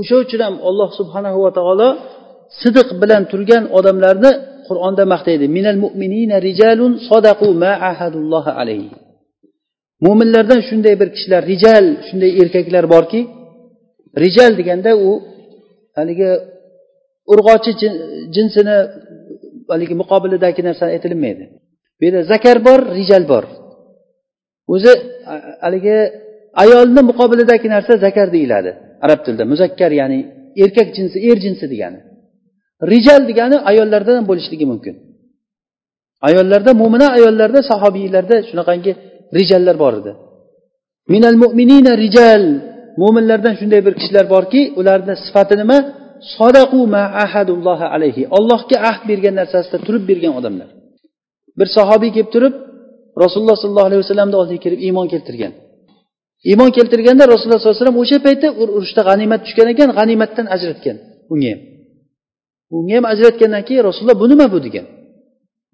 O'sha 0.00 0.16
uchun 0.24 0.40
ham 0.46 0.54
alloh 0.68 0.90
subhanahu 0.98 1.38
va 1.44 1.50
taolo 1.58 1.88
sidiq 2.62 2.88
bilan 3.02 3.22
turgan 3.32 3.64
odamlarni 3.78 4.32
qur'onda 4.68 5.04
maqtaydi 5.12 5.46
minal 5.56 5.78
mu'minina 5.84 6.36
rijalun 6.48 6.92
sadaqu 7.10 7.48
ma 7.62 7.72
ahadullohi 7.90 8.52
alayhi. 8.60 8.90
Mo'minlardan 10.06 10.60
shunday 10.68 10.94
bir 11.00 11.08
kishilar 11.14 11.42
rijal 11.52 11.84
shunday 12.06 12.30
erkaklar 12.42 12.84
borki 12.94 13.20
rijal 14.24 14.52
deganda 14.60 14.90
u 15.06 15.10
haligi 15.98 16.30
urg'ochi 17.32 17.72
jinsini 18.34 18.76
haligi 19.72 19.94
muqobilidagi 20.02 20.60
narsa 20.68 20.84
aytilinmaydi 20.94 21.44
bu 21.98 22.02
yerda 22.06 22.22
zakar 22.32 22.56
bor 22.66 22.80
rijal 22.98 23.24
bor. 23.32 23.44
O'zi 24.74 24.92
haligi 25.64 25.96
ayolni 26.62 27.02
muqobilidagi 27.10 27.68
narsa 27.74 27.92
zakar 28.06 28.28
deyiladi 28.36 28.70
arab 29.04 29.20
tilida. 29.24 29.44
Muzakkar 29.52 29.90
ya'ni 30.00 30.18
erkak 30.64 30.88
jinsi 30.96 31.16
er 31.28 31.36
jinsi 31.44 31.64
degani. 31.72 32.00
Rijal 32.92 33.22
degani 33.30 33.56
ayollardan 33.70 34.14
ham 34.18 34.26
bo'lishligi 34.30 34.66
mumkin. 34.72 34.94
Ayollarda 36.28 36.70
mo'mina 36.82 37.08
ayollarda 37.16 37.60
sahobiylarda 37.70 38.36
shunaqangi 38.48 38.92
rijallar 39.36 39.76
bor 39.82 39.94
edi. 40.00 40.12
Minal 41.12 41.36
mu'minina 41.44 41.92
rijal. 42.04 42.44
Mo'minlardan 43.02 43.54
shunday 43.60 43.80
bir 43.86 43.94
kishilar 43.98 44.26
borki 44.34 44.60
ularni 44.80 45.14
sifati 45.24 45.54
nima? 45.62 45.78
Sodaqu 46.36 46.80
ma 46.94 47.02
ahadullohi 47.24 47.86
alayhi. 47.94 48.22
Allohga 48.36 48.76
ahd 48.90 49.02
bergan 49.10 49.34
narsasida 49.40 49.78
turib 49.86 50.02
bergan 50.10 50.32
odamlar. 50.38 50.68
Bir 51.58 51.68
sahobiy 51.76 52.10
kelib 52.16 52.30
turib 52.34 52.54
rasululloh 53.22 53.56
sollallohu 53.62 53.88
alayhi 53.90 54.02
vasallamni 54.04 54.36
oldiga 54.42 54.60
kelib 54.66 54.80
iymon 54.86 55.06
keltirgan. 55.12 55.52
Iymon 56.50 56.70
keltirganda 56.76 57.24
rasululloh 57.32 57.60
sollallohu 57.60 57.76
alayhi 57.76 57.84
vasallam 57.84 58.00
o'sha 58.04 58.18
paytda 58.26 58.48
urushda 58.62 59.02
g'animat 59.08 59.40
tushgan 59.44 59.68
ekan 59.72 59.88
g'animatdan 59.98 60.46
ajratgan 60.54 60.96
unga 61.32 61.48
ham. 61.52 61.60
Unga 62.76 62.94
ham 62.98 63.06
ajratgandan 63.12 63.62
keyin 63.68 63.82
rasululloh 63.88 64.18
bu 64.22 64.26
nima 64.32 64.46
bu 64.54 64.58
degan. 64.66 64.86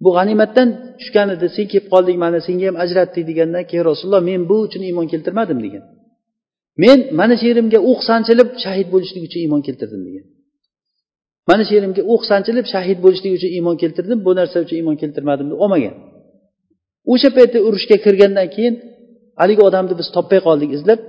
Bu 0.05 0.11
g'animatdan 0.17 0.69
tushgan 0.99 1.29
edi 1.35 1.47
sen 1.57 1.67
kelib 1.73 1.87
qolding 1.93 2.19
mana 2.25 2.39
senga 2.47 2.67
ham 2.71 2.77
ajratdik 2.85 3.25
degandan 3.31 3.65
keyin 3.71 3.85
rasululloh 3.91 4.23
men 4.31 4.41
bu 4.51 4.57
uchun 4.67 4.83
iymon 4.89 5.07
keltirmadim 5.13 5.59
degan. 5.67 5.85
Men 6.83 6.99
mana 7.21 7.35
shu 7.39 7.45
yerimga 7.51 7.79
o'q 7.91 8.01
sanchilib 8.09 8.49
shahid 8.65 8.89
bo'lishlik 8.95 9.23
uchun 9.29 9.41
iymon 9.45 9.61
keltirdim 9.67 10.03
degan. 10.09 10.25
Mana 11.49 11.63
shu 11.67 11.73
yerimga 11.79 12.03
o'q 12.13 12.23
sanchilib 12.31 12.67
shahid 12.75 12.99
bo'lishlik 13.05 13.33
uchun 13.39 13.51
iymon 13.57 13.77
keltirdim 13.83 14.19
bu 14.27 14.33
narsa 14.39 14.57
uchun 14.65 14.77
iymon 14.81 14.97
keltirmadim 15.03 15.47
deb 15.53 15.59
olmagan. 15.65 15.95
O'sha 17.13 17.29
paytda 17.37 17.59
urushga 17.69 17.97
kirgandan 18.05 18.49
keyin 18.55 18.75
haligi 19.41 19.63
odamni 19.69 19.95
biz 20.01 20.09
topmay 20.17 20.41
qoldik 20.49 20.71
izlab 20.79 21.01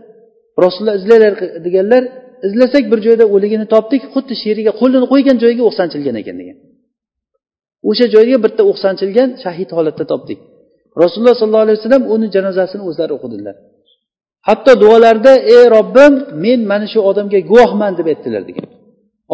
rasululloh 0.64 0.96
izlanglar 1.02 1.34
deganlar 1.66 2.04
izlasak 2.48 2.84
bir 2.92 3.00
joyda 3.08 3.26
o'ligini 3.36 3.66
topdik 3.74 4.02
xuddi 4.14 4.34
sheriga 4.44 4.72
qo'lini 4.82 5.08
qo'ygan 5.14 5.38
joyiga 5.44 5.64
o'qsanchilgan 5.70 6.16
ekan 6.22 6.36
degan. 6.42 6.58
O'sha 7.90 8.06
joyga 8.16 8.38
bitta 8.46 8.62
o'qsanchilgan 8.72 9.30
shahid 9.44 9.70
holatda 9.78 10.06
topdik. 10.12 10.40
Rasululloh 11.04 11.36
sollallohu 11.42 11.66
alayhi 11.68 11.80
vasallam 11.80 12.04
uni 12.16 12.28
janozasini 12.36 12.84
o'zlari 12.90 13.14
o'qidilar. 13.18 13.56
Hatto 14.48 14.72
duolarida 14.82 15.34
ey 15.56 15.64
robbim 15.78 16.14
men 16.44 16.60
mana 16.72 16.88
shu 16.94 17.00
odamga 17.10 17.40
guvohman 17.52 17.92
deb 18.00 18.08
aytdilar 18.14 18.44
degan. 18.50 18.68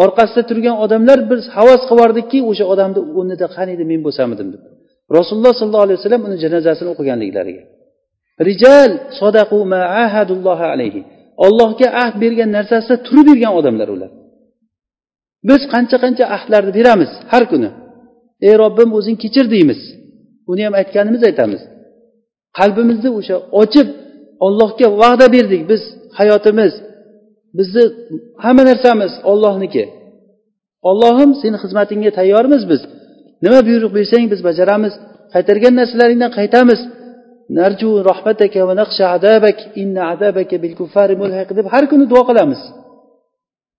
Orqasida 0.04 0.42
turgan 0.50 0.76
odamlar 0.86 1.20
biz 1.32 1.42
havas 1.58 1.82
qilibordikki 1.90 2.40
o'sha 2.50 2.66
odamni 2.74 3.02
o'rnida 3.20 3.48
qaniydi 3.56 3.84
men 3.92 4.00
bo'lsamidim 4.06 4.48
deb. 4.54 4.62
Rasululloh 5.18 5.54
sollallohu 5.60 5.86
alayhi 5.88 6.00
vasallam 6.00 6.24
uni 6.28 6.38
janozasini 6.44 6.90
o'qiganliklariga. 6.94 7.64
Rijal 8.50 8.92
sodaqu 9.20 9.60
ma 9.74 9.82
ahadullohi 10.04 10.66
alayhi. 10.74 11.02
Ollohga 11.46 11.88
ahd 12.04 12.16
bergan 12.24 12.50
narsasida 12.58 12.96
turib 13.08 13.26
bergan 13.30 13.54
odamlar 13.60 13.90
ular. 13.96 14.12
Biz 15.50 15.62
qancha 15.74 15.98
qancha 16.04 16.26
ahdlarni 16.36 16.72
beramiz 16.80 17.12
har 17.32 17.44
kuni. 17.52 17.70
Ey 18.48 18.56
robbim 18.64 18.90
o'zing 18.98 19.18
kechir 19.24 19.46
deymiz. 19.54 19.80
Uni 20.52 20.62
ham 20.66 20.74
aytganimiz 20.82 21.22
aytamiz. 21.30 21.62
Qalbimizni 22.58 23.10
o'sha 23.20 23.36
ochib 23.62 23.88
ollohga 24.46 24.88
va'da 25.02 25.28
berdik 25.36 25.62
biz 25.72 25.82
hayotimiz. 26.20 26.74
Bizni 27.58 27.84
hamma 28.44 28.64
narsamiz 28.70 29.12
ollohniki 29.32 29.84
ollohim 30.90 31.32
seni 31.42 31.58
xizmatingga 31.64 32.12
tayyormiz 32.20 32.64
biz. 32.72 32.82
Nima 33.44 33.60
buyruq 33.68 33.92
bersang 33.98 34.26
biz 34.34 34.42
bajaramiz. 34.48 34.94
Qaytargan 35.34 35.74
narsalaringdan 35.80 36.32
qaytamiz. 36.40 36.80
Narju 37.60 37.90
rahmataka 38.10 38.60
va 38.70 38.74
naqsha 38.82 39.06
adabak 39.18 39.58
inna 39.82 40.02
adabaka 40.14 40.56
bil 40.64 40.74
kuffari 40.80 41.16
mulhaq 41.22 41.50
deb 41.58 41.66
har 41.74 41.84
kuni 41.92 42.06
duo 42.12 42.24
qilamiz. 42.30 42.62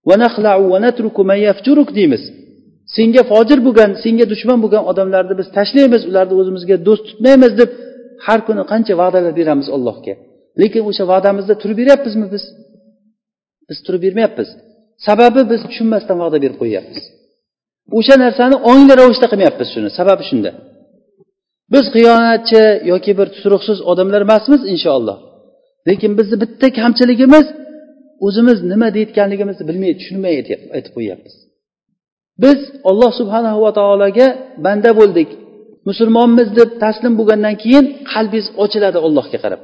Va 0.09 0.15
naxlau 0.25 0.63
va 0.73 0.79
natruku 0.87 1.21
man 1.31 1.39
yafjuruk 1.49 1.89
deymiz. 1.99 2.23
Senga 2.97 3.23
fojir 3.31 3.59
bo'lgan 3.67 3.91
senga 4.05 4.25
dushman 4.33 4.59
bo'lgan 4.65 4.83
odamlarni 4.91 5.35
biz 5.41 5.49
tashlaymiz 5.59 6.03
ularni 6.11 6.35
o'zimizga 6.41 6.77
do'st 6.87 7.03
tutmaymiz 7.09 7.53
deb 7.61 7.71
har 8.27 8.41
kuni 8.47 8.63
qancha 8.73 8.95
va'dalar 9.03 9.33
beramiz 9.41 9.69
allohga. 9.77 10.15
Lekin 10.61 10.83
o'sha 10.91 11.05
va'damizda 11.13 11.55
turib 11.63 11.77
beryapmizmi 11.81 12.27
biz? 12.35 12.45
Biz 13.69 13.79
turib 13.87 14.01
bermayapmiz. 14.07 14.49
Sababi 15.07 15.41
biz 15.51 15.61
tushunmasdan 15.69 16.17
va'da 16.23 16.39
berib 16.45 16.57
qo'yyapmiz. 16.63 17.05
O'sha 17.99 18.15
narsani 18.25 18.57
ongli 18.71 18.95
ravishda 19.01 19.27
qilmayapmiz 19.33 19.69
shuni. 19.75 19.89
Sababi 19.99 20.25
shunda. 20.31 20.51
Biz 21.73 21.85
xiyonatchi 21.95 22.63
yoki 22.93 23.13
bir 23.19 23.27
tuturuqsiz 23.35 23.79
odamlar 23.91 24.21
emasmiz 24.27 24.63
inshaalloh. 24.75 25.19
Lekin 25.89 26.13
bizni 26.19 26.37
bitta 26.43 26.67
kamchiligimiz 26.81 27.47
o'zimiz 28.27 28.59
nima 28.73 28.89
deyotganligimizni 28.97 29.65
bilmay 29.69 29.93
tushunmay 30.01 30.33
aytib 30.77 30.93
qo'yyapmiz. 30.97 31.35
Biz 32.43 32.59
olloh 32.91 33.13
subhanahu 33.21 33.59
va 33.65 33.71
taologa 33.79 34.27
banda 34.67 34.91
bo'ldik. 35.01 35.29
Musulmonmiz 35.89 36.49
deb 36.59 36.71
taslim 36.83 37.13
bo'lgandan 37.19 37.55
keyin 37.63 37.85
qalbingiz 38.13 38.47
ochiladi 38.65 38.99
allohga 39.07 39.39
qarab. 39.45 39.61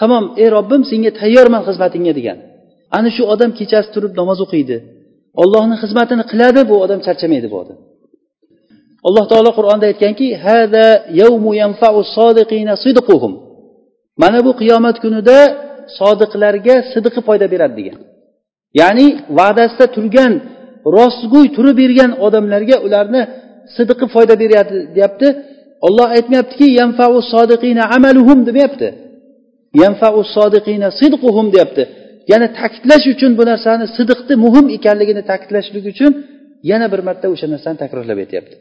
Tamom 0.00 0.24
ey 0.42 0.48
robbim 0.56 0.82
senga 0.90 1.10
tayyorman 1.20 1.62
xizmatingga 1.68 2.12
degan. 2.18 2.38
Ana 2.96 3.10
shu 3.16 3.22
odam 3.34 3.50
kechasi 3.58 3.88
turib 3.94 4.12
namoz 4.20 4.38
o'qiydi. 4.44 4.76
Ollohni 5.42 5.76
xizmatini 5.82 6.24
qiladi 6.30 6.60
bu 6.70 6.74
odam 6.84 7.00
charchamaydi 7.06 7.46
bu 7.52 7.56
odam. 7.62 7.78
Alloh 9.06 9.24
taolo 9.32 9.50
qur'onda 9.58 9.84
aytganki 9.90 10.26
mana 14.22 14.38
bu 14.46 14.52
qiyomat 14.60 14.96
kunida 15.04 15.38
sodiqlarga 15.98 16.76
sidiqi 16.92 17.20
foyda 17.26 17.46
beradi 17.52 17.74
degan. 17.80 17.98
Ya'ni 18.80 19.06
va'dasida 19.38 19.86
turgan 19.96 20.32
rostgo'y 20.96 21.46
turib 21.56 21.76
bergan 21.82 22.10
odamlarga 22.26 22.76
ularni 22.86 23.22
sidiqi 23.76 24.06
foyda 24.14 24.34
beryapti 24.42 24.78
deyapti. 24.96 25.28
Olloh 25.86 26.08
aytmayaptiki 26.16 26.66
yanfau 26.80 27.14
sodiqina 27.32 27.84
amaluhum 27.96 28.38
demayapti. 28.48 28.88
Yanfau 29.82 30.18
sodiqina 30.36 30.88
sidquhum 31.00 31.46
deyapti. 31.54 31.82
Yana 32.32 32.46
ta'kidlash 32.58 33.06
uchun 33.14 33.32
bu 33.38 33.44
narsani 33.50 33.84
sidiqni 33.96 34.34
muhim 34.44 34.66
ekanligini 34.76 35.22
ta'kidlashlik 35.30 35.84
uchun 35.92 36.12
yana 36.70 36.86
bir 36.92 37.00
marta 37.08 37.26
o'sha 37.34 37.46
narsani 37.54 37.76
takrorlab 37.82 38.18
aytyapti. 38.24 38.56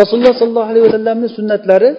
Rasululloh 0.00 0.34
sollallohu 0.40 0.70
alayhi 0.72 0.86
vasallamni 0.88 1.28
sunnatlari 1.38 1.90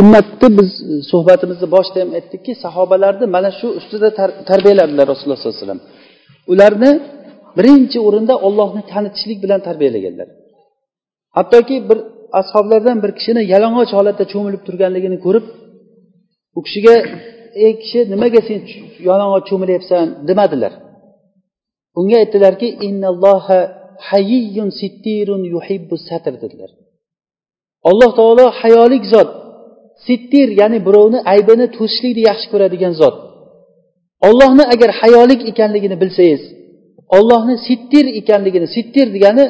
ummatni 0.00 0.48
biz 0.58 0.70
e, 0.90 0.94
suhbatimizni 1.10 1.66
boshida 1.74 1.98
ham 2.02 2.10
aytdikki 2.18 2.52
sahobalarni 2.64 3.26
mana 3.36 3.50
shu 3.58 3.66
ustida 3.78 4.08
tarbiyaladilar 4.50 5.04
rasululloh 5.12 5.38
sollallohu 5.40 5.58
alayhi 5.58 5.66
vasallam. 5.66 5.82
Ularni 6.52 6.90
birinchi 7.58 7.98
o'rinda 8.08 8.34
ollohni 8.46 8.82
tanitishlik 8.92 9.38
bilan 9.44 9.60
tarbiyalaganlar. 9.68 10.28
Hattoki 11.36 11.76
bir 11.88 11.98
ashoblardan 12.40 12.96
bir 13.04 13.10
kishini 13.18 13.42
yalang'och 13.52 13.90
holatda 13.98 14.24
cho'milib 14.32 14.62
turganligini 14.66 15.18
ko'rib 15.26 15.44
u 16.58 16.60
kishiga 16.66 16.94
ey 17.64 17.72
kishi 17.82 18.00
nimaga 18.12 18.40
sen 18.48 18.60
yalang'och 19.08 19.42
cho'milyapsan? 19.50 20.04
demadilar. 20.28 20.72
Unga 21.98 22.16
aytdilarki 22.22 22.68
dedilar. 26.44 26.70
Alloh 27.90 28.10
taolo 28.18 28.46
hayolik 28.60 29.04
zot 29.14 29.30
sittir 30.06 30.48
ya'ni 30.60 30.78
birovni 30.86 31.18
aybini 31.32 31.66
to'sishlikni 31.76 32.22
yaxshi 32.30 32.46
ko'radigan 32.52 32.92
zot. 33.00 33.16
Ollohni 34.28 34.64
agar 34.74 34.90
hayolik 35.00 35.40
ekanligini 35.50 35.96
bilsangiz 36.02 36.42
ollohni 37.18 37.56
sittir 37.68 38.04
ekanligini 38.20 38.68
sittir 38.76 39.06
degani 39.16 39.44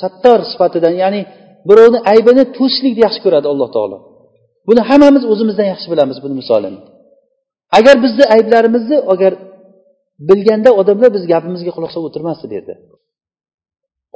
sattor 0.00 0.38
sifatidan 0.50 0.94
ya'ni 1.02 1.20
birovni 1.68 1.98
aybini 2.12 2.42
to'sishlikni 2.56 3.00
yaxshi 3.06 3.20
ko'radi 3.24 3.46
alloh 3.52 3.68
taolo. 3.76 3.96
Buni 4.68 4.82
hammamiz 4.88 5.22
o'zimizdan 5.32 5.66
yaxshi 5.72 5.88
bilamiz 5.92 6.16
buni 6.24 6.34
misolini. 6.40 6.78
Agar 7.78 7.96
bizni 8.04 8.24
ayblarimizni 8.34 8.96
agar 9.14 9.32
bilganda 10.30 10.70
odamlar 10.80 11.10
biz 11.16 11.24
gapimizga 11.32 11.72
quloq 11.76 11.90
solib 11.94 12.06
o'tirmasdi 12.10 12.44
bu 12.50 12.54
yerda 12.58 12.74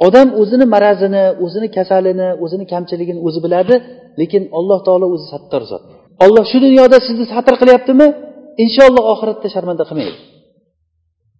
odam 0.05 0.27
o'zini 0.41 0.65
marazini 0.75 1.23
o'zini 1.43 1.67
kasalini 1.77 2.29
o'zini 2.43 2.65
kamchiligini 2.73 3.19
o'zi 3.27 3.39
biladi 3.45 3.75
lekin 4.19 4.43
alloh 4.59 4.79
taolo 4.87 5.05
o'zi 5.15 5.25
sattor 5.33 5.63
zot. 5.71 5.83
Olloh 6.25 6.43
shu 6.51 6.57
dunyoda 6.65 6.97
sizni 7.07 7.25
satr 7.33 7.53
qilyaptimi? 7.61 8.07
Inshaalloh 8.63 9.03
oxiratda 9.13 9.47
sharmanda 9.55 9.83
qilmaydi. 9.89 10.17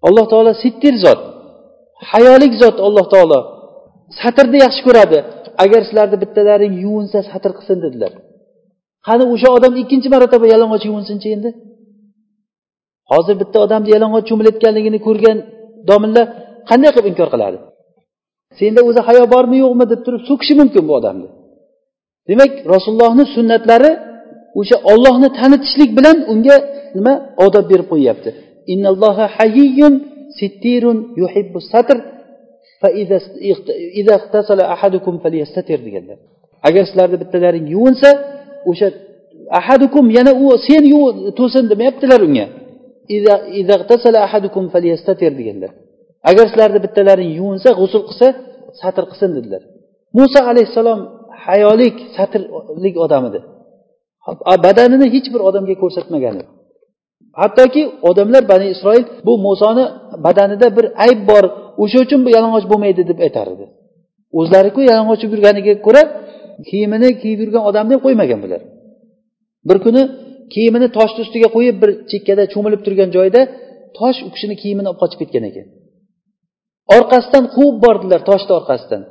Alloh 0.07 0.25
taolo 0.31 0.51
sittir 0.63 0.95
zot 1.05 1.19
hayolik 2.11 2.53
zot 2.61 2.77
alloh 2.87 3.05
taolo. 3.13 3.39
Satrni 4.19 4.57
yaxshi 4.65 4.81
ko'radi. 4.87 5.19
Agar 5.63 5.81
sizlarni 5.87 6.17
bittalaring 6.23 6.73
yuvinsa 6.85 7.19
satr 7.31 7.51
qilsin 7.57 7.77
dedilar. 7.85 8.11
Qani 9.07 9.23
o'sha 9.33 9.49
odam 9.57 9.73
ikkinchi 9.81 10.07
marotaba 10.13 10.45
yalang'och 10.53 10.83
yuvinsinchi 10.89 11.27
endi? 11.35 11.49
Hozir 13.11 13.35
bitta 13.41 13.57
odamni 13.65 13.89
yalang'och 13.95 14.23
cho'milayotganligini 14.29 14.99
ko'rgan 15.07 15.37
domilla 15.89 16.23
qanday 16.69 16.89
qilib 16.95 17.07
inkor 17.11 17.29
qiladi? 17.33 17.57
Senda 18.59 18.81
o'zi 18.89 19.01
hayo 19.07 19.23
bormi 19.33 19.57
yo'qmi 19.63 19.85
deb 19.91 20.01
turib 20.05 20.21
so'kishi 20.29 20.53
mumkin 20.61 20.83
bu 20.89 20.93
odamni. 20.99 21.27
Demak 22.29 22.51
rasulullohni 22.73 23.25
sunnatlari 23.35 23.91
o'sha 24.59 24.77
ollohni 24.91 25.29
tanitishlik 25.39 25.89
bilan 25.97 26.17
unga 26.33 26.57
nima 26.97 27.13
odob 27.45 27.65
berib 27.71 27.87
qo'yyapti. 27.93 28.29
Deganlar. 35.87 36.17
Agar 36.67 36.83
sizlarni 36.89 37.17
bittalaring 37.23 37.65
yuvinsa 37.75 38.09
o'sha 38.69 38.87
ahadukum 39.59 40.05
yana 40.17 40.31
u 40.43 40.45
sen 40.67 40.83
to'sin 41.39 41.63
demayaptilar 41.71 42.19
unga. 42.27 42.45
Deganlar. 45.39 45.71
Agar 46.29 46.45
sizlarni 46.51 46.79
bittalaring 46.85 47.31
yuvinsa 47.39 47.69
g'usul 47.79 48.03
qilsa 48.09 48.27
satr 48.81 49.03
qilsin 49.11 49.29
dedilar. 49.37 49.61
Muso 50.17 50.39
alayhissalom 50.51 50.99
hayolik 51.45 51.95
satrlik 52.15 52.95
odam 53.05 53.23
edi 53.29 53.39
badanini 54.65 55.07
hech 55.15 55.27
bir 55.33 55.41
odamga 55.49 55.75
ko'rsatmagan 55.83 56.35
edi 56.41 56.45
hattoki 57.41 57.81
odamlar 58.09 58.43
bani 58.51 58.65
isroil 58.73 59.03
bu 59.27 59.33
musoni 59.47 59.85
badanida 60.25 60.67
bir 60.77 60.85
ayb 61.05 61.19
bor 61.29 61.43
o'sha 61.83 61.97
uchun 62.05 62.19
bu 62.25 62.29
yalang'och 62.35 62.65
bo'lmaydi 62.71 63.01
deb 63.09 63.19
aytar 63.25 63.47
edi. 63.55 63.65
O'zlariku 64.39 64.81
yalang'och 64.89 65.21
yurganiga 65.33 65.73
ko'ra 65.85 66.01
kiyimini 66.69 67.09
kiyib 67.21 67.39
yurgan 67.43 67.63
odamni 67.69 67.93
ham 67.95 68.01
qo'ymagan 68.05 68.39
bular. 68.43 68.61
Bir 69.69 69.77
kuni 69.85 70.01
kiyimini 70.53 70.87
toshni 70.97 71.21
ustiga 71.25 71.47
qo'yib 71.55 71.75
bir 71.83 71.91
chekkada 72.11 72.43
cho'milib 72.53 72.81
turgan 72.85 73.09
joyida 73.15 73.41
tosh 73.99 74.19
u 74.27 74.29
kishini 74.33 74.55
kiyimini 74.61 74.87
olib 74.91 74.99
qochib 75.03 75.19
ketgan 75.21 75.43
ekan. 75.49 75.65
Orqasidan 76.97 77.45
quvib 77.55 77.77
bordilar 77.85 78.21
toshni 78.29 78.53
orqasidan. 78.59 79.01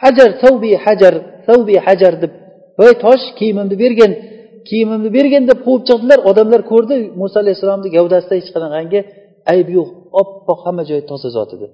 Hajar 0.00 0.30
savbi 0.42 0.70
hajar 0.84 1.14
savbi 1.48 1.74
hajar 1.86 2.14
deb 2.22 2.32
voy 2.80 2.92
tosh 3.04 3.24
kiyimimni 3.38 3.76
bergin 3.84 4.12
kiyimimni 4.68 5.10
bergin 5.18 5.42
deb 5.50 5.58
quvib 5.66 5.82
chiqdilar. 5.88 6.18
Odamlar 6.30 6.60
ko'rdi 6.72 6.96
muso 7.20 7.36
alayhissalomni 7.42 7.88
gavdasida 7.96 8.34
hech 8.40 8.50
qanaqangi 8.54 9.00
ayb 9.52 9.68
yo'q 9.76 9.88
oppoq 10.20 10.58
hamma 10.66 10.82
joyi 10.90 11.02
toza 11.10 11.28
zot 11.36 11.50
edi. 11.56 11.66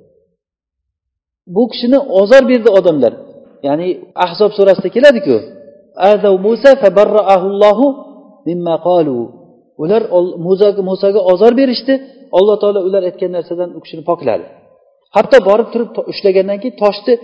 Bu 1.54 1.62
kishini 1.72 1.98
ozor 2.20 2.42
berdi 2.50 2.70
odamlar. 2.78 3.12
Ya'ni 3.66 3.88
ahzob 4.26 4.50
surasida 4.58 4.88
keladiku 4.96 5.36
ular 9.82 10.02
musoga 10.90 11.20
ozor 11.32 11.52
berishdi. 11.60 11.94
Alloh 12.38 12.56
taolo 12.62 12.80
ular 12.88 13.02
aytgan 13.08 13.30
narsadan 13.36 13.68
u 13.76 13.80
kishini 13.84 14.02
pokladi. 14.10 14.44
Hatto 15.16 15.36
borib 15.48 15.68
turib 15.72 15.88
ushlagandan 16.12 16.58
keyin 16.62 16.76
toshni 16.82 17.14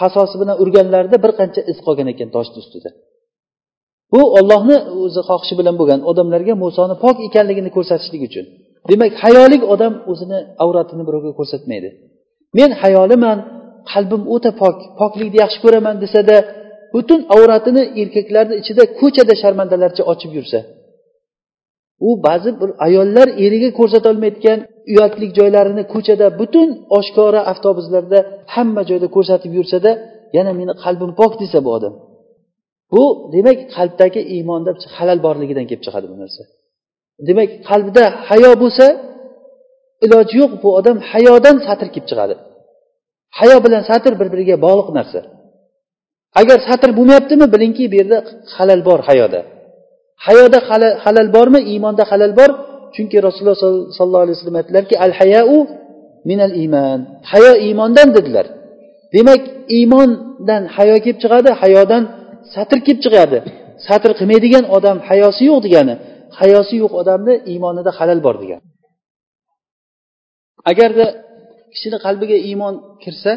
hasosi 0.00 0.36
bilan 0.40 0.56
urganlarida 0.62 1.16
bir 1.24 1.32
qancha 1.40 1.60
iz 1.70 1.78
qolgan 1.86 2.08
ekan 2.12 2.28
toshni 2.36 2.58
ustida. 2.64 2.90
Bu 4.12 4.20
ollohni 4.38 4.76
o'zi 5.04 5.20
xohishi 5.28 5.54
bilan 5.60 5.74
bo'lgan 5.80 6.00
odamlarga 6.10 6.54
musoni 6.64 6.94
pok 7.04 7.16
ekanligini 7.28 7.70
ko'rsatishlik 7.76 8.22
uchun. 8.28 8.44
Demak 8.90 9.12
hayolik 9.24 9.62
odam 9.74 9.92
o'zini 10.10 10.38
avratini 10.64 11.02
birovga 11.08 11.32
ko'rsatmaydi. 11.38 11.88
Men 12.58 12.70
hayoliman 12.82 13.38
qalbim 13.92 14.22
o'ta 14.34 14.50
pok 14.62 14.76
poklikni 15.00 15.38
yaxshi 15.44 15.58
ko'raman 15.64 15.96
desada 16.04 16.36
butun 16.94 17.20
avratini 17.34 17.82
erkaklarni 18.00 18.54
ichida 18.62 18.82
ko'chada 19.00 19.34
sharmandalarcha 19.42 20.02
ochib 20.12 20.32
yursa 20.38 20.58
u 22.08 22.10
ba'zi 22.26 22.50
bir 22.60 22.70
ayollar 22.86 23.28
eriga 23.44 23.70
ko'rsatolmayotgan 23.78 24.58
uyatlik 24.90 25.30
joylarini 25.38 25.82
ko'chada 25.94 26.26
butun 26.40 26.68
oshkora 26.98 27.40
avtobuslarda 27.52 28.18
hamma 28.54 28.82
joyda 28.90 29.08
ko'rsatib 29.16 29.52
yursada 29.58 29.90
yana 30.36 30.52
meni 30.60 30.72
qalbim 30.84 31.10
pok 31.20 31.32
desa 31.42 31.58
bu 31.66 31.70
odam. 31.76 31.94
Bu 32.92 33.04
demak 33.34 33.58
qalbdagi 33.76 34.20
iymonda 34.34 34.70
halal 34.96 35.18
borligidan 35.26 35.64
kelib 35.68 35.82
chiqadi 35.86 36.06
bu 36.12 36.16
narsa. 36.22 36.42
Demak 37.28 37.50
qalbida 37.70 38.04
hayo 38.28 38.52
bo'lsa 38.62 38.86
iloji 40.04 40.34
yo'q 40.42 40.52
bu 40.62 40.68
odam 40.78 40.96
hayodan 41.10 41.56
satr 41.66 41.86
kelib 41.94 42.06
chiqadi. 42.10 42.34
Hayo 43.38 43.56
bilan 43.64 43.82
satr 43.90 44.12
bir 44.20 44.28
biriga 44.32 44.56
bog'liq 44.66 44.88
narsa. 44.98 45.20
Agar 46.40 46.58
satr 46.68 46.90
bo'lmayaptimi 46.98 47.46
bilingki 47.54 47.84
bu 47.92 47.94
yerda 48.00 48.18
halal 48.56 48.80
bor 48.88 49.00
hayoda. 49.08 49.40
Hayoda 50.26 50.58
halal 51.04 51.28
bormi 51.36 51.60
iymonda 51.72 52.04
halal 52.12 52.32
bor 52.40 52.50
chunki 52.94 53.16
rasululloh 53.26 53.58
sollallohu 53.96 54.24
alayhi 54.24 54.36
vasallam 54.36 54.58
aytdilarki 54.60 54.94
al 55.04 55.12
hayau 55.18 55.56
minal 56.30 56.54
iymon 56.62 57.00
hayo 57.32 57.52
iymondan 57.66 58.08
dedilar. 58.16 58.46
Demak 59.14 59.42
iymondan 59.76 60.62
hayo 60.76 60.96
kelib 61.04 61.18
chiqadi 61.22 61.50
hayodan 61.62 62.02
satr 62.54 62.78
kelib 62.86 63.00
chiqadi. 63.04 63.38
Satr 63.86 64.10
qilmaydigan 64.18 64.64
odam 64.76 64.98
hayosi 65.08 65.42
yo'q 65.50 65.60
degani 65.66 65.94
hayosi 66.40 66.74
yo'q 66.82 66.92
odamni 67.00 67.34
iymonida 67.52 67.90
halal 67.98 68.20
bor 68.26 68.36
degani. 68.42 68.64
Agarda 70.70 71.06
kishini 71.72 71.98
qalbiga 72.04 72.36
iymon 72.48 72.74
kirsa 73.02 73.32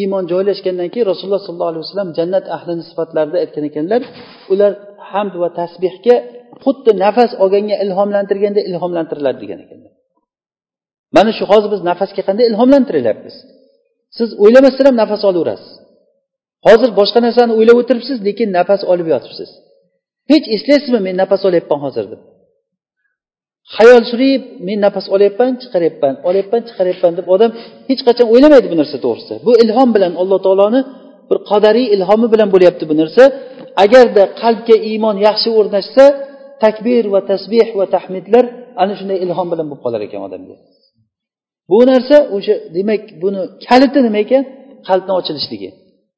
iymon 0.00 0.24
joylashgandan 0.32 0.88
keyin 0.92 1.06
rasululloh 1.12 1.42
sollallohu 1.46 1.72
alayhi 1.72 1.84
vasallam 1.86 2.10
jannat 2.18 2.44
ahlini 2.56 2.82
sifatlarida 2.90 3.36
aytgan 3.44 3.64
ekanlar 3.70 4.00
ular 4.52 4.72
hamd 5.10 5.34
va 5.42 5.48
tasbehga 5.60 6.16
xuddi 6.64 6.90
nafas 7.04 7.30
olganga 7.42 7.76
ilhomlantirganda 7.84 8.60
ilhomlantiriladi 8.68 9.38
degan 9.42 9.58
ekanlar 9.64 9.92
mana 11.16 11.30
shu 11.38 11.44
hozir 11.52 11.68
biz 11.74 11.80
nafasga 11.90 12.22
qanday 12.28 12.44
ilhomlantirilyapmiz 12.50 13.36
siz 14.18 14.28
o'ylamasdan 14.44 14.84
ham 14.88 14.96
nafas 15.02 15.22
olaverasiz. 15.30 15.72
Hozir 16.66 16.90
boshqa 17.00 17.20
narsani 17.26 17.52
o'ylab 17.58 17.76
o'tiribsiz 17.82 18.18
lekin 18.28 18.48
nafas 18.58 18.82
olib 18.92 19.06
yotibsiz. 19.14 19.50
Hech 20.30 20.46
eslaysizmi 20.56 21.00
men 21.06 21.14
nafas 21.22 21.42
olyapman 21.48 21.80
hozir 21.86 22.04
deb? 22.12 22.20
Hayol 23.76 24.02
surib 24.10 24.42
men 24.66 24.78
nafas 24.86 25.06
olyapman 25.14 25.50
chiqaryapman 25.62 26.14
olyapman 26.28 26.62
chiqaryapman 26.68 27.12
deb 27.18 27.26
odam 27.34 27.50
hech 27.90 28.00
qachon 28.08 28.26
o'ylamaydi 28.34 28.66
bu 28.72 28.76
narsa 28.80 28.96
to'g'risida. 29.04 29.36
Bu 29.46 29.52
ilhom 29.64 29.88
bilan 29.96 30.12
alloh 30.22 30.38
taoloni 30.46 30.80
bir 31.28 31.38
qadariy 31.50 31.86
ilhomi 31.96 32.26
bilan 32.34 32.48
bo'lyapti 32.54 32.84
bu 32.90 32.94
narsa. 33.00 33.22
Agarda 33.84 34.22
qalbga 34.42 34.76
iymon 34.90 35.16
yaxshi 35.28 35.48
o'rnashsa 35.58 36.04
takbir 36.64 37.04
va 37.14 37.20
tasbeh 37.30 37.68
va 37.78 37.86
tahmidlar 37.94 38.44
ana 38.82 38.92
shunday 38.98 39.18
ilhom 39.24 39.46
bilan 39.52 39.66
bo'lib 39.70 39.82
qolar 39.84 40.00
ekan 40.06 40.20
odamga. 40.28 40.56
Bu 41.70 41.78
narsa 41.90 42.16
o'sha 42.36 42.54
demak 42.76 43.02
buni 43.22 43.40
kaliti 43.68 44.00
nima 44.06 44.18
ekan? 44.24 44.42
Qalbni 44.88 45.12
ochilishligi. 45.20 45.68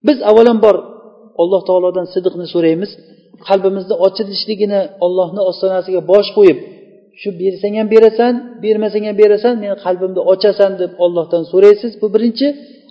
Biz 0.07 0.18
avvalambor 0.30 0.76
alloh 1.42 1.61
taolodan 1.68 2.07
sidiqni 2.14 2.47
so'raymiz. 2.55 2.90
Qalbimizni 3.49 3.95
ochilishligini 4.07 4.80
ollohni 5.07 5.42
ostonasiga 5.51 6.01
bosh 6.12 6.30
qo'yib 6.38 6.59
shu 7.20 7.28
bersang 7.42 7.74
ham 7.80 7.88
berasan 7.95 8.34
bermasang 8.64 9.05
ham 9.09 9.16
berasan 9.22 9.55
meni 9.62 9.76
qalbimni 9.84 10.20
ochasan 10.32 10.72
deb 10.82 10.92
ollohdan 11.05 11.42
so'raysiz 11.53 11.92
bu 12.03 12.07
birinchi. 12.14 12.47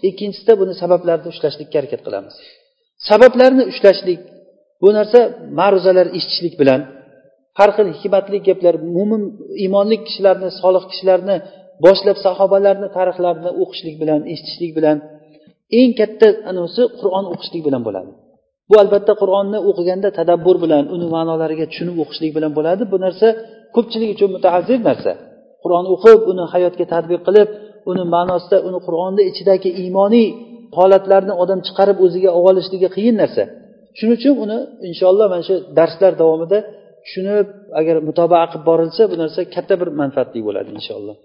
Ikkinchisida 0.09 0.53
buni 0.61 0.73
sabablarini 0.81 1.27
ushlashlikka 1.33 1.75
harakat 1.79 2.01
qilamiz. 2.07 2.35
Sabablarni 3.09 3.63
ushlashlik 3.71 4.19
bu 4.83 4.89
narsa 4.97 5.19
ma'ruzalar 5.59 6.07
eshitishlik 6.17 6.53
bilan 6.61 6.81
har 7.59 7.69
xil 7.75 7.87
hikmatli 7.99 8.37
gaplar 8.47 8.75
mo'min 8.95 9.23
iymonli 9.63 9.97
kishilarni 10.05 10.49
solih 10.61 10.83
kishilarni 10.91 11.35
boshlab 11.85 12.17
sahobalarni 12.25 12.87
tarixlarini 12.97 13.51
o'qishlik 13.61 13.95
bilan 14.01 14.19
eshitishlik 14.31 14.71
bilan 14.77 14.97
eng 15.79 15.91
katta 15.99 16.27
anisi 16.49 16.81
qur'on 16.99 17.25
o'qishlik 17.33 17.61
bilan 17.67 17.81
bo'ladi. 17.87 18.11
Bu 18.69 18.75
albatta 18.83 19.13
qur'onni 19.21 19.59
o'qiganda 19.69 20.09
tadabbur 20.19 20.55
bilan 20.63 20.83
uni 20.95 21.07
ma'nolariga 21.15 21.65
tushunib 21.71 21.95
o'qishlik 22.03 22.31
bilan 22.37 22.51
bo'ladi. 22.57 22.83
Bu 22.91 22.97
narsa 23.05 23.27
ko'pchilik 23.75 24.09
uchun 24.15 24.29
mutaazzir 24.35 24.79
narsa. 24.89 25.11
Qur'on 25.63 25.85
o'qib 25.93 26.19
uni 26.31 26.43
hayotga 26.53 26.85
tadbiq 26.93 27.21
qilib 27.27 27.49
uni 27.91 28.03
ma'nosida 28.15 28.57
uni 28.67 28.79
qur'onni 28.87 29.21
ichidagi 29.31 29.69
iymoniy 29.83 30.27
holatlarni 30.77 31.33
odam 31.43 31.59
chiqarib 31.67 31.97
o'ziga 32.05 32.29
olib 32.37 32.47
olishligi 32.49 32.89
qiyin 32.95 33.15
narsa. 33.21 33.43
Shuning 33.97 34.15
uchun 34.19 34.33
uni 34.43 34.57
inshaalloh 34.89 35.25
mana 35.33 35.43
shu 35.49 35.55
darslar 35.77 36.13
davomida 36.21 36.57
tushunib 37.05 37.47
agar 37.79 37.95
mutobaa 38.07 38.45
qilib 38.51 38.63
borilsa 38.69 39.01
bu 39.11 39.15
narsa 39.21 39.39
katta 39.55 39.73
bir 39.81 39.89
manfaatli 40.01 40.39
bo'ladi 40.47 40.69
inshaalloh. 40.77 41.15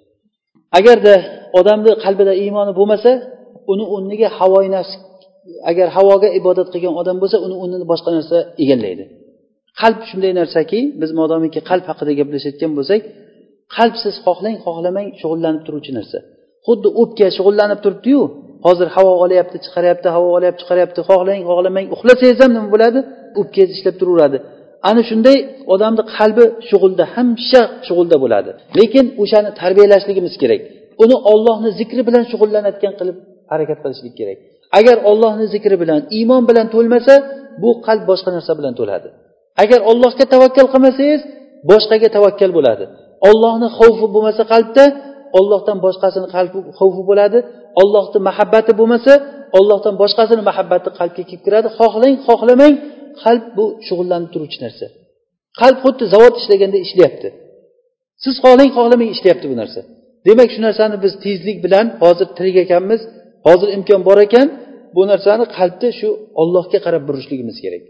Agarda 0.79 1.15
odamni 1.59 1.93
qalbida 2.05 2.33
iymoni 2.45 2.73
bo'lmasa 2.79 3.11
uni 3.73 3.85
o'rniga 3.95 4.29
havoyi 4.39 4.71
nafs 4.77 4.93
agar 5.71 5.89
havoga 5.97 6.29
ibodat 6.41 6.69
qilgan 6.75 6.95
odam 7.01 7.17
bo'lsa 7.23 7.37
uni 7.47 7.57
o'rnini 7.63 7.87
boshqa 7.93 8.11
narsa 8.17 8.37
egallaydi. 8.63 9.05
Qalb 9.81 10.01
shunday 10.11 10.33
narsaki 10.41 10.81
biz 11.01 11.11
modomiki 11.21 11.61
qalb 11.71 11.85
haqida 11.91 12.13
gaplashayotgan 12.21 12.73
bo'lsak 12.79 13.01
qalb 13.77 13.95
siz 14.03 14.15
xohlang 14.27 14.57
xohlamang 14.65 15.07
shug'ullanib 15.21 15.63
turuvchi 15.67 15.93
narsa. 15.99 16.19
Xuddi 16.67 16.89
o'pka 17.03 17.27
shug'ullanib 17.37 17.81
turibdiyu 17.85 18.23
hozir 18.67 18.89
havo 18.97 19.13
olyapti 19.25 19.57
chiqaryapti 19.65 20.09
havo 20.17 20.29
olyapti 20.39 20.61
chiqaryapti 20.63 21.01
xohlang 21.09 21.41
xohlamang 21.51 21.87
uxlasangiz 21.95 22.39
ham 22.43 22.51
nima 22.57 22.69
bo'ladi? 22.75 23.01
O'pkangiz 23.41 23.71
ishlab 23.77 23.95
turaveradi. 24.01 24.39
Ana 24.91 25.03
shunday 25.11 25.37
odamni 25.75 26.03
qalbi 26.17 26.45
shug'ulda 26.71 27.05
hamisha 27.15 27.63
shug'ulda 27.87 28.17
bo'ladi. 28.25 28.51
Lekin 28.79 29.05
o'shani 29.23 29.51
tarbiyalashligimiz 29.61 30.35
kerak. 30.43 30.61
Uni 31.03 31.17
ollohni 31.33 31.71
zikri 31.81 32.03
bilan 32.09 32.25
shug'ullanayotgan 32.31 32.93
qilib 33.01 33.17
harakat 33.53 33.79
qilishlik 33.85 34.15
kerak. 34.21 34.39
Agar 34.79 34.97
ollohni 35.11 35.47
zikri 35.55 35.77
bilan 35.83 36.01
iymon 36.19 36.43
bilan 36.49 36.67
to'lmasa 36.75 37.15
bu 37.63 37.71
qalb 37.87 38.03
boshqa 38.11 38.31
narsa 38.37 38.53
bilan 38.59 38.75
to'ladi. 38.81 39.09
Agar 39.63 39.81
ollohga 39.91 40.25
tavakkal 40.35 40.67
qilmasangiz 40.75 41.21
boshqaga 41.71 42.09
tavakkal 42.17 42.51
bo'ladi. 42.59 42.85
Ollohni 43.29 43.69
xavfi 43.79 44.07
bo'lmasa 44.15 44.43
qalbda 44.53 44.85
ollohdan 45.39 45.77
boshqasini 45.87 46.29
qalbi 46.35 46.59
xavfi 46.79 47.03
bo'ladi. 47.11 47.39
Ollohni 47.83 48.19
mahabbati 48.29 48.73
bo'lmasa 48.81 49.13
ollohdan 49.59 49.95
boshqasini 50.03 50.43
mahabbati 50.51 50.89
qalbga 50.99 51.23
kelib 51.29 51.43
kiradi. 51.47 51.69
Xohlang 51.79 52.15
xohlamang 52.29 52.75
qalb 53.23 53.45
bu 53.57 53.65
shug'ullanib 53.87 54.31
turuvchi 54.35 54.59
narsa. 54.65 54.87
Qalb 55.61 55.79
xuddi 55.85 56.05
zavod 56.15 56.35
ishlaganda 56.41 56.79
ishlayapti. 56.87 57.29
Siz 58.25 58.35
xohlang 58.45 58.71
xohlamang 58.77 59.11
ishlayapti 59.17 59.47
bu 59.53 59.57
narsa. 59.63 59.81
Demak 60.27 60.49
shu 60.55 60.61
narsani 60.67 60.97
biz 61.05 61.13
tezlik 61.25 61.59
bilan 61.65 61.87
hozir 62.03 62.29
tirik 62.37 62.57
ekanmiz 62.65 63.01
hozir 63.47 63.69
imkon 63.77 64.01
bor 64.09 64.19
ekan 64.27 64.47
bu 64.97 65.03
narsani 65.13 65.45
qalbni 65.57 65.91
shu 66.01 66.09
ollohga 66.43 66.79
qarab 66.87 67.03
burishligimiz 67.09 67.57
kerak. 67.65 67.83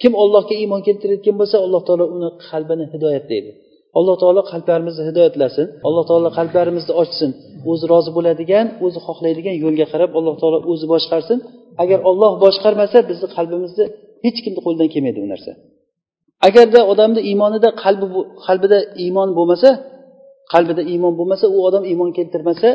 Kim 0.00 0.12
ollohga 0.22 0.54
iymon 0.62 0.80
keltirayotgan 0.86 1.36
bo'lsa 1.40 1.56
alloh 1.64 1.82
taolo 1.88 2.04
uni 2.16 2.28
qalbini 2.48 2.84
hidoyatlaydi 2.92 3.50
alloh 3.98 4.16
taolo 4.22 4.42
qalblarimizni 4.52 5.02
hidoyatlasin 5.08 5.66
alloh 5.88 6.04
taolo 6.10 6.28
qalblarimizni 6.38 6.92
ochsin. 7.02 7.30
O'zi 7.70 7.84
rozi 7.92 8.10
bo'ladigan 8.16 8.66
o'zi 8.86 8.98
xohlaydigan 9.06 9.54
yo'lga 9.64 9.86
qarab 9.92 10.10
alloh 10.18 10.34
taolo 10.40 10.58
o'zi 10.72 10.86
boshqarsin. 10.92 11.38
Agar 11.82 11.98
olloh 12.10 12.32
boshqarmasa 12.44 12.98
bizni 13.10 13.26
qalbimizni 13.36 13.84
hech 14.24 14.38
kimni 14.44 14.60
qo'lidan 14.66 14.88
kelmaydi 14.94 15.18
bu 15.24 15.28
narsa. 15.34 15.52
Agarda 16.48 16.80
odamni 16.92 17.20
iymonida 17.30 17.68
qalbi 17.84 18.06
qalbida 18.46 18.78
iymon 19.04 19.28
bo'lmasa 19.38 19.70
qalbida 20.52 20.82
iymon 20.92 21.12
bo'lmasa 21.18 21.46
u 21.56 21.58
odam 21.68 21.84
iymon 21.90 22.10
keltirmasa 22.18 22.68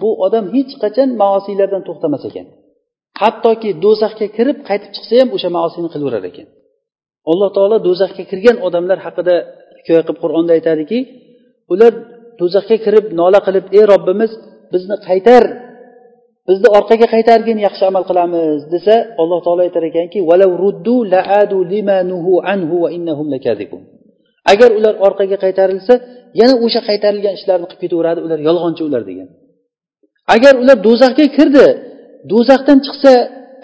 bu 0.00 0.10
odam 0.26 0.44
hech 0.54 0.72
qachon 0.82 1.08
maosiylardan 1.22 1.82
to'xtamas 1.88 2.22
ekan. 2.30 2.46
Hattoki 3.20 3.70
do'zaxga 3.84 4.26
kirib 4.36 4.58
qaytib 4.68 4.90
chiqsa 4.96 5.14
ham 5.20 5.28
o'sha 5.36 5.48
maosiyni 5.56 5.88
qilaverar 5.94 6.24
ekan. 6.30 6.46
Alloh 7.30 7.48
taolo 7.56 7.76
do'zaxga 7.88 8.24
kirgan 8.30 8.56
odamlar 8.66 8.98
haqida 9.06 9.34
hikoya 9.86 10.02
qilib 10.06 10.18
qur'onda 10.24 10.52
aytadiki 10.58 10.98
ular 11.72 11.92
do'zaxga 12.40 12.76
kirib 12.84 13.04
nola 13.20 13.38
qilib 13.46 13.66
ey 13.78 13.84
robbimiz 13.92 14.32
bizni 14.72 14.96
qaytar 15.08 15.42
bizni 16.48 16.68
orqaga 16.78 17.06
qaytargin 17.14 17.58
yaxshi 17.66 17.84
amal 17.90 18.04
qilamiz 18.10 18.60
desa 18.74 18.94
alloh 19.22 19.38
taolo 19.46 19.60
aytar 19.66 19.82
ekanki 19.90 20.18
agar 24.52 24.70
ular 24.78 24.94
orqaga 25.06 25.36
qaytarilsa 25.44 25.94
yana 26.40 26.54
o'sha 26.64 26.80
qaytarilgan 26.88 27.34
ishlarni 27.38 27.66
qilib 27.70 27.80
ketaveradi 27.84 28.20
ular 28.26 28.38
yolg'onchi 28.48 28.82
ular 28.88 29.02
degan. 29.10 29.28
Agar 30.34 30.54
ular 30.62 30.76
do'zaxga 30.86 31.26
kirdi 31.36 31.66
do'zaxdan 32.32 32.78
chiqsa 32.86 33.12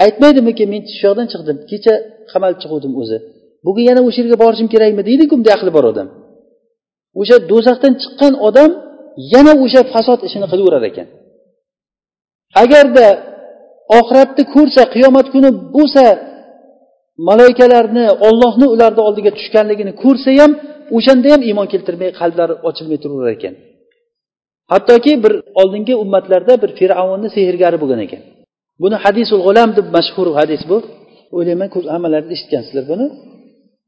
aytmaydimiki 0.04 0.64
men 0.72 0.82
shu 0.96 1.02
yoqdan 1.08 1.26
chiqdim 1.32 1.56
kecha 1.70 1.94
qamalib 2.32 2.58
chiquvdim 2.62 2.92
o'zi. 3.02 3.18
Bugun 3.66 3.84
yana 3.90 4.00
o'sha 4.08 4.18
yerga 4.22 4.36
borishim 4.44 4.68
kerakmi 4.74 5.02
deydiku 5.08 5.34
bunday 5.38 5.52
aqli 5.56 5.70
bor 5.76 5.84
odam. 5.92 6.08
O'sha 7.20 7.36
do'zaxdan 7.50 7.92
chiqqan 8.02 8.34
odam 8.48 8.70
yana 9.34 9.52
o'sha 9.64 9.80
fasod 9.92 10.20
ishini 10.28 10.46
qilaverar 10.52 10.82
ekan. 10.90 11.06
Agarda 12.62 13.06
oxiratni 13.98 14.44
ko'rsa 14.54 14.82
qiyomat 14.94 15.26
kuni 15.34 15.50
bo'lsa 15.76 16.04
malaykalarni 17.28 18.06
ollohni 18.28 18.66
ularni 18.74 19.02
oldiga 19.08 19.30
tushganligini 19.38 19.92
ko'rsa 20.02 20.30
ham 20.40 20.52
o'shanda 20.96 21.28
ham 21.34 21.40
iymon 21.48 21.66
keltirmay 21.72 22.10
qalblari 22.20 22.54
ochilmay 22.68 22.98
turaverar 23.02 23.32
ekan. 23.38 23.54
Hattoki 24.72 25.12
bir 25.24 25.32
oldingi 25.60 25.94
ummatlarda 26.02 26.54
bir 26.62 26.70
fir'avnni 26.78 27.28
sehrgari 27.36 27.76
bo'lgan 27.82 28.00
ekan. 28.06 28.22
Buni 28.82 28.96
hadisul 29.04 29.40
g'ulam 29.46 29.70
deb 29.78 29.86
mashhur 29.96 30.28
hadis 30.40 30.62
bu. 30.70 30.76
O'ylayman 31.36 31.68
ko'p 31.74 31.84
hammalaringiz 31.94 32.32
eshitgansizlar 32.36 32.84
buni. 32.92 33.06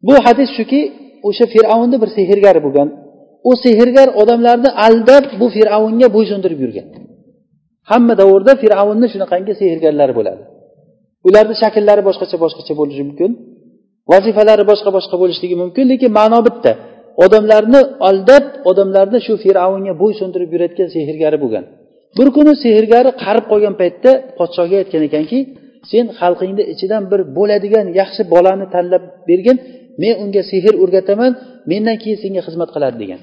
Bu 0.06 0.14
hadis 0.26 0.50
shuki 0.58 0.80
o'sha 1.28 1.44
fir'avnni 1.54 1.96
bir 2.02 2.10
sehrgari 2.18 2.60
bo'lgan. 2.66 2.88
U 3.50 3.52
sehrgar 3.64 4.08
odamlarni 4.22 4.70
aldab 4.86 5.24
bu 5.40 5.46
fir'avnga 5.56 6.08
bo'ysundirib 6.16 6.60
yurgan. 6.64 6.86
Hamma 7.90 8.14
davrda 8.20 8.52
fir'avnni 8.62 9.06
shunaqangi 9.12 9.52
sehrgarlari 9.60 10.14
bo'ladi. 10.18 10.42
Ularni 11.28 11.54
shakllari 11.62 12.02
boshqacha 12.08 12.36
boshqacha 12.44 12.74
bo'lishi 12.80 13.02
mumkin 13.08 13.30
vazifalari 14.12 14.64
boshqa 14.70 14.90
boshqa 14.96 15.16
bo'lishligi 15.22 15.56
mumkin 15.62 15.84
lekin 15.92 16.10
ma'no 16.18 16.38
bitta. 16.48 16.72
Odamlarni 17.24 17.80
aldab 18.08 18.44
odamlarni 18.70 19.18
shu 19.26 19.34
fir'avnga 19.44 19.92
bo'ysundirib 20.02 20.50
yurayotgan 20.54 20.88
sehrgari 20.96 21.38
bo'lgan. 21.44 21.64
Bir 22.18 22.28
kuni 22.36 22.52
sehrgari 22.64 23.10
qarib 23.24 23.44
qolgan 23.52 23.74
paytda 23.80 24.10
podshohga 24.38 24.76
aytgan 24.82 25.02
ekanki 25.08 25.38
sen 25.90 26.06
xalqingni 26.20 26.64
ichidan 26.72 27.02
bir 27.12 27.20
bo'ladigan 27.36 27.86
yaxshi 28.00 28.22
bolani 28.34 28.66
tanlab 28.74 29.02
bergin 29.28 29.56
men 30.02 30.14
unga 30.24 30.42
sehr 30.50 30.74
o'rgataman 30.82 31.32
mendan 31.70 31.96
keyin 32.02 32.18
senga 32.24 32.42
xizmat 32.46 32.70
qiladi 32.74 32.96
degan. 33.02 33.20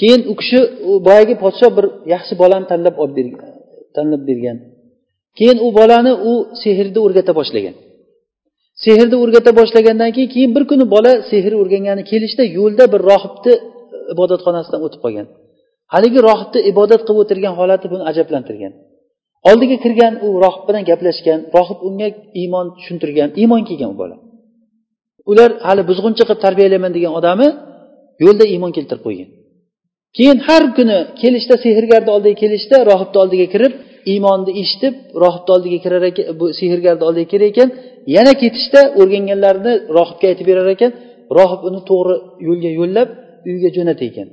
Keyin 0.00 0.20
u 0.30 0.32
kishi 0.40 0.58
boyagi 1.08 1.34
podshoh 1.44 1.70
bir 1.76 1.86
yaxshi 2.14 2.34
bolani 2.42 2.66
tanlab 2.70 2.96
olib 3.02 3.14
bergan 3.18 3.54
tanlab 3.96 4.22
bergan. 4.28 4.56
Keyin 5.38 5.58
u 5.66 5.68
bolani 5.78 6.12
u 6.30 6.32
sehrni 6.62 7.00
o'rgata 7.06 7.32
boshlagan. 7.40 7.74
Sehrni 8.84 9.16
o'rgata 9.22 9.50
boshlagandan 9.60 10.10
keyin 10.16 10.30
keyin 10.34 10.50
bir 10.56 10.64
kuni 10.70 10.84
bola 10.94 11.12
sehr 11.30 11.52
o'rgangani 11.60 12.02
kelishda 12.10 12.44
yo'lda 12.58 12.84
bir 12.92 13.00
rohibni 13.10 13.54
e, 13.54 13.60
ibodatxonasidan 14.14 14.80
o'tib 14.86 15.00
qolgan. 15.04 15.26
Haligi 15.94 16.20
rohibni 16.28 16.60
ibodat 16.70 17.00
qilib 17.06 17.20
o'tirgan 17.22 17.54
holati 17.60 17.86
buni 17.92 18.02
ajablantirgan. 18.10 18.72
Oldiga 19.50 19.76
kirgan 19.84 20.14
u 20.26 20.28
rohib 20.44 20.62
bilan 20.68 20.82
gaplashgan 20.90 21.40
rohib 21.56 21.78
unga 21.88 22.08
iymon 22.42 22.66
tushuntirgan 22.76 23.28
iymon 23.40 23.62
kelgan 23.68 23.90
u 23.94 23.96
bola. 24.02 24.16
Ular 25.30 25.50
hali 25.66 25.82
buzg'unchi 25.90 26.22
qilib 26.28 26.40
tarbiyalayman 26.46 26.92
degan 26.96 27.12
odami 27.20 27.48
yo'lda 28.24 28.44
iymon 28.54 28.72
keltirib 28.76 29.02
qo'ygan. 29.06 29.28
Keyin 30.16 30.38
har 30.46 30.62
kuni 30.78 30.98
kelishda 31.22 31.54
sehrgarni 31.64 32.10
oldiga 32.16 32.36
kelishda 32.42 32.76
rohibni 32.90 33.18
oldiga 33.22 33.46
kirib 33.54 33.72
iymonni 34.12 34.52
eshitib 34.62 34.94
rohibni 35.22 35.50
oldiga 35.56 35.78
kirar 35.84 36.02
ekan 36.10 36.24
bu 36.40 36.46
sehrgarni 36.60 37.04
oldiga 37.08 37.28
kirar 37.32 37.46
ekan 37.52 37.68
yana 38.16 38.32
ketishda 38.42 38.80
o'rganganlarini 39.00 39.72
rohibga 39.96 40.26
aytib 40.30 40.46
berar 40.50 40.68
ekan 40.76 40.90
rohib 41.38 41.60
uni 41.68 41.80
to'g'ri 41.90 42.14
yo'lga 42.46 42.70
yo'llab 42.80 43.08
uyiga 43.48 43.70
jo'natar 43.76 44.06
ekan. 44.10 44.28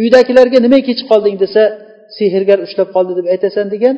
Uydagilarga 0.00 0.58
nimaga 0.66 0.84
kech 0.88 1.02
qolding 1.10 1.36
desa 1.44 1.62
sehrgar 2.18 2.58
ushlab 2.66 2.88
qoldi 2.96 3.12
deb 3.18 3.26
aytasan 3.34 3.66
degan 3.74 3.94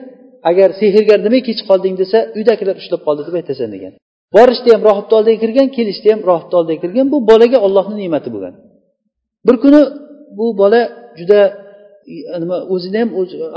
agar 0.51 0.68
sehrgar 0.80 1.18
nimaga 1.26 1.45
kech 1.49 1.61
qolding 1.70 1.95
desa 2.03 2.18
uydagilar 2.38 2.74
ushlab 2.82 3.01
qoldi 3.07 3.22
deb 3.28 3.34
aytasan 3.40 3.68
degan. 3.76 3.93
Borishda 4.35 4.68
ham 4.74 4.83
rohibni 4.89 5.14
oldiga 5.18 5.39
kirgan 5.45 5.68
kelishda 5.76 6.09
ham 6.14 6.20
rohibni 6.30 6.55
oldiga 6.61 6.78
kirgan. 6.85 7.07
Bu 7.14 7.18
bolaga 7.30 7.59
ollohni 7.66 7.95
ne'mati 8.03 8.28
bo'lgan. 8.35 8.55
Bir 9.47 9.57
kuni 9.62 9.80
bu 10.39 10.47
bola 10.61 10.80
juda 11.18 11.41
e, 12.12 12.14
nima 12.43 12.57
o'zini 12.74 12.99
ham 13.03 13.11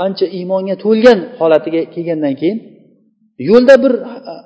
ancha 0.06 0.26
iymonga 0.38 0.76
to'lgan 0.84 1.18
holatiga 1.40 1.80
kelgandan 1.94 2.34
keyin 2.40 2.58
yo'lda 3.50 3.74
bir 3.84 3.92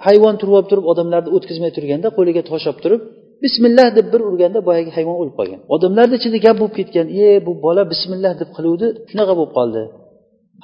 hayvon 0.07 0.35
turib 0.41 0.55
olib 0.59 0.69
turib 0.73 0.87
odamlarni 0.93 1.31
o'tkazmay 1.37 1.71
turganda 1.77 2.09
qo'liga 2.17 2.43
tosh 2.51 2.65
olib 2.71 2.81
turib 2.85 3.01
bismillah 3.45 3.87
deb 3.97 4.07
bir 4.13 4.21
urganda 4.29 4.61
boyagi 4.69 4.91
hayvon 4.97 5.17
o'lib 5.23 5.35
qolgan. 5.39 5.61
Odamlarni 5.75 6.15
ichida 6.21 6.39
gap 6.47 6.57
bo'lib 6.61 6.75
ketgan 6.79 7.07
e 7.23 7.27
bu 7.47 7.53
bola 7.65 7.83
bismillah 7.93 8.33
deb 8.41 8.51
qiluvdi 8.57 8.87
shunaqa 9.11 9.33
bo'lib 9.39 9.53
qoldi. 9.59 9.83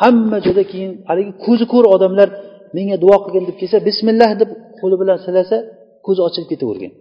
Hamma 0.03 0.39
joyda 0.47 0.64
keyin 0.73 0.93
haligi 1.09 1.33
ko'zi 1.47 1.64
ko'r 1.73 1.85
odamlar 1.95 2.29
menga 2.77 2.97
duo 3.05 3.17
qilgin 3.25 3.45
deb 3.49 3.57
kelsa 3.61 3.77
bismillah 3.89 4.31
deb 4.41 4.51
qo'li 4.81 4.97
bilan 5.03 5.18
silasa 5.27 5.57
ko'zi 6.07 6.20
ochilib 6.27 6.49
ketavergan. 6.53 6.93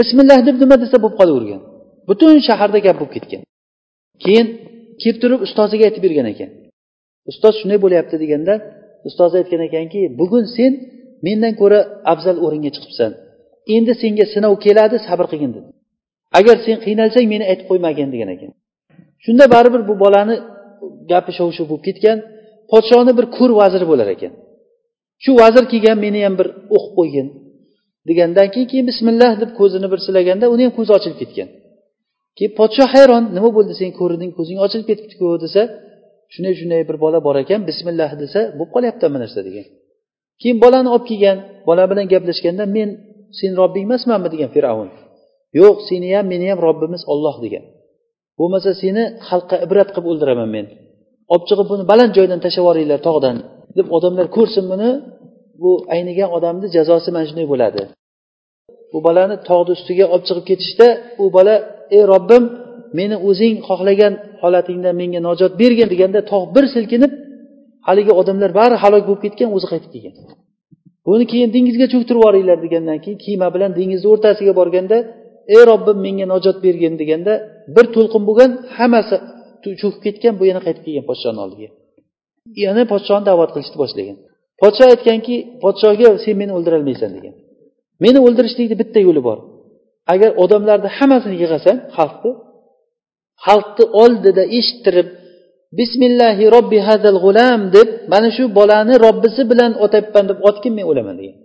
Bismillah 0.00 0.38
deb 0.48 0.56
nima 0.62 0.76
desa 0.82 0.96
bo'lib 1.02 1.16
qolavergan. 1.20 1.60
Butun 2.08 2.34
shaharda 2.48 2.78
gap 2.86 2.96
bo'lib 3.00 3.12
ketgan. 3.16 3.42
Keyin 4.22 4.46
kelib 5.00 5.18
turib 5.22 5.40
ustoziga 5.46 5.84
aytib 5.88 6.02
bergan 6.06 6.26
ekan. 6.32 6.50
Ustoz 7.30 7.54
shunday 7.60 7.78
bo'lyapti 7.84 8.16
deganda 8.22 8.54
ustoz 9.08 9.32
aytgan 9.38 9.62
ekanki 9.68 10.00
bugun 10.20 10.44
sen 10.56 10.72
mendan 11.26 11.52
ko'ra 11.60 11.80
afzal 12.12 12.36
o'ringa 12.46 12.70
chiqibsan. 12.76 13.10
Endi 13.76 13.92
senga 14.02 14.24
sinov 14.34 14.54
keladi 14.64 14.96
sabr 15.06 15.26
qilgin 15.32 15.52
dedi. 15.56 15.68
Agar 16.38 16.56
sen 16.66 16.76
qiynalsang 16.84 17.26
meni 17.32 17.44
aytib 17.50 17.66
qo'ymagin 17.70 18.08
degan 18.14 18.28
ekan. 18.36 18.50
Shunda 19.24 19.44
baribir 19.54 19.82
bu 19.88 19.94
bolani 20.04 20.36
gapi 21.10 21.30
shov 21.38 21.48
shuv 21.56 21.66
bo'lib 21.70 21.84
ketgan 21.88 22.18
podshoni 22.72 23.12
bir 23.18 23.26
ko'r 23.36 23.50
vaziri 23.60 23.86
bo'lar 23.90 24.08
ekan. 24.16 24.32
Shu 25.22 25.30
vazir 25.40 25.64
kelgan 25.72 25.98
meni 26.04 26.20
ham 26.26 26.34
bir 26.40 26.48
o'qib 26.76 26.92
qo'ygin. 26.98 27.26
Degandan 28.08 28.48
keyin 28.52 28.68
keyin 28.72 28.86
bismillah 28.90 29.30
deb 29.42 29.50
ko'zini 29.60 29.86
bir 29.92 30.00
silaganda 30.06 30.46
uni 30.54 30.62
ham 30.66 30.72
ko'zi 30.78 30.90
ochilib 30.98 31.18
ketgan. 31.22 31.48
Keyin 32.36 32.52
podshoh 32.58 32.88
hayron 32.94 33.24
nima 33.36 33.50
bo'ldi 33.56 33.72
sen 33.80 33.90
ko'rding 34.00 34.30
ko'zing 34.38 34.58
ochilib 34.64 34.86
ketibdiku 34.90 35.26
desa 35.44 35.62
shunday 36.32 36.54
shunday 36.60 36.82
bir 36.88 36.96
bola 37.04 37.18
bor 37.26 37.36
ekan 37.44 37.60
bismillah 37.68 38.10
desa 38.22 38.40
bo'lib 38.58 38.70
qolyapti 38.74 39.02
hamma 39.06 39.18
narsa 39.24 39.40
degan. 39.48 39.66
Keyin 40.40 40.58
bolani 40.64 40.88
olib 40.94 41.06
kelgan 41.10 41.38
bola 41.68 41.84
bilan 41.90 42.06
gaplashganda 42.12 42.64
men 42.76 42.88
sen 43.38 43.50
robbing 43.60 43.84
emasmanmi 43.88 44.28
degan 44.34 44.50
fir'avn. 44.56 44.88
Yo'q 45.60 45.76
seni 45.88 46.08
ham 46.16 46.26
meni 46.32 46.46
ham 46.50 46.58
robbimiz 46.66 47.02
olloh 47.12 47.36
degan. 47.44 47.64
Bo'lmasa 48.38 48.70
seni 48.82 49.02
xalqqa 49.28 49.56
ibrat 49.66 49.88
qilib 49.94 50.06
o'ldiraman 50.10 50.48
men. 50.56 50.66
Olib 51.32 51.44
chiqib 51.48 51.66
buni 51.72 51.84
baland 51.90 52.12
joydan 52.18 52.38
tashlab 52.44 52.62
yuboringlar 52.62 53.00
tog'dan. 53.08 53.36
Deb 53.78 53.86
odamlar 53.96 54.26
ko'rsin 54.36 54.64
buni 54.72 54.90
bu 55.62 55.70
aynigan 55.94 56.28
odamni 56.36 56.66
jazosi 56.76 57.08
mana 57.14 57.26
shunday 57.28 57.46
bo'ladi. 57.52 57.82
Bu 58.92 58.98
bolani 59.06 59.36
tog'ni 59.48 59.72
ustiga 59.76 60.04
olib 60.14 60.24
chiqib 60.28 60.44
ketishda 60.50 60.86
u 61.22 61.24
bola 61.36 61.54
ey 61.96 62.02
robbim 62.12 62.44
meni 62.98 63.16
o'zing 63.28 63.54
xohlagan 63.68 64.12
holatingdan 64.42 64.94
menga 65.00 65.20
najot 65.28 65.52
bergin 65.62 65.88
deganda 65.92 66.20
tog' 66.30 66.46
bir 66.54 66.64
silkinib 66.74 67.12
haligi 67.88 68.12
odamlar 68.20 68.50
bari 68.60 68.76
halok 68.82 69.02
bo'lib 69.08 69.22
ketgan 69.26 69.48
o'zi 69.56 69.66
qaytib 69.72 69.90
kelgan. 69.94 70.14
Buni 71.08 71.24
keyin 71.32 71.50
dengizga 71.56 71.86
cho'ktirib 71.92 72.20
yuboringlar 72.20 72.58
degandan 72.64 72.98
keyin 73.04 73.18
kema 73.24 73.48
bilan 73.54 73.70
dengizni 73.78 74.08
o'rtasiga 74.12 74.52
borganda 74.60 74.96
ey 75.54 75.62
robbim 75.70 75.98
menga 76.06 76.26
najot 76.32 76.56
bergin 76.66 76.94
deganda 77.00 77.32
bir 77.74 77.86
to'lqin 77.94 78.22
bo'lgan 78.28 78.50
hammasi 78.78 79.16
cho'kib 79.80 80.00
ketgan 80.06 80.34
bu 80.40 80.44
yana 80.50 80.60
qaytib 80.66 80.82
kelgan 80.86 81.04
podshoni 81.10 81.40
oldiga. 81.44 81.68
Yana 82.64 82.82
podshoni 82.92 83.24
da'vat 83.28 83.50
qilishni 83.54 83.76
boshlagan. 83.82 84.16
Podsho 84.62 84.84
aytganki 84.92 85.34
podshoga 85.64 86.08
sen 86.24 86.34
meni 86.40 86.52
o'ldirolmaysan 86.56 87.10
degan. 87.16 87.34
Meni 88.04 88.18
o'ldirishlikni 88.26 88.76
bitta 88.82 88.98
yo'li 89.06 89.22
bor. 89.28 89.38
Agar 90.12 90.30
odamlarni 90.42 90.88
hammasini 90.98 91.36
yig'asan 91.42 91.76
xalqni 91.96 92.32
xalqni 93.46 93.84
oldida 94.02 94.42
eshittirib 94.58 95.08
bismillahi 95.78 96.44
robbi 96.54 96.78
hazal 96.88 97.16
g'ulam 97.24 97.60
deb 97.76 97.88
mana 98.12 98.28
shu 98.36 98.44
bolani 98.58 98.94
robbisi 99.06 99.42
bilan 99.50 99.72
otyapman 99.84 100.24
deb 100.30 100.38
otgin 100.48 100.72
men 100.78 100.86
o'laman 100.90 101.14
degan. 101.20 101.36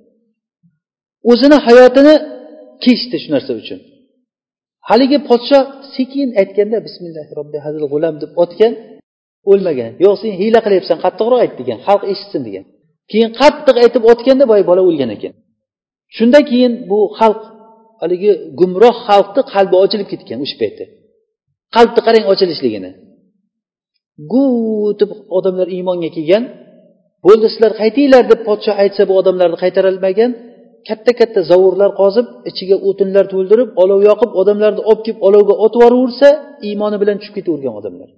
O'zini 1.32 1.58
hayotini 1.68 2.14
kechdi 2.86 3.18
shu 3.24 3.30
narsa 3.36 3.52
uchun. 3.62 3.80
Haligi 4.90 5.18
podsho 5.30 5.60
sekin 5.96 6.28
aytganda 6.42 6.78
bismillahi 6.88 7.32
robbi 7.40 7.58
hazil 7.66 7.84
g'ulam 7.94 8.16
deb 8.24 8.32
otgan 8.44 8.74
o'lmagan. 9.52 9.92
Yo'q 10.04 10.16
sen 10.22 10.32
hiyla 10.42 10.60
qilyapsan 10.66 10.98
qattiqroq 11.04 11.40
ayt 11.46 11.54
degan 11.62 11.78
xalq 11.88 12.04
eshitsin 12.12 12.42
degan. 12.48 12.64
Keyin 13.12 13.30
qattiq 13.42 13.76
aytib 13.84 14.04
otganda 14.12 14.46
boya 14.52 14.64
bola 14.70 14.82
o'lgan 14.90 15.10
ekan. 15.18 15.34
Shundan 16.18 16.44
keyin 16.52 16.74
bu 16.90 17.00
xalq 17.20 17.42
haligi 18.02 18.32
gumroh 18.60 18.96
xalqni 19.08 19.42
qalbi 19.54 19.76
ochilib 19.84 20.08
ketgan 20.12 20.40
o'sha 20.46 20.56
paytda. 20.62 20.86
Qalbni 21.76 22.02
qarang 22.08 22.26
ochilishligini. 22.32 22.92
Gutib 24.34 25.12
odamlar 25.38 25.68
iymonga 25.76 26.10
kelgan 26.18 26.44
bo'ldi 27.26 27.48
sizlar 27.54 27.72
qaytinglar 27.82 28.24
deb 28.32 28.40
podshoh 28.48 28.76
aytsa 28.84 29.02
bu 29.10 29.14
odamlarni 29.22 29.58
qaytarolmagan 29.64 30.32
katta 30.88 31.12
katta 31.20 31.40
zovurlar 31.52 31.92
qozib 32.02 32.28
ichiga 32.50 32.78
o'tinlar 32.90 33.26
to'ldirib 33.34 33.70
olov 33.84 34.00
yoqib 34.10 34.32
odamlarni 34.42 34.82
olib 34.90 35.02
kelib 35.06 35.20
olovga 35.28 35.56
otib 35.66 35.82
yuborsa 35.86 36.30
iymoni 36.70 36.98
bilan 37.02 37.16
tushib 37.20 37.36
ketavergan 37.38 37.74
odamlar. 37.80 38.10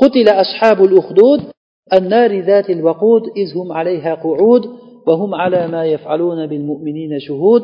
qutila 0.00 0.32
ashabul 0.44 0.94
uhdud 1.02 1.40
النار 1.92 2.40
ذات 2.40 2.70
الوقود 2.70 3.22
إذ 3.36 3.48
هم 3.56 3.72
عليها 3.72 4.14
قعود 4.14 4.62
وهم 5.06 5.34
على 5.34 5.66
ما 5.66 5.84
يفعلون 5.84 6.46
بالمؤمنين 6.46 7.18
شهود 7.18 7.62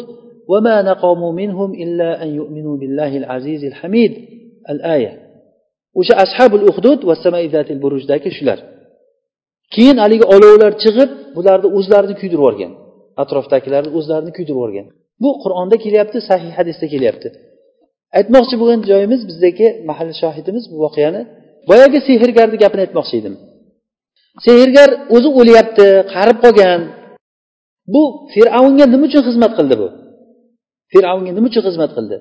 وما 0.48 0.82
نقموا 0.82 1.32
منهم 1.32 1.74
إلا 1.74 2.22
أن 2.22 2.28
يؤمنوا 2.28 2.76
بالله 2.76 3.16
العزيز 3.16 3.64
الحميد 3.64 4.12
الآية 4.70 5.30
o'sha 5.98 6.14
ashabul 6.24 6.64
uhdud 6.70 7.00
va 7.08 7.14
samaizatil 7.24 7.78
burujdagi 7.84 8.30
shular 8.38 8.58
keyin 9.74 9.96
haligi 10.04 10.26
olovlar 10.34 10.72
chiqib 10.82 11.10
bularni 11.36 11.68
o'zlarini 11.78 12.14
kuydirib 12.20 12.40
yuborgan 12.40 12.72
atrofdagilarni 13.22 13.90
o'zlarini 13.98 14.32
kuydirib 14.36 14.56
yuborgan 14.56 14.86
bu 15.22 15.30
qur'onda 15.42 15.76
kelyapti 15.84 16.18
sahih 16.28 16.50
hadisda 16.58 16.86
kelyapti 16.94 17.28
aytmoqchi 18.18 18.54
bo'lgan 18.60 18.80
joyimiz 18.90 19.20
bizdagi 19.30 19.66
mahalla 19.88 20.14
shohidimiz 20.22 20.64
bu 20.72 20.76
voqeani 20.84 21.22
boyagi 21.69 21.99
sehrgarni 22.07 22.57
gapini 22.63 22.81
aytmoqchi 22.85 23.15
edim. 23.21 23.35
Sehrgar 24.45 24.89
o'zi 25.15 25.29
o'lyapti 25.39 25.87
qarib 26.13 26.37
qolgan. 26.43 26.81
Bu 27.93 28.01
fir'avnga 28.33 28.85
nima 28.93 29.05
uchun 29.09 29.23
xizmat 29.27 29.51
qildi 29.57 29.75
bu? 29.81 29.87
Fir'avnga 30.93 31.31
nima 31.37 31.47
uchun 31.51 31.63
xizmat 31.67 31.91
qildi? 31.97 32.17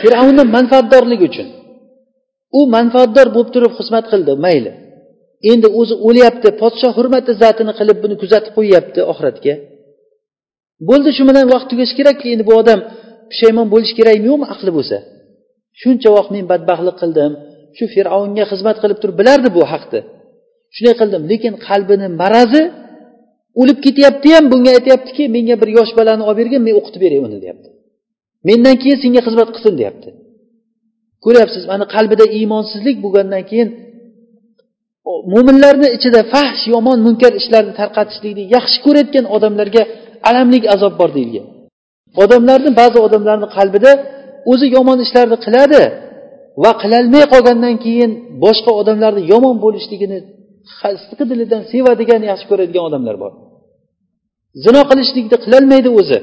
Fir'avnni 0.00 0.44
manfaatdorligi 0.56 1.24
uchun. 1.30 1.48
U 2.58 2.60
manfaatdor 2.76 3.26
bo'lib 3.34 3.50
turib 3.54 3.72
xizmat 3.78 4.04
qildi 4.12 4.32
mayli. 4.44 4.72
Endi 5.52 5.68
o'zi 5.80 5.94
o'lyapti 6.08 6.48
podshoh 6.62 6.92
hurmat 6.98 7.24
izzatini 7.32 7.72
qilib 7.78 7.98
buni 8.04 8.14
kuzatib 8.22 8.52
qo'yyapti 8.58 9.00
oxiratga. 9.12 9.54
Bo'ldi 10.88 11.10
shu 11.16 11.22
bilan 11.28 11.46
vaqt 11.52 11.66
tugashi 11.70 11.94
kerakki 11.98 12.26
endi 12.34 12.44
bu 12.48 12.54
odam 12.62 12.80
pushaymon 13.30 13.66
bo'lishi 13.72 13.94
kerakmi 13.98 14.26
yo'qmi 14.30 14.46
aqli 14.54 14.70
bo'lsa? 14.76 14.96
Shuncha 15.80 16.08
vaqt 16.16 16.30
men 16.34 16.44
badbaxtlik 16.52 16.96
qildim. 17.02 17.32
Shu 17.76 17.84
fir'avnga 17.94 18.44
xizmat 18.50 18.76
qilib 18.82 18.98
turib 19.02 19.16
bilardi 19.20 19.48
bu 19.56 19.62
haqni 19.72 20.00
shunday 20.74 20.94
qildim 21.00 21.22
lekin 21.32 21.52
qalbini 21.68 22.06
marazi 22.22 22.62
o'lib 23.60 23.78
ketyapti 23.86 24.28
ham 24.36 24.44
bunga 24.52 24.70
aytyaptiki 24.78 25.24
menga 25.36 25.54
bir 25.62 25.68
yosh 25.78 25.92
bolani 25.98 26.22
olib 26.28 26.38
bergin 26.40 26.62
men 26.66 26.74
o'qitib 26.80 27.00
beray 27.04 27.20
uni 27.26 27.38
deyapti. 27.44 27.68
Mendan 28.48 28.76
keyin 28.82 28.98
senga 29.04 29.20
xizmat 29.26 29.48
qilsin 29.54 29.74
deyapti. 29.80 30.08
Ko'ryapsiz 31.24 31.62
mana 31.72 31.84
qalbida 31.94 32.24
iymonsizlik 32.38 32.96
bo'lgandan 33.04 33.42
keyin 33.50 33.68
mo'minlarni 35.32 35.88
ichida 35.96 36.20
fahsh 36.32 36.62
yomon 36.74 36.98
munkar 37.06 37.32
ishlarni 37.40 37.72
tarqatishlikni 37.80 38.44
yaxshi 38.56 38.78
ko'rayotgan 38.84 39.24
odamlarga 39.36 39.82
alamlik 40.28 40.64
azob 40.74 40.94
bor 41.00 41.10
deyilgan. 41.16 41.46
Odamlarni 42.22 42.70
ba'zi 42.80 42.98
odamlarni 43.06 43.48
qalbida 43.56 43.92
o'zi 44.52 44.66
yomon 44.76 44.98
ishlarni 45.06 45.36
qiladi 45.44 45.82
va 46.62 46.70
qilolmay 46.82 47.24
qolgandan 47.32 47.74
keyin 47.84 48.10
boshqa 48.44 48.70
odamlarni 48.80 49.22
yomon 49.32 49.56
bo'lishligini 49.64 50.18
siqi 51.08 51.24
dilidan 51.30 51.62
sevadigan 51.72 52.22
yaxshi 52.30 52.46
ko'radigan 52.50 52.84
odamlar 52.88 53.16
bor. 53.22 53.32
Zino 54.64 54.82
qilishlikni 54.90 55.36
qilolmaydi 55.44 55.90
o'zi 56.00 56.18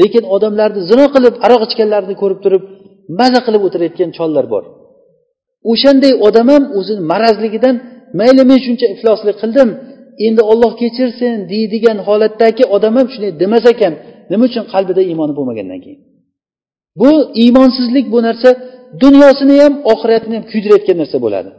lekin 0.00 0.24
odamlarni 0.34 0.80
zino 0.90 1.06
qilib 1.14 1.34
aroq 1.46 1.62
ichganlarini 1.68 2.16
ko'rib 2.22 2.40
turib 2.44 2.62
maza 3.18 3.40
qilib 3.46 3.62
o'tirayotgan 3.66 4.10
chollar 4.18 4.44
bor. 4.54 4.64
O'shanday 5.72 6.12
odam 6.28 6.48
ham 6.54 6.64
o'zini 6.78 7.02
marazligidan 7.12 7.74
mayli 8.20 8.42
men 8.50 8.58
shuncha 8.66 8.86
ifloslik 8.94 9.36
qildim 9.42 9.68
endi 10.26 10.42
olloh 10.52 10.72
kechirsin 10.82 11.34
deydigan 11.52 11.98
holatdagi 12.08 12.64
odam 12.76 12.94
ham 12.98 13.06
shunday 13.12 13.32
demas 13.42 13.64
ekan. 13.72 13.92
Nima 14.32 14.44
uchun 14.50 14.64
qalbida 14.72 15.02
iymoni 15.10 15.32
bo'lmagandan 15.38 15.80
keyin? 15.84 16.00
Bu 17.00 17.10
iymonsizlik 17.44 18.06
bu 18.14 18.18
narsa 18.28 18.50
dunyosini 19.02 19.56
ham 19.62 19.74
oxiratini 19.92 20.34
ham 20.38 20.44
kuydirayotgan 20.52 20.96
narsa 21.02 21.18
bo'ladi. 21.24 21.50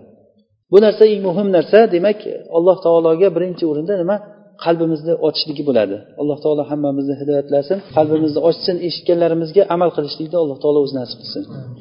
Bu 0.71 0.77
narsa 0.85 1.03
eng 1.13 1.21
muhim 1.27 1.47
narsa 1.57 1.79
demak 1.95 2.19
alloh 2.57 2.77
taologa 2.85 3.27
birinchi 3.35 3.63
o'rinda 3.71 3.93
nima? 4.01 4.15
Qalbimizni 4.65 5.13
ochishligi 5.27 5.63
bo'ladi. 5.69 5.95
Alloh 6.21 6.37
taolo 6.43 6.63
hammamizni 6.71 7.15
hidoyatlasin 7.21 7.77
qalbimizni 7.95 8.39
ochsin 8.49 8.75
eshitganlarimizga 8.87 9.63
amal 9.75 9.89
qilishlikni 9.97 10.37
alloh 10.43 10.57
taolo 10.63 10.79
o'zi 10.85 10.95
nasib 10.99 11.17
qilsin. 11.23 11.43